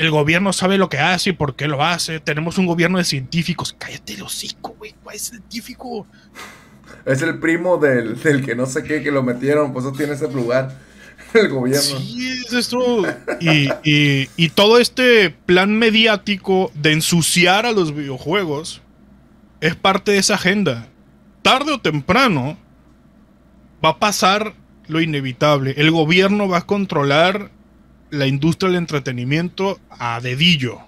el 0.00 0.10
gobierno 0.10 0.54
sabe 0.54 0.78
lo 0.78 0.88
que 0.88 0.98
hace 0.98 1.30
y 1.30 1.32
por 1.34 1.56
qué 1.56 1.68
lo 1.68 1.84
hace. 1.84 2.20
Tenemos 2.20 2.56
un 2.56 2.64
gobierno 2.64 2.96
de 2.96 3.04
científicos. 3.04 3.76
Cállate 3.78 4.14
el 4.14 4.22
hocico, 4.22 4.74
güey. 4.78 4.94
¿Cuál 5.02 5.16
es 5.16 5.22
científico? 5.24 6.06
Es 7.04 7.20
el 7.20 7.38
primo 7.38 7.76
del, 7.76 8.18
que 8.42 8.54
no 8.54 8.64
sé 8.64 8.82
qué 8.82 9.02
que 9.02 9.10
lo 9.10 9.22
metieron, 9.22 9.74
pues 9.74 9.84
eso 9.84 9.94
tiene 9.94 10.14
ese 10.14 10.32
lugar. 10.32 10.74
El 11.34 11.48
gobierno. 11.48 11.80
Sí, 11.82 12.42
es 12.44 12.52
esto. 12.52 13.04
Y, 13.40 13.68
y 13.84 14.48
todo 14.48 14.78
este 14.78 15.30
plan 15.30 15.78
mediático 15.78 16.72
de 16.74 16.92
ensuciar 16.92 17.66
a 17.66 17.72
los 17.72 17.94
videojuegos 17.94 18.80
es 19.60 19.76
parte 19.76 20.12
de 20.12 20.18
esa 20.18 20.34
agenda. 20.34 20.88
Tarde 21.42 21.72
o 21.72 21.80
temprano 21.80 22.56
va 23.84 23.90
a 23.90 23.98
pasar 23.98 24.54
lo 24.88 25.00
inevitable. 25.00 25.74
El 25.76 25.90
gobierno 25.90 26.48
va 26.48 26.58
a 26.58 26.66
controlar 26.66 27.50
la 28.10 28.26
industria 28.26 28.68
del 28.68 28.78
entretenimiento 28.78 29.78
a 29.90 30.20
dedillo. 30.20 30.80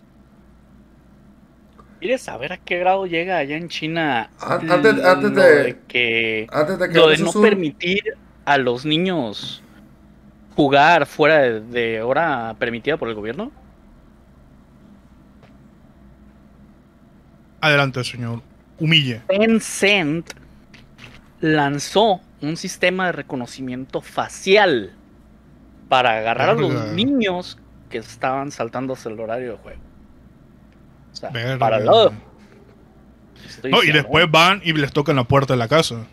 ¿Quieres 2.00 2.22
saber 2.22 2.52
a 2.52 2.56
qué 2.56 2.78
grado 2.78 3.06
llega 3.06 3.38
allá 3.38 3.56
en 3.56 3.68
China? 3.68 4.28
Antes, 4.40 5.34
de, 5.36 5.78
que, 5.86 6.48
lo 6.92 7.08
de 7.08 7.18
no 7.18 7.32
permitir 7.32 8.02
a 8.44 8.58
los 8.58 8.84
niños 8.84 9.62
jugar 10.56 11.06
fuera 11.06 11.60
de, 11.60 12.02
hora 12.02 12.56
permitida 12.58 12.96
por 12.96 13.08
el 13.08 13.14
gobierno. 13.14 13.52
Adelante, 17.60 18.02
señor. 18.02 18.42
Humille. 18.80 19.22
Tencent 19.28 20.28
lanzó 21.40 22.20
un 22.40 22.56
sistema 22.56 23.06
de 23.06 23.12
reconocimiento 23.12 24.00
facial 24.00 24.92
para 25.92 26.16
agarrar 26.16 26.48
a 26.48 26.54
los 26.54 26.72
niños 26.92 27.58
que 27.90 27.98
estaban 27.98 28.50
saltándose 28.50 29.10
el 29.10 29.20
horario 29.20 29.50
de 29.50 29.58
juego. 29.58 29.80
O 31.12 31.16
sea, 31.16 31.30
para 31.58 31.76
el 31.76 31.84
lado. 31.84 32.14
No, 33.64 33.82
y 33.82 33.92
después 33.92 34.24
van 34.30 34.62
y 34.64 34.72
les 34.72 34.90
tocan 34.90 35.16
la 35.16 35.24
puerta 35.24 35.52
de 35.52 35.58
la 35.58 35.68
casa. 35.68 36.06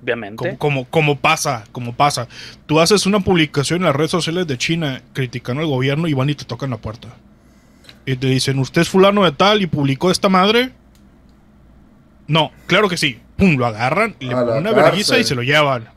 Obviamente. 0.00 0.56
Como, 0.58 0.84
como, 0.84 1.18
pasa, 1.18 1.64
como 1.72 1.92
pasa. 1.92 2.28
Tú 2.66 2.78
haces 2.78 3.04
una 3.04 3.18
publicación 3.18 3.80
en 3.80 3.86
las 3.86 3.96
redes 3.96 4.12
sociales 4.12 4.46
de 4.46 4.56
China 4.56 5.02
criticando 5.12 5.60
al 5.60 5.66
gobierno 5.66 6.06
y 6.06 6.14
van 6.14 6.30
y 6.30 6.36
te 6.36 6.44
tocan 6.44 6.70
la 6.70 6.76
puerta. 6.76 7.08
Y 8.06 8.14
te 8.14 8.28
dicen, 8.28 8.60
¿usted 8.60 8.82
es 8.82 8.88
fulano 8.88 9.24
de 9.24 9.32
tal 9.32 9.60
y 9.60 9.66
publicó 9.66 10.12
esta 10.12 10.28
madre? 10.28 10.70
No, 12.28 12.52
claro 12.68 12.88
que 12.88 12.96
sí. 12.96 13.20
Pum, 13.36 13.56
lo 13.56 13.66
agarran, 13.66 14.14
le 14.20 14.30
ponen 14.30 14.58
una 14.58 14.70
vergüenza 14.70 15.18
y 15.18 15.24
se 15.24 15.34
lo 15.34 15.42
llevan 15.42 15.88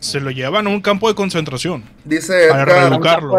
se 0.00 0.18
lo 0.18 0.30
llevan 0.30 0.66
a 0.66 0.70
un 0.70 0.80
campo 0.80 1.08
de 1.08 1.14
concentración. 1.14 1.84
Dice 2.04 2.48
para 2.48 2.64
reeducarlo. 2.64 3.36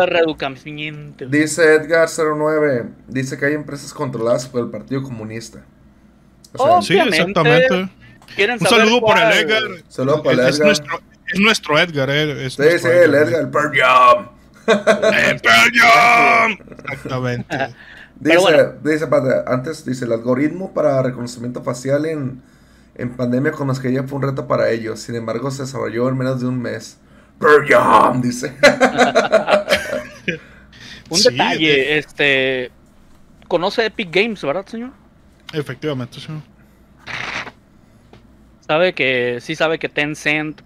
Dice 1.27 1.75
Edgar 1.75 2.07
09, 2.07 2.85
dice 3.07 3.37
que 3.37 3.45
hay 3.47 3.53
empresas 3.55 3.93
controladas 3.93 4.47
por 4.47 4.61
el 4.61 4.69
Partido 4.69 5.01
Comunista. 5.01 5.65
sí, 6.81 6.97
exactamente. 6.97 7.89
Un 8.37 8.59
saludo 8.59 9.01
por 9.01 9.17
el 9.17 9.31
Edgar. 9.31 9.63
Saludo 9.89 10.23
para 10.23 10.47
es, 10.47 10.55
Edgar. 10.55 10.67
nuestro, 10.67 11.01
es 11.33 11.39
nuestro 11.39 11.79
Edgar, 11.79 12.09
eh, 12.11 12.45
es 12.45 12.53
Sí, 12.53 12.61
nuestro 12.61 12.91
sí, 12.91 12.97
el 12.97 13.15
Edgar, 13.15 13.41
el 13.41 13.49
Pearl 13.49 13.71
Jam. 13.75 14.29
¡El 14.67 15.39
Pearl 15.41 15.71
Jam! 15.73 16.57
Exactamente. 16.91 17.75
Dice, 18.19 18.37
bueno. 18.37 18.73
dice, 18.83 19.07
padre, 19.07 19.33
antes 19.47 19.83
dice, 19.83 20.05
el 20.05 20.11
algoritmo 20.11 20.71
para 20.75 21.01
reconocimiento 21.01 21.63
facial 21.63 22.05
en, 22.05 22.43
en 22.95 23.15
pandemia 23.15 23.51
con 23.51 23.67
mascarilla 23.67 24.03
fue 24.03 24.17
un 24.17 24.23
reto 24.23 24.47
para 24.47 24.69
ellos. 24.69 24.99
Sin 24.99 25.15
embargo, 25.15 25.51
se 25.51 25.63
desarrolló 25.63 26.09
en 26.09 26.17
menos 26.17 26.41
de 26.41 26.47
un 26.47 26.61
mes. 26.61 26.97
Jam, 27.67 28.21
dice. 28.21 28.55
Un 31.09 31.17
Sí, 31.17 31.29
detalle, 31.31 31.97
este. 31.97 32.71
Conoce 33.47 33.85
Epic 33.85 34.09
Games, 34.11 34.41
¿verdad, 34.43 34.65
señor? 34.65 34.91
Efectivamente, 35.53 36.19
sí. 36.19 36.27
Sabe 38.59 38.93
que. 38.93 39.39
Sí 39.41 39.55
sabe 39.55 39.79
que 39.79 39.89
Tencent 39.89 40.61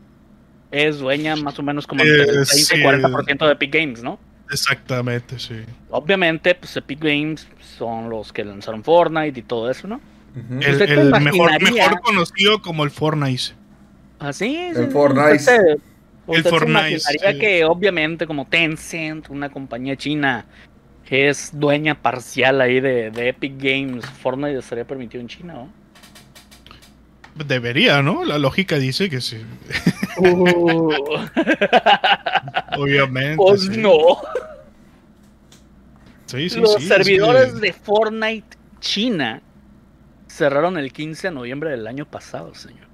es 0.71 0.99
dueña 0.99 1.35
más 1.35 1.57
o 1.59 1.63
menos 1.63 1.87
como 1.87 2.03
Eh, 2.03 2.25
el 2.27 2.45
sí. 2.45 2.65
20-40% 2.65 3.45
de 3.45 3.51
Epic 3.53 3.73
Games, 3.73 4.03
¿no? 4.03 4.19
Exactamente, 4.51 5.39
sí. 5.39 5.65
Obviamente, 5.89 6.53
pues 6.55 6.75
Epic 6.77 6.99
Games 7.01 7.47
son 7.59 8.09
los 8.09 8.31
que 8.31 8.43
lanzaron 8.45 8.83
Fortnite 8.83 9.39
y 9.39 9.43
todo 9.43 9.69
eso, 9.71 9.87
¿no? 9.87 10.01
El, 10.35 10.73
¿Usted 10.73 10.85
se 10.85 10.93
el 10.93 11.11
mejor, 11.21 12.01
conocido 12.01 12.61
como 12.61 12.83
el 12.83 12.91
Fortnite. 12.91 13.53
Así 14.19 14.55
es. 14.57 14.77
El 14.77 14.91
Fortnite. 14.91 15.35
Usted, 15.35 15.61
El 15.61 15.79
usted 16.27 16.43
se 16.43 16.49
Fortnite, 16.49 16.89
imaginaría 16.89 17.31
sí. 17.31 17.39
que 17.39 17.65
obviamente 17.65 18.27
como 18.27 18.45
Tencent, 18.45 19.29
una 19.29 19.49
compañía 19.49 19.95
china 19.95 20.45
que 21.05 21.29
es 21.29 21.51
dueña 21.53 22.01
parcial 22.01 22.59
ahí 22.61 22.79
de, 22.79 23.11
de 23.11 23.29
Epic 23.29 23.53
Games, 23.57 24.05
Fortnite 24.05 24.57
estaría 24.57 24.85
permitido 24.85 25.21
en 25.21 25.27
China, 25.27 25.53
¿no? 25.53 25.69
Debería, 27.45 28.01
¿no? 28.01 28.25
La 28.25 28.39
lógica 28.39 28.77
dice 28.77 29.09
que 29.09 29.21
sí. 29.21 29.37
Obviamente. 32.77 33.35
pues 33.37 33.61
sí. 33.63 33.77
no. 33.77 34.21
Sí, 36.25 36.49
sí, 36.49 36.59
Los 36.59 36.75
sí, 36.75 36.87
servidores 36.87 37.53
sí. 37.53 37.59
de 37.59 37.73
Fortnite 37.73 38.57
China 38.79 39.41
cerraron 40.35 40.77
el 40.77 40.91
15 40.91 41.29
de 41.29 41.33
noviembre 41.33 41.69
del 41.71 41.87
año 41.87 42.05
pasado, 42.05 42.53
señor. 42.53 42.87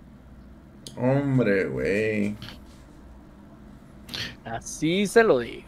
Hombre, 0.95 1.65
güey. 1.65 2.35
Así 4.45 5.07
se 5.07 5.23
lo 5.23 5.39
digo. 5.39 5.67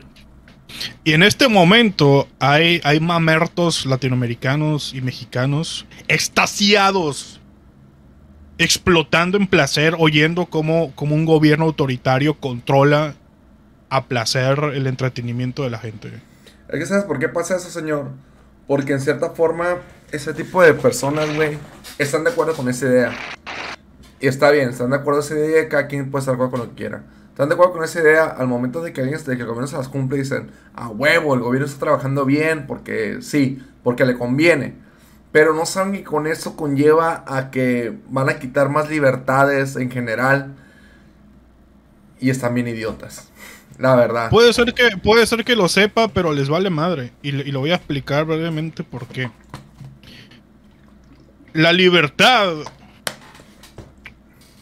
Y 1.03 1.13
en 1.13 1.23
este 1.23 1.47
momento 1.47 2.27
hay, 2.39 2.79
hay 2.83 2.99
mamertos 2.99 3.85
latinoamericanos 3.85 4.93
y 4.93 5.01
mexicanos 5.01 5.85
extasiados, 6.07 7.39
explotando 8.57 9.37
en 9.37 9.47
placer, 9.47 9.95
oyendo 9.97 10.45
cómo, 10.45 10.91
cómo 10.95 11.15
un 11.15 11.25
gobierno 11.25 11.65
autoritario 11.65 12.39
controla 12.39 13.15
a 13.89 14.05
placer 14.05 14.59
el 14.73 14.87
entretenimiento 14.87 15.63
de 15.63 15.69
la 15.69 15.79
gente. 15.79 16.11
Es 16.69 16.79
que 16.79 16.85
sabes 16.85 17.03
por 17.03 17.19
qué 17.19 17.29
pasa 17.29 17.55
eso, 17.55 17.69
señor. 17.69 18.11
Porque 18.67 18.93
en 18.93 19.01
cierta 19.01 19.31
forma, 19.31 19.77
ese 20.13 20.31
tipo 20.31 20.61
de 20.61 20.75
personas, 20.75 21.35
güey, 21.35 21.57
están 21.97 22.23
de 22.23 22.29
acuerdo 22.29 22.53
con 22.53 22.69
esa 22.69 22.85
idea. 22.85 23.13
Y 24.19 24.27
está 24.27 24.51
bien, 24.51 24.69
están 24.69 24.91
de 24.91 24.97
acuerdo 24.97 25.21
con 25.21 25.37
esa 25.37 25.45
idea 25.45 25.63
y 25.63 25.69
cada 25.69 25.87
quien 25.87 26.11
puede 26.11 26.21
estar 26.21 26.33
de 26.33 26.35
acuerdo 26.35 26.51
con 26.51 26.59
lo 26.59 26.69
que 26.69 26.75
quiera. 26.75 27.03
Están 27.29 27.49
de 27.49 27.55
acuerdo 27.55 27.73
con 27.73 27.83
esa 27.83 27.99
idea 27.99 28.25
al 28.25 28.47
momento 28.47 28.83
de 28.83 28.93
que 28.93 29.01
alguien, 29.01 29.17
de 29.17 29.35
que 29.35 29.41
el 29.41 29.47
gobierno 29.47 29.65
se 29.65 29.75
las 29.75 29.89
cumple 29.89 30.19
dicen, 30.19 30.51
a 30.75 30.87
huevo, 30.87 31.33
el 31.33 31.39
gobierno 31.39 31.65
está 31.65 31.79
trabajando 31.79 32.25
bien 32.25 32.67
porque 32.67 33.17
sí, 33.21 33.59
porque 33.83 34.05
le 34.05 34.15
conviene. 34.15 34.75
Pero 35.31 35.55
no 35.55 35.65
saben 35.65 35.93
que 35.93 36.03
con 36.03 36.27
eso 36.27 36.55
conlleva 36.55 37.23
a 37.25 37.49
que 37.49 37.97
van 38.09 38.29
a 38.29 38.37
quitar 38.37 38.69
más 38.69 38.91
libertades 38.91 39.75
en 39.77 39.89
general. 39.89 40.53
Y 42.19 42.29
están 42.29 42.53
bien 42.53 42.67
idiotas. 42.67 43.29
La 43.79 43.95
verdad. 43.95 44.29
Puede 44.29 44.53
ser 44.53 44.75
que, 44.75 44.89
puede 45.03 45.25
ser 45.25 45.43
que 45.43 45.55
lo 45.55 45.67
sepa, 45.67 46.07
pero 46.07 46.31
les 46.33 46.49
vale 46.49 46.69
madre. 46.69 47.13
Y, 47.23 47.29
y 47.29 47.51
lo 47.51 47.61
voy 47.61 47.71
a 47.71 47.75
explicar 47.75 48.25
brevemente 48.25 48.83
por 48.83 49.07
qué. 49.07 49.31
La 51.53 51.71
libertad. 51.71 52.55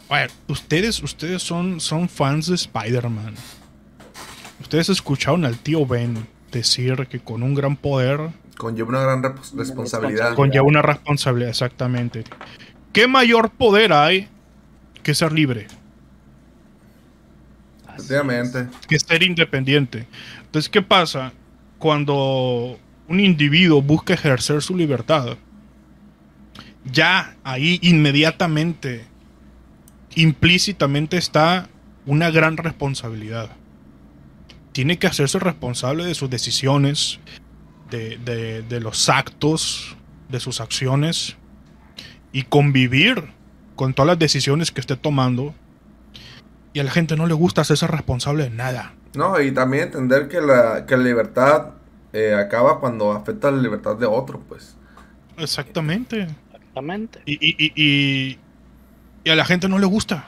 A 0.10 0.16
ver, 0.16 0.32
ustedes, 0.48 1.02
ustedes 1.02 1.42
son, 1.42 1.80
son 1.80 2.10
fans 2.10 2.48
de 2.48 2.56
Spider-Man. 2.56 3.34
Ustedes 4.60 4.89
escucharon 4.89 5.46
al 5.46 5.58
tío 5.58 5.86
Ben 5.86 6.28
decir 6.52 7.08
que 7.08 7.20
con 7.20 7.44
un 7.44 7.54
gran 7.54 7.78
poder 7.78 8.30
Conlleva 8.58 8.89
una 8.89 9.02
gran 9.02 9.24
responsabilidad. 9.56 10.36
conlleva 10.36 10.66
una 10.66 10.82
responsabilidad, 10.82 11.50
exactamente. 11.50 12.26
¿Qué 12.94 13.08
mayor 13.08 13.50
poder 13.50 13.94
hay 13.94 14.28
que 15.02 15.16
ser 15.16 15.32
libre? 15.32 15.68
Efectivamente. 17.96 18.68
que 18.88 19.00
ser 19.00 19.24
independiente. 19.24 20.08
Entonces, 20.42 20.70
¿qué 20.70 20.82
pasa 20.82 21.34
cuando 21.80 22.78
un 23.08 23.20
individuo 23.20 23.82
busca 23.82 24.14
ejercer 24.14 24.62
su 24.62 24.76
libertad? 24.76 25.38
Ya 26.86 27.36
ahí 27.44 27.80
inmediatamente, 27.84 29.06
implícitamente 30.16 31.18
está 31.18 31.70
una 32.06 32.32
gran 32.32 32.58
responsabilidad. 32.58 33.50
Tiene 34.72 34.98
que 34.98 35.08
hacerse 35.08 35.40
responsable 35.40 36.06
de 36.06 36.16
sus 36.16 36.30
decisiones, 36.30 37.20
de, 37.90 38.18
de- 38.18 38.62
de 38.64 38.80
los 38.80 39.10
actos, 39.10 39.96
de 40.30 40.40
sus 40.40 40.62
acciones 40.62 41.36
y 42.32 42.44
convivir 42.44 43.32
con 43.76 43.94
todas 43.94 44.08
las 44.08 44.20
decisiones 44.20 44.72
que 44.72 44.80
esté 44.80 44.96
tomando 44.96 45.54
y 46.74 46.80
a 46.80 46.84
la 46.86 46.92
gente 46.92 47.18
no 47.18 47.26
le 47.28 47.34
gusta 47.34 47.62
hacerse 47.62 47.86
responsable 47.88 48.46
de 48.46 48.50
nada. 48.50 48.94
No, 49.14 49.42
y 49.42 49.52
también 49.52 49.84
entender 49.84 50.30
que 50.30 50.40
la, 50.40 50.86
que 50.86 50.96
la 50.96 51.04
libertad 51.04 51.72
eh, 52.14 52.34
acaba 52.34 52.80
cuando 52.80 53.12
afecta 53.12 53.52
la 53.52 53.62
libertad 53.62 53.98
de 53.98 54.06
otro, 54.06 54.40
pues. 54.48 54.78
Exactamente. 55.38 56.28
Exactamente. 56.72 57.20
Y, 57.26 57.34
y- 57.34 57.56
y- 57.58 57.72
y- 57.76 58.38
y 59.24 59.30
a 59.30 59.36
la 59.36 59.46
gente 59.46 59.68
no 59.68 59.78
le 59.78 59.86
gusta. 59.86 60.28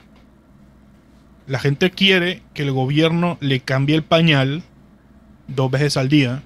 La 1.48 1.60
gente 1.60 1.92
quiere 1.92 2.42
que 2.54 2.64
el 2.64 2.72
gobierno 2.72 3.38
le 3.42 3.60
cambie 3.62 3.96
el 3.96 4.04
pañal 4.04 4.64
dos 5.48 5.72
veces 5.72 5.98
al 5.98 6.10
día 6.10 6.44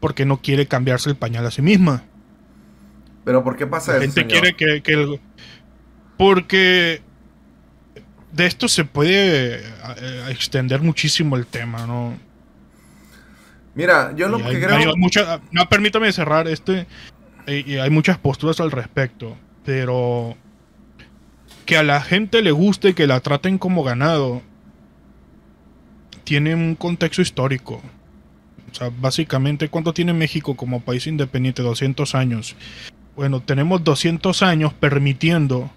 porque 0.00 0.24
no 0.24 0.40
quiere 0.40 0.66
cambiarse 0.66 1.10
el 1.10 1.16
pañal 1.16 1.46
a 1.46 1.50
sí 1.50 1.60
misma. 1.62 2.04
Pero 3.24 3.44
¿por 3.44 3.56
qué 3.56 3.66
pasa 3.66 3.92
La 3.92 3.98
eso, 3.98 4.14
gente 4.14 4.20
señor? 4.34 4.54
quiere 4.54 4.56
que, 4.56 4.82
que 4.82 4.92
el- 4.92 5.20
Porque 6.16 7.02
de 8.32 8.46
esto 8.46 8.68
se 8.68 8.84
puede 8.84 9.56
eh, 9.60 10.24
extender 10.30 10.80
muchísimo 10.82 11.36
el 11.36 11.46
tema, 11.46 11.86
¿no? 11.86 12.16
Mira, 13.74 14.12
yo 14.16 14.28
lo 14.28 14.38
Y 14.38 14.42
que 14.42 14.48
hay- 14.48 14.60
creo... 14.62 14.76
hay 14.76 14.86
mucha- 14.96 15.40
no, 15.52 15.68
permítame 15.68 16.12
cerrar 16.12 16.48
este. 16.48 16.86
Hay 17.46 17.90
muchas 17.90 18.18
posturas 18.18 18.60
al 18.60 18.70
respecto, 18.70 19.36
pero 19.64 20.36
que 21.66 21.76
a 21.76 21.82
la 21.82 22.00
gente 22.00 22.42
le 22.42 22.50
guste 22.50 22.94
que 22.94 23.06
la 23.06 23.20
traten 23.20 23.58
como 23.58 23.82
ganado 23.82 24.42
tiene 26.24 26.54
un 26.54 26.76
contexto 26.76 27.22
histórico. 27.22 27.82
O 28.70 28.74
sea, 28.74 28.90
básicamente, 29.00 29.68
¿cuánto 29.68 29.92
tiene 29.92 30.12
México 30.12 30.56
como 30.56 30.80
país 30.80 31.06
independiente? 31.08 31.62
200 31.62 32.14
años. 32.14 32.54
Bueno, 33.16 33.40
tenemos 33.40 33.82
200 33.82 34.42
años 34.42 34.72
permitiendo 34.72 35.70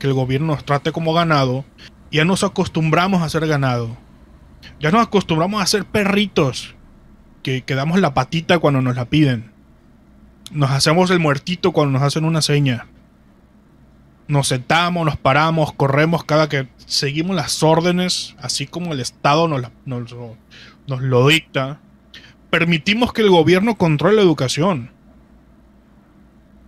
que 0.00 0.08
el 0.08 0.12
gobierno 0.14 0.48
nos 0.48 0.64
trate 0.64 0.90
como 0.90 1.14
ganado. 1.14 1.64
Ya 2.10 2.24
nos 2.24 2.42
acostumbramos 2.42 3.22
a 3.22 3.28
ser 3.28 3.46
ganado. 3.46 3.96
Ya 4.80 4.90
nos 4.90 5.02
acostumbramos 5.02 5.62
a 5.62 5.66
ser 5.66 5.84
perritos 5.84 6.74
que, 7.44 7.62
que 7.62 7.76
damos 7.76 8.00
la 8.00 8.12
patita 8.12 8.58
cuando 8.58 8.82
nos 8.82 8.96
la 8.96 9.04
piden. 9.04 9.51
Nos 10.52 10.70
hacemos 10.70 11.10
el 11.10 11.18
muertito 11.18 11.72
cuando 11.72 11.98
nos 11.98 12.06
hacen 12.06 12.24
una 12.24 12.42
seña. 12.42 12.86
Nos 14.28 14.48
sentamos, 14.48 15.06
nos 15.06 15.16
paramos, 15.16 15.72
corremos 15.72 16.24
cada 16.24 16.48
que 16.48 16.68
seguimos 16.86 17.34
las 17.34 17.62
órdenes, 17.62 18.36
así 18.38 18.66
como 18.66 18.92
el 18.92 19.00
Estado 19.00 19.48
nos, 19.48 19.62
nos 19.86 21.00
lo 21.00 21.26
dicta. 21.26 21.80
Permitimos 22.50 23.14
que 23.14 23.22
el 23.22 23.30
gobierno 23.30 23.76
controle 23.76 24.16
la 24.16 24.22
educación. 24.22 24.90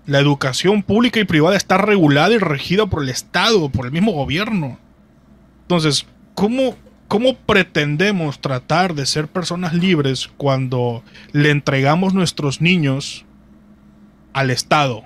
La 0.06 0.18
educación 0.18 0.82
pública 0.82 1.20
y 1.20 1.24
privada 1.24 1.56
está 1.56 1.76
regulada 1.76 2.32
y 2.32 2.38
regida 2.38 2.86
por 2.86 3.02
el 3.02 3.10
Estado, 3.10 3.68
por 3.68 3.84
el 3.84 3.92
mismo 3.92 4.12
gobierno. 4.12 4.78
Entonces, 5.62 6.06
¿cómo, 6.34 6.74
¿cómo 7.08 7.36
pretendemos 7.36 8.40
tratar 8.40 8.94
de 8.94 9.04
ser 9.04 9.28
personas 9.28 9.74
libres 9.74 10.30
cuando 10.38 11.02
le 11.32 11.50
entregamos 11.50 12.14
nuestros 12.14 12.62
niños 12.62 13.26
al 14.34 14.50
Estado 14.50 15.04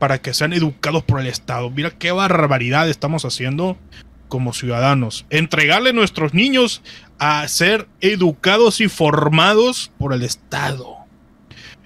para 0.00 0.20
que 0.20 0.34
sean 0.34 0.52
educados 0.52 1.04
por 1.04 1.20
el 1.20 1.28
Estado? 1.28 1.70
Mira 1.70 1.90
qué 1.90 2.10
barbaridad 2.10 2.88
estamos 2.88 3.24
haciendo 3.24 3.78
como 4.28 4.52
ciudadanos. 4.52 5.24
Entregarle 5.30 5.92
nuestros 5.92 6.34
niños 6.34 6.82
a 7.18 7.46
ser 7.48 7.88
educados 8.00 8.80
y 8.80 8.88
formados 8.88 9.92
por 9.98 10.12
el 10.12 10.22
Estado. 10.22 10.96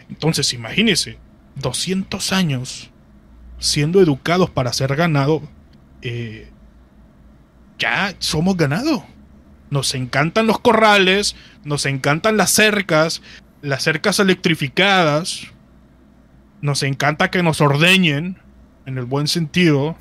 Entonces, 0.08 0.52
imagínense, 0.52 1.18
200 1.56 2.32
años 2.32 2.90
siendo 3.58 4.00
educados 4.00 4.50
para 4.50 4.72
ser 4.72 4.96
ganado. 4.96 5.42
eh, 6.02 6.48
ya 7.78 8.14
somos 8.18 8.56
ganado. 8.56 9.04
Nos 9.70 9.94
encantan 9.94 10.46
los 10.46 10.60
corrales, 10.60 11.34
nos 11.64 11.86
encantan 11.86 12.36
las 12.36 12.50
cercas, 12.50 13.22
las 13.60 13.82
cercas 13.82 14.18
electrificadas. 14.20 15.51
Nos 16.62 16.82
encanta 16.82 17.30
que 17.30 17.42
nos 17.42 17.60
ordeñen, 17.60 18.38
en 18.86 18.98
el 18.98 19.04
buen 19.04 19.28
sentido. 19.28 19.96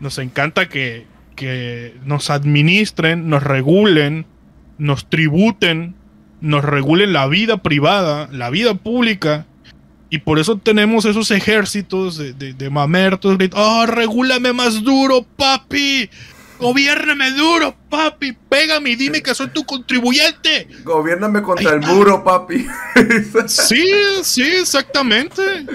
Nos 0.00 0.18
encanta 0.18 0.68
que, 0.68 1.06
que 1.36 1.96
nos 2.04 2.30
administren, 2.30 3.28
nos 3.28 3.42
regulen, 3.42 4.26
nos 4.78 5.08
tributen, 5.08 5.94
nos 6.40 6.64
regulen 6.64 7.12
la 7.12 7.26
vida 7.26 7.62
privada, 7.62 8.28
la 8.32 8.50
vida 8.50 8.74
pública. 8.74 9.46
Y 10.10 10.18
por 10.18 10.38
eso 10.38 10.56
tenemos 10.58 11.04
esos 11.04 11.30
ejércitos 11.30 12.18
de, 12.18 12.32
de, 12.32 12.52
de 12.52 12.70
mamertos 12.70 13.38
¡Oh, 13.52 13.86
regúlame 13.86 14.52
más 14.52 14.82
duro, 14.82 15.24
papi! 15.36 16.10
¡Gobiérname 16.60 17.30
duro, 17.32 17.74
papi! 17.88 18.32
¡Pégame 18.32 18.90
y 18.90 18.96
dime 18.96 19.22
que 19.22 19.34
soy 19.34 19.48
tu 19.48 19.64
contribuyente! 19.64 20.68
Gobiérname 20.84 21.42
contra 21.42 21.72
el 21.72 21.80
muro, 21.80 22.22
papi. 22.22 22.66
sí, 23.46 23.90
sí, 24.22 24.42
exactamente. 24.42 25.42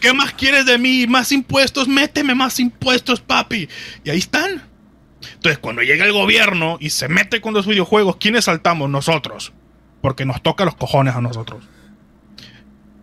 ¿Qué 0.00 0.12
más 0.12 0.32
quieres 0.32 0.66
de 0.66 0.78
mí? 0.78 1.06
Más 1.06 1.30
impuestos, 1.30 1.86
méteme 1.86 2.34
más 2.34 2.58
impuestos, 2.58 3.20
papi. 3.20 3.68
Y 4.02 4.10
ahí 4.10 4.18
están. 4.18 4.62
Entonces, 5.34 5.58
cuando 5.58 5.82
llega 5.82 6.04
el 6.04 6.12
gobierno 6.12 6.78
y 6.80 6.90
se 6.90 7.08
mete 7.08 7.40
con 7.40 7.54
los 7.54 7.66
videojuegos, 7.66 8.16
¿quiénes 8.16 8.46
saltamos? 8.46 8.88
Nosotros. 8.88 9.52
Porque 10.00 10.24
nos 10.24 10.42
toca 10.42 10.64
los 10.64 10.74
cojones 10.74 11.14
a 11.14 11.20
nosotros. 11.20 11.64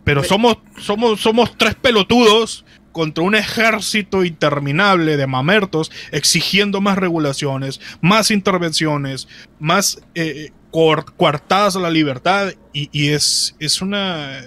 Pero 0.04 0.24
somos, 0.24 0.58
somos, 0.78 1.20
somos 1.20 1.56
tres 1.56 1.74
pelotudos 1.74 2.64
contra 2.92 3.24
un 3.24 3.34
ejército 3.34 4.24
interminable 4.24 5.16
de 5.16 5.26
mamertos 5.26 5.90
exigiendo 6.10 6.80
más 6.80 6.98
regulaciones, 6.98 7.80
más 8.00 8.30
intervenciones, 8.30 9.28
más 9.58 10.00
eh, 10.14 10.50
coartadas 10.70 11.76
a 11.76 11.80
la 11.80 11.90
libertad 11.90 12.52
y, 12.72 12.88
y, 12.92 13.10
es, 13.10 13.54
es, 13.58 13.80
una, 13.80 14.38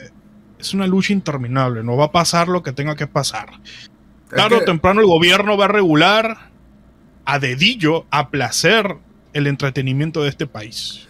es 0.60 0.74
una 0.74 0.88
lucha 0.88 1.14
interminable. 1.14 1.84
No 1.84 1.98
va 1.98 2.06
a 2.06 2.12
pasar 2.12 2.48
lo 2.48 2.64
que 2.64 2.74
tenga 2.74 2.96
que 2.96 3.08
pasar. 3.08 3.50
Tarde 4.30 4.58
o 4.58 4.64
temprano 4.64 5.02
el 5.02 5.08
gobierno 5.08 5.58
va 5.58 5.66
a 5.66 5.70
regular 5.70 6.52
a 7.26 7.40
dedillo, 7.40 8.06
a 8.12 8.30
placer, 8.30 8.98
el 9.34 9.48
entretenimiento 9.48 10.24
de 10.24 10.30
este 10.30 10.48
país. 10.48 11.08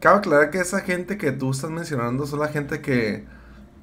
Cabe 0.00 0.18
aclarar 0.18 0.50
que 0.50 0.58
esa 0.58 0.80
gente 0.80 1.18
que 1.18 1.32
tú 1.32 1.50
estás 1.50 1.70
mencionando 1.70 2.26
son 2.26 2.40
la 2.40 2.48
gente 2.48 2.80
que, 2.80 3.24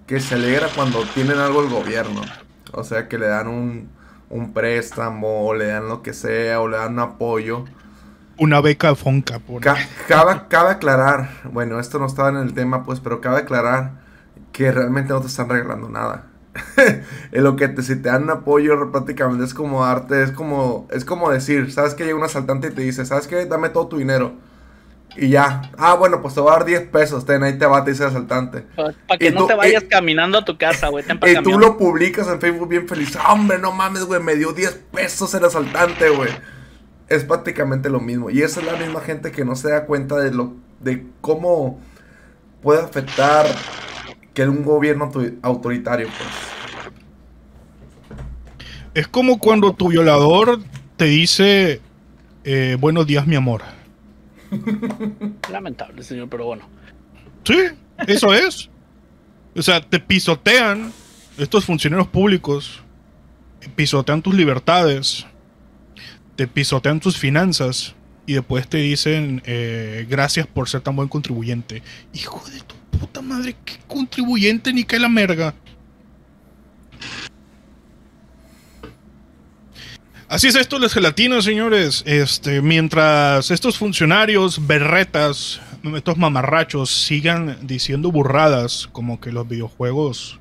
que 0.08 0.20
se 0.20 0.36
alegra 0.36 0.70
cuando 0.76 1.04
tienen 1.14 1.38
algo 1.38 1.62
el 1.62 1.70
gobierno. 1.70 2.22
O 2.74 2.84
sea, 2.84 3.08
que 3.08 3.18
le 3.18 3.28
dan 3.28 3.48
un, 3.48 3.90
un 4.30 4.54
préstamo, 4.54 5.48
o 5.48 5.54
le 5.54 5.68
dan 5.68 5.88
lo 5.88 6.02
que 6.02 6.14
sea, 6.14 6.62
o 6.62 6.68
le 6.68 6.78
dan 6.78 6.94
un 6.94 7.00
apoyo. 7.00 7.66
Una 8.38 8.62
beca 8.62 8.90
de 8.90 8.96
Fonca. 8.96 9.40
Por 9.40 9.62
Ca 9.62 9.78
cabe, 10.08 10.42
cabe 10.50 10.72
aclarar, 10.72 11.30
bueno, 11.52 11.80
esto 11.80 12.00
no 12.00 12.06
estaba 12.06 12.30
en 12.30 12.38
el 12.38 12.54
tema, 12.54 12.84
pues, 12.84 13.00
pero 13.00 13.22
cabe 13.22 13.40
aclarar 13.40 13.92
que 14.52 14.72
realmente 14.72 15.14
no 15.14 15.22
te 15.22 15.28
están 15.28 15.50
regalando 15.50 15.90
nada. 15.90 16.28
en 17.32 17.44
lo 17.44 17.56
que 17.56 17.68
te, 17.68 17.82
si 17.84 17.98
te 17.98 18.10
dan 18.10 18.30
apoyo 18.30 18.92
prácticamente 18.92 19.44
es 19.44 19.54
como 19.54 19.86
darte, 19.86 20.24
es 20.24 20.32
como, 20.32 20.88
es 20.92 21.04
como 21.04 21.30
decir, 21.30 21.72
sabes 21.72 21.94
que 21.94 22.06
llega 22.06 22.18
un 22.18 22.24
asaltante 22.24 22.68
y 22.68 22.72
te 22.72 22.82
dice, 22.82 23.06
sabes 23.06 23.28
que 23.28 23.46
dame 23.46 23.70
todo 23.70 23.88
tu 23.88 23.98
dinero. 23.98 24.34
Y 25.18 25.30
ya, 25.30 25.72
ah, 25.78 25.94
bueno, 25.96 26.22
pues 26.22 26.34
te 26.34 26.42
voy 26.42 26.52
a 26.52 26.58
dar 26.58 26.66
10 26.66 26.90
pesos, 26.90 27.26
ten, 27.26 27.42
ahí 27.44 27.58
te 27.58 27.66
va, 27.66 27.84
te 27.84 27.92
dice 27.92 28.04
el 28.04 28.10
asaltante. 28.10 28.66
Para 28.76 28.94
que 29.18 29.28
y 29.28 29.32
no 29.32 29.42
tú, 29.42 29.48
te 29.48 29.56
vayas 29.56 29.84
caminando 29.90 30.38
a 30.38 30.46
tu 30.46 30.58
casa, 30.58 30.90
güey. 30.90 31.06
Y 31.26 31.42
tú 31.42 31.58
lo 31.58 31.78
publicas 31.78 32.28
en 32.28 32.42
Facebook 32.42 32.68
bien 32.68 32.88
feliz. 32.88 33.18
Hombre, 33.30 33.58
no 33.58 33.72
mames, 33.72 34.04
güey, 34.04 34.22
me 34.22 34.36
dio 34.36 34.52
10 34.52 34.82
pesos 34.92 35.34
el 35.34 35.46
asaltante, 35.46 36.10
güey. 36.10 36.32
Es 37.08 37.24
prácticamente 37.24 37.90
lo 37.90 38.00
mismo. 38.00 38.30
Y 38.30 38.42
esa 38.42 38.60
es 38.60 38.66
la 38.66 38.76
misma 38.76 39.00
gente 39.00 39.32
que 39.32 39.46
no 39.46 39.56
se 39.56 39.70
da 39.70 39.86
cuenta 39.86 40.18
de 40.18 40.32
lo 40.32 40.54
de 40.82 41.06
cómo 41.22 41.80
puede 42.62 42.82
afectar 42.82 43.46
que 44.34 44.48
un 44.48 44.64
gobierno 44.64 45.12
autoritario, 45.42 46.08
pues. 46.08 46.30
Es 48.94 49.08
como 49.08 49.40
cuando 49.40 49.74
tu 49.74 49.90
violador 49.90 50.60
te 50.98 51.06
dice 51.06 51.82
eh, 52.48 52.78
buenos 52.80 53.08
días, 53.08 53.26
mi 53.26 53.36
amor. 53.36 53.64
Lamentable, 55.52 56.04
señor, 56.04 56.30
pero 56.30 56.46
bueno. 56.46 56.68
Sí, 57.44 57.58
eso 58.08 58.34
es. 58.34 58.70
O 59.56 59.62
sea, 59.62 59.82
te 59.82 60.00
pisotean 60.00 60.92
estos 61.38 61.66
funcionarios 61.66 62.08
públicos, 62.08 62.82
pisotean 63.76 64.22
tus 64.22 64.34
libertades, 64.34 65.26
te 66.36 66.48
pisotean 66.48 67.00
tus 67.00 67.18
finanzas 67.18 67.96
y 68.26 68.34
después 68.34 68.68
te 68.68 68.78
dicen 68.78 69.42
eh, 69.46 70.06
gracias 70.10 70.48
por 70.48 70.68
ser 70.68 70.82
tan 70.82 70.96
buen 70.96 71.08
contribuyente. 71.08 71.84
Hijo 72.14 72.44
de 72.50 72.60
tu 72.62 72.76
puta 72.98 73.22
madre, 73.22 73.56
qué 73.64 73.76
contribuyente 73.88 74.74
ni 74.74 74.84
qué 74.84 75.00
la 75.00 75.10
merga. 75.10 75.54
Así 80.28 80.48
es 80.48 80.56
esto, 80.56 80.80
las 80.80 80.94
gelatinas, 80.94 81.46
señores. 81.46 82.04
Este, 82.08 82.60
mientras 82.62 83.52
estos 83.52 83.78
funcionarios 83.78 84.66
berretas, 84.66 85.62
estos 85.96 86.18
mamarrachos, 86.18 86.90
sigan 86.90 87.60
diciendo 87.62 88.12
burradas 88.12 88.90
como 88.92 89.20
que 89.20 89.32
los 89.32 89.48
videojuegos 89.48 90.40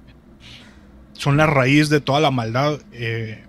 son 1.12 1.36
la 1.36 1.46
raíz 1.46 1.90
de 1.90 2.00
toda 2.00 2.20
la 2.20 2.30
maldad. 2.30 2.80
Eh, 2.92 3.44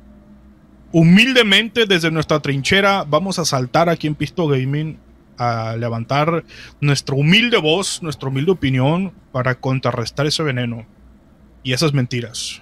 humildemente, 0.92 1.86
desde 1.86 2.12
nuestra 2.12 2.42
trinchera, 2.42 3.06
vamos 3.08 3.40
a 3.40 3.46
saltar 3.46 3.88
aquí 3.88 4.08
en 4.08 4.16
Pisto 4.16 4.46
Gaming 4.48 5.00
a 5.38 5.78
levantar 5.78 6.44
nuestra 6.82 7.16
humilde 7.16 7.58
voz, 7.58 8.04
nuestra 8.04 8.28
humilde 8.28 8.52
opinión 8.52 9.14
para 9.32 9.56
contrarrestar 9.56 10.28
ese 10.28 10.44
veneno 10.44 10.86
y 11.64 11.72
esas 11.72 11.94
mentiras. 11.94 12.62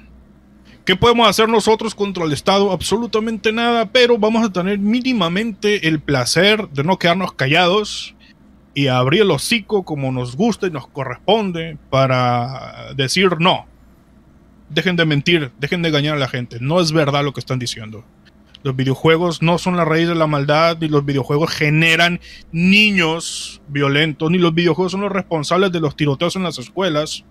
¿Qué 0.85 0.97
podemos 0.97 1.29
hacer 1.29 1.47
nosotros 1.47 1.95
contra 1.95 2.25
el 2.25 2.33
Estado? 2.33 2.73
Absolutamente 2.73 3.53
nada, 3.53 3.85
pero 3.89 4.17
vamos 4.17 4.45
a 4.45 4.51
tener 4.51 4.79
mínimamente 4.79 5.87
el 5.87 6.01
placer 6.01 6.67
de 6.69 6.83
no 6.83 6.99
quedarnos 6.99 7.31
callados 7.31 8.15
y 8.73 8.87
abrir 8.87 9.21
el 9.21 9.31
hocico 9.31 9.83
como 9.83 10.11
nos 10.11 10.35
gusta 10.35 10.67
y 10.67 10.71
nos 10.71 10.87
corresponde 10.87 11.77
para 11.89 12.93
decir 12.97 13.37
no. 13.39 13.65
Dejen 14.69 14.97
de 14.97 15.05
mentir, 15.05 15.51
dejen 15.57 15.83
de 15.83 15.87
engañar 15.87 16.17
a 16.17 16.19
la 16.19 16.27
gente. 16.27 16.57
No 16.59 16.81
es 16.81 16.91
verdad 16.91 17.23
lo 17.23 17.31
que 17.31 17.39
están 17.39 17.59
diciendo. 17.59 18.03
Los 18.63 18.75
videojuegos 18.75 19.41
no 19.41 19.59
son 19.59 19.77
la 19.77 19.85
raíz 19.85 20.09
de 20.09 20.15
la 20.15 20.27
maldad, 20.27 20.77
ni 20.81 20.89
los 20.89 21.05
videojuegos 21.05 21.51
generan 21.51 22.19
niños 22.51 23.61
violentos, 23.69 24.29
ni 24.31 24.37
los 24.37 24.53
videojuegos 24.53 24.91
son 24.91 25.01
los 25.01 25.11
responsables 25.13 25.71
de 25.71 25.79
los 25.79 25.95
tiroteos 25.95 26.35
en 26.35 26.43
las 26.43 26.59
escuelas. 26.59 27.23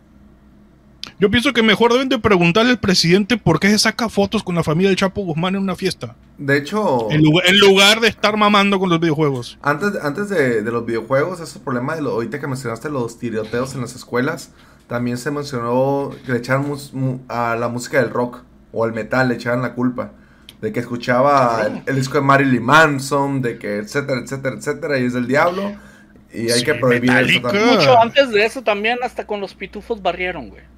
Yo 1.23 1.31
pienso 1.31 1.53
que 1.53 1.63
mejor 1.63 1.93
deben 1.93 2.09
de 2.09 2.19
preguntarle 2.19 2.73
al 2.73 2.81
presidente 2.81 3.37
por 3.37 3.61
qué 3.61 3.69
se 3.69 3.79
saca 3.79 4.09
fotos 4.09 4.43
con 4.43 4.57
la 4.57 4.65
familia 4.65 4.89
del 4.89 4.97
Chapo 4.97 5.23
Guzmán 5.23 5.55
en 5.55 5.63
una 5.63 5.77
fiesta. 5.77 6.17
De 6.37 6.57
hecho... 6.57 7.07
En 7.13 7.23
lugar, 7.23 7.47
en 7.47 7.61
lugar 7.61 8.01
de 8.01 8.09
estar 8.09 8.37
mamando 8.37 8.81
con 8.81 8.91
los 8.91 8.99
videojuegos. 8.99 9.57
Antes, 9.63 10.03
antes 10.03 10.29
de, 10.31 10.63
de 10.63 10.73
los 10.73 10.85
videojuegos, 10.85 11.39
ese 11.39 11.61
problema 11.61 11.95
de 11.95 12.03
lo, 12.03 12.11
ahorita 12.11 12.41
que 12.41 12.49
mencionaste 12.49 12.91
los 12.91 13.21
tiroteos 13.21 13.77
en 13.77 13.83
las 13.83 13.95
escuelas, 13.95 14.51
también 14.89 15.17
se 15.17 15.31
mencionó 15.31 16.11
que 16.27 16.33
le 16.33 16.39
echaron 16.39 16.67
mus, 16.67 16.93
mu, 16.93 17.21
a 17.29 17.55
la 17.55 17.69
música 17.69 18.03
del 18.03 18.11
rock 18.11 18.43
o 18.73 18.83
al 18.83 18.93
metal, 18.93 19.29
le 19.29 19.37
echaban 19.37 19.63
la 19.63 19.75
culpa. 19.75 20.11
De 20.61 20.73
que 20.73 20.81
escuchaba 20.81 21.63
el, 21.65 21.83
el, 21.87 21.95
disco 21.95 22.15
de 22.15 22.23
Marilyn 22.23 22.65
Manson, 22.65 23.41
de 23.43 23.61
que 23.61 23.77
etcétera, 23.77 24.19
etcétera, 24.19 24.57
etcétera, 24.57 24.99
y 24.99 25.05
es 25.05 25.13
del 25.13 25.29
diablo. 25.29 25.73
Y 26.35 26.51
hay 26.51 26.59
sí, 26.59 26.65
que 26.65 26.75
prohibir 26.75 27.13
eso 27.13 27.43
también. 27.43 27.77
Mucho 27.77 28.01
antes 28.01 28.31
de 28.31 28.45
eso 28.45 28.63
también, 28.63 28.99
hasta 29.05 29.25
con 29.25 29.41
los 29.41 29.55
pitufos 29.55 30.03
barrieron, 30.03 30.49
güey. 30.49 30.73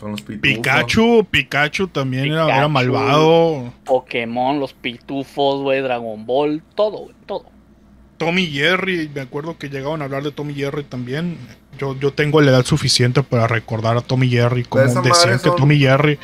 Son 0.00 0.12
los 0.12 0.22
pitufos. 0.22 0.40
Pikachu, 0.40 1.26
Pikachu 1.30 1.88
también 1.88 2.24
Pikachu, 2.24 2.48
era, 2.48 2.56
era, 2.56 2.68
malvado. 2.68 3.72
Pokémon, 3.84 4.58
los 4.58 4.72
pitufos, 4.72 5.60
güey, 5.60 5.82
Dragon 5.82 6.24
Ball, 6.24 6.62
todo, 6.74 7.00
güey, 7.00 7.14
todo. 7.26 7.44
Tommy 8.16 8.46
Jerry, 8.46 9.10
me 9.14 9.20
acuerdo 9.20 9.58
que 9.58 9.68
llegaban 9.68 10.00
a 10.00 10.06
hablar 10.06 10.22
de 10.22 10.32
Tommy 10.32 10.54
Jerry 10.54 10.84
también. 10.84 11.36
Yo, 11.78 11.98
yo 11.98 12.12
tengo 12.12 12.40
la 12.40 12.50
edad 12.50 12.64
suficiente 12.64 13.22
para 13.22 13.46
recordar 13.46 13.96
a 13.98 14.00
Tommy 14.00 14.28
Jerry 14.28 14.64
como 14.64 14.84
decían 14.84 15.38
son... 15.38 15.52
que 15.52 15.58
Tommy 15.58 15.78
Jerry 15.78 16.18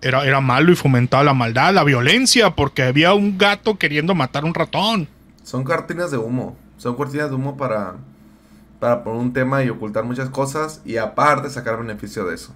era, 0.00 0.24
era 0.24 0.40
malo 0.40 0.72
y 0.72 0.76
fomentaba 0.76 1.22
la 1.24 1.34
maldad, 1.34 1.74
la 1.74 1.84
violencia, 1.84 2.50
porque 2.50 2.82
había 2.82 3.14
un 3.14 3.38
gato 3.38 3.78
queriendo 3.78 4.14
matar 4.14 4.42
a 4.42 4.46
un 4.46 4.54
ratón. 4.54 5.08
Son 5.42 5.64
cortinas 5.64 6.10
de 6.10 6.18
humo. 6.18 6.56
Son 6.76 6.94
cortinas 6.94 7.30
de 7.30 7.36
humo 7.36 7.56
para, 7.56 7.94
para 8.80 9.02
poner 9.02 9.20
un 9.20 9.32
tema 9.32 9.62
y 9.64 9.70
ocultar 9.70 10.04
muchas 10.04 10.30
cosas 10.30 10.82
y 10.84 10.96
aparte 10.96 11.50
sacar 11.50 11.78
beneficio 11.78 12.24
de 12.24 12.34
eso. 12.34 12.54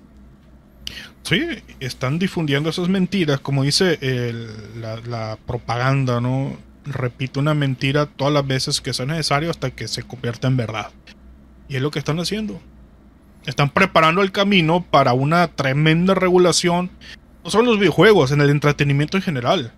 Sí, 1.22 1.40
están 1.80 2.18
difundiendo 2.18 2.70
esas 2.70 2.88
mentiras, 2.88 3.40
como 3.40 3.62
dice 3.62 3.98
el, 4.00 4.80
la, 4.80 4.96
la, 4.96 5.38
propaganda, 5.46 6.20
¿no? 6.20 6.56
Repito 6.84 7.40
una 7.40 7.54
mentira 7.54 8.06
todas 8.06 8.34
las 8.34 8.46
veces 8.46 8.80
que 8.80 8.92
sea 8.92 9.06
necesario 9.06 9.50
hasta 9.50 9.70
que 9.70 9.86
se 9.86 10.02
convierta 10.02 10.48
en 10.48 10.56
verdad. 10.56 10.90
Y 11.68 11.76
es 11.76 11.82
lo 11.82 11.90
que 11.90 12.00
están 12.00 12.18
haciendo. 12.18 12.60
Están 13.46 13.70
preparando 13.70 14.22
el 14.22 14.32
camino 14.32 14.84
para 14.90 15.12
una 15.12 15.48
tremenda 15.48 16.14
regulación 16.14 16.90
no 17.44 17.50
solo 17.50 17.64
en 17.64 17.70
los 17.70 17.78
videojuegos, 17.78 18.30
en 18.32 18.40
el 18.40 18.50
entretenimiento 18.50 19.16
en 19.16 19.22
general. 19.22 19.72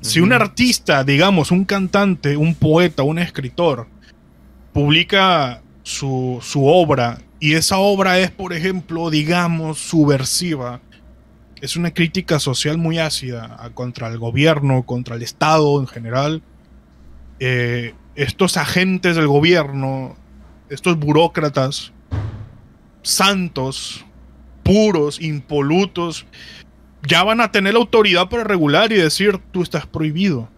Si 0.00 0.20
un 0.20 0.32
artista, 0.32 1.02
digamos, 1.02 1.50
un 1.50 1.64
cantante, 1.64 2.36
un 2.36 2.54
poeta, 2.54 3.02
un 3.02 3.18
escritor, 3.18 3.86
publica 4.72 5.62
su, 5.82 6.40
su 6.42 6.66
obra 6.66 7.18
y 7.44 7.56
esa 7.56 7.76
obra 7.76 8.18
es, 8.20 8.30
por 8.30 8.54
ejemplo, 8.54 9.10
digamos, 9.10 9.78
subversiva, 9.78 10.80
es 11.60 11.76
una 11.76 11.92
crítica 11.92 12.38
social 12.38 12.78
muy 12.78 12.98
ácida 12.98 13.70
contra 13.74 14.08
el 14.08 14.16
gobierno, 14.16 14.86
contra 14.86 15.16
el 15.16 15.22
Estado 15.22 15.78
en 15.78 15.86
general, 15.86 16.42
eh, 17.40 17.92
estos 18.14 18.56
agentes 18.56 19.14
del 19.16 19.26
gobierno, 19.26 20.16
estos 20.70 20.98
burócratas 20.98 21.92
santos, 23.02 24.06
puros, 24.62 25.20
impolutos, 25.20 26.24
ya 27.06 27.24
van 27.24 27.42
a 27.42 27.52
tener 27.52 27.74
la 27.74 27.80
autoridad 27.80 28.30
para 28.30 28.44
regular 28.44 28.90
y 28.90 28.96
decir, 28.96 29.38
tú 29.52 29.62
estás 29.62 29.86
prohibido. 29.86 30.48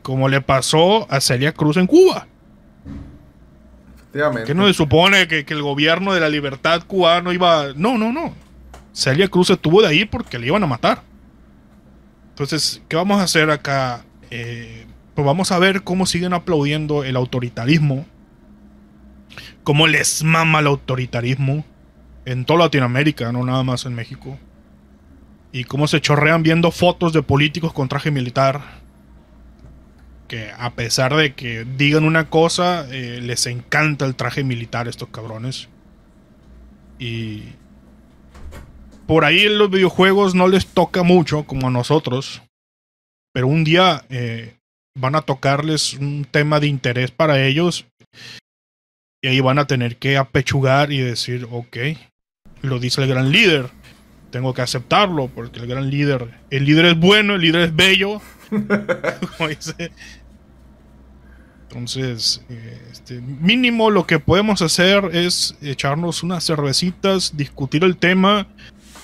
Como 0.00 0.30
le 0.30 0.40
pasó 0.40 1.06
a 1.12 1.20
Celia 1.20 1.52
Cruz 1.52 1.76
en 1.76 1.86
Cuba. 1.86 2.26
Que 4.44 4.54
no 4.54 4.66
se 4.66 4.74
supone 4.74 5.28
que, 5.28 5.44
que, 5.44 5.54
el 5.54 5.62
gobierno 5.62 6.14
de 6.14 6.20
la 6.20 6.28
libertad 6.28 6.82
cubano 6.86 7.32
iba... 7.32 7.72
No, 7.76 7.98
no, 7.98 8.12
no. 8.12 8.34
Celia 8.92 9.28
Cruz 9.28 9.50
estuvo 9.50 9.82
de 9.82 9.88
ahí 9.88 10.04
porque 10.04 10.38
le 10.38 10.46
iban 10.46 10.62
a 10.62 10.66
matar. 10.66 11.02
Entonces, 12.30 12.82
¿qué 12.88 12.96
vamos 12.96 13.20
a 13.20 13.24
hacer 13.24 13.50
acá? 13.50 14.04
Eh, 14.30 14.86
pues 15.14 15.26
vamos 15.26 15.50
a 15.52 15.58
ver 15.58 15.82
cómo 15.82 16.06
siguen 16.06 16.32
aplaudiendo 16.32 17.04
el 17.04 17.16
autoritarismo. 17.16 18.06
Cómo 19.64 19.86
les 19.86 20.22
mama 20.22 20.60
el 20.60 20.68
autoritarismo 20.68 21.64
en 22.24 22.44
toda 22.44 22.60
Latinoamérica, 22.60 23.32
no 23.32 23.44
nada 23.44 23.62
más 23.64 23.84
en 23.84 23.94
México. 23.94 24.38
Y 25.52 25.64
cómo 25.64 25.88
se 25.88 26.00
chorrean 26.00 26.42
viendo 26.42 26.70
fotos 26.70 27.12
de 27.12 27.22
políticos 27.22 27.72
con 27.72 27.88
traje 27.88 28.10
militar. 28.10 28.62
Que 30.28 30.52
a 30.56 30.74
pesar 30.74 31.16
de 31.16 31.34
que 31.34 31.64
digan 31.64 32.04
una 32.04 32.30
cosa, 32.30 32.86
eh, 32.90 33.20
les 33.20 33.46
encanta 33.46 34.04
el 34.04 34.14
traje 34.14 34.44
militar 34.44 34.86
a 34.86 34.90
estos 34.90 35.08
cabrones. 35.08 35.68
Y 36.98 37.44
por 39.06 39.24
ahí 39.24 39.40
en 39.40 39.56
los 39.56 39.70
videojuegos 39.70 40.34
no 40.34 40.48
les 40.48 40.66
toca 40.66 41.02
mucho 41.02 41.44
como 41.44 41.68
a 41.68 41.70
nosotros. 41.70 42.42
Pero 43.32 43.48
un 43.48 43.64
día 43.64 44.04
eh, 44.10 44.54
van 44.94 45.14
a 45.14 45.22
tocarles 45.22 45.94
un 45.94 46.26
tema 46.30 46.60
de 46.60 46.66
interés 46.66 47.10
para 47.10 47.42
ellos. 47.44 47.86
Y 49.22 49.28
ahí 49.28 49.40
van 49.40 49.58
a 49.58 49.66
tener 49.66 49.96
que 49.96 50.16
apechugar 50.16 50.92
y 50.92 50.98
decir, 50.98 51.48
ok, 51.50 51.76
lo 52.62 52.78
dice 52.78 53.02
el 53.02 53.08
gran 53.08 53.30
líder. 53.32 53.70
Tengo 54.30 54.52
que 54.52 54.62
aceptarlo 54.62 55.28
porque 55.28 55.60
el 55.60 55.66
gran 55.66 55.90
líder, 55.90 56.34
el 56.50 56.64
líder 56.64 56.86
es 56.86 56.98
bueno, 56.98 57.34
el 57.36 57.40
líder 57.40 57.62
es 57.62 57.74
bello. 57.74 58.20
Entonces, 61.68 62.42
eh, 62.48 62.80
este, 62.90 63.20
mínimo 63.20 63.90
lo 63.90 64.06
que 64.06 64.18
podemos 64.18 64.62
hacer 64.62 65.10
es 65.12 65.54
echarnos 65.60 66.22
unas 66.22 66.46
cervecitas, 66.46 67.36
discutir 67.36 67.84
el 67.84 67.98
tema, 67.98 68.46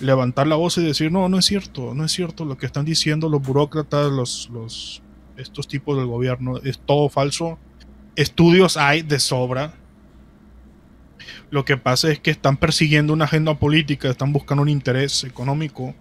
levantar 0.00 0.46
la 0.46 0.56
voz 0.56 0.78
y 0.78 0.82
decir, 0.84 1.12
no, 1.12 1.28
no 1.28 1.38
es 1.38 1.44
cierto, 1.44 1.94
no 1.94 2.06
es 2.06 2.12
cierto 2.12 2.46
lo 2.46 2.56
que 2.56 2.64
están 2.64 2.86
diciendo 2.86 3.28
los 3.28 3.42
burócratas, 3.42 4.10
los, 4.10 4.48
los, 4.50 5.02
estos 5.36 5.68
tipos 5.68 5.98
del 5.98 6.06
gobierno, 6.06 6.56
es 6.58 6.78
todo 6.78 7.10
falso. 7.10 7.58
Estudios 8.16 8.78
hay 8.78 9.02
de 9.02 9.20
sobra. 9.20 9.74
Lo 11.50 11.66
que 11.66 11.76
pasa 11.76 12.10
es 12.10 12.18
que 12.18 12.30
están 12.30 12.56
persiguiendo 12.56 13.12
una 13.12 13.26
agenda 13.26 13.54
política, 13.58 14.08
están 14.08 14.32
buscando 14.32 14.62
un 14.62 14.70
interés 14.70 15.22
económico, 15.24 15.94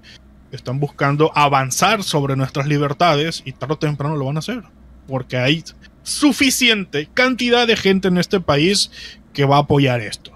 están 0.51 0.79
buscando 0.79 1.31
avanzar 1.35 2.03
sobre 2.03 2.37
nuestras 2.37 2.67
libertades 2.67 3.41
y 3.43 3.51
tarde 3.51 3.73
o 3.73 3.77
temprano 3.79 4.15
lo 4.15 4.25
van 4.25 4.37
a 4.37 4.39
hacer. 4.39 4.63
Porque 5.07 5.37
hay 5.37 5.63
suficiente 6.03 7.09
cantidad 7.13 7.65
de 7.65 7.75
gente 7.75 8.09
en 8.09 8.17
este 8.17 8.39
país 8.39 8.91
que 9.33 9.45
va 9.45 9.57
a 9.57 9.59
apoyar 9.59 10.01
esto. 10.01 10.31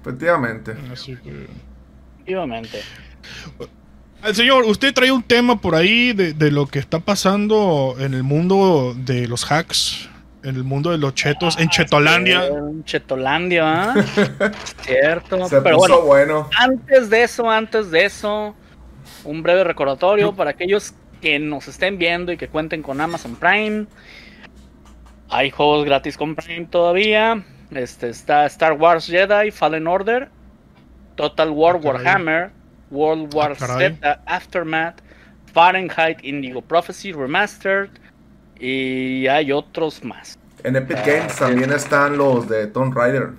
Efectivamente. 0.00 0.74
Efectivamente. 0.92 2.80
Al 4.22 4.34
señor, 4.34 4.64
usted 4.64 4.92
trae 4.94 5.12
un 5.12 5.22
tema 5.22 5.60
por 5.60 5.74
ahí 5.74 6.12
de, 6.12 6.50
lo 6.50 6.66
que 6.66 6.78
está 6.78 7.00
pasando 7.00 7.94
en 7.98 8.14
el 8.14 8.22
mundo 8.22 8.94
de 8.96 9.28
los 9.28 9.50
hacks, 9.50 10.08
en 10.42 10.56
el 10.56 10.64
mundo 10.64 10.90
de 10.90 10.98
los 10.98 11.14
chetos, 11.14 11.58
en 11.58 11.68
Chetolandia. 11.68 12.46
En 12.46 12.84
Chetolandia, 12.84 13.94
¿eh? 13.94 14.50
Cierto. 14.82 15.48
Se 15.48 15.60
Pero 15.60 15.76
puso 15.76 16.02
bueno, 16.02 16.48
Antes 16.58 17.10
de 17.10 17.22
eso, 17.22 17.48
antes 17.48 17.90
de 17.90 18.06
eso, 18.06 18.56
un 19.24 19.42
breve 19.42 19.62
recordatorio 19.62 20.34
para 20.34 20.50
aquellos 20.50 20.94
que 21.20 21.38
nos 21.38 21.68
estén 21.68 21.98
viendo 21.98 22.32
y 22.32 22.36
que 22.36 22.48
cuenten 22.48 22.82
con 22.82 23.00
Amazon 23.00 23.36
Prime. 23.36 23.86
Hay 25.30 25.50
juegos 25.50 25.84
gratis 25.84 26.16
con 26.16 26.34
Prime 26.34 26.66
todavía. 26.66 27.44
Este 27.70 28.08
está 28.08 28.46
Star 28.46 28.72
Wars 28.72 29.06
Jedi 29.06 29.50
Fallen 29.50 29.86
Order, 29.86 30.28
Total 31.16 31.50
War 31.50 31.76
ah, 31.76 31.86
Warhammer, 31.86 32.50
World 32.90 33.34
War 33.34 33.56
ah, 33.60 33.66
Z 33.78 34.22
Aftermath, 34.26 35.00
Fahrenheit 35.52 36.24
Indigo 36.24 36.62
Prophecy 36.62 37.12
Remastered 37.12 37.90
y 38.58 39.26
hay 39.26 39.52
otros 39.52 40.02
más. 40.02 40.38
En 40.64 40.76
Epic 40.76 40.98
Games 41.06 41.36
también 41.36 41.72
están 41.72 42.16
los 42.16 42.48
de 42.48 42.66
Tomb 42.66 42.94
Raider. 42.94 43.30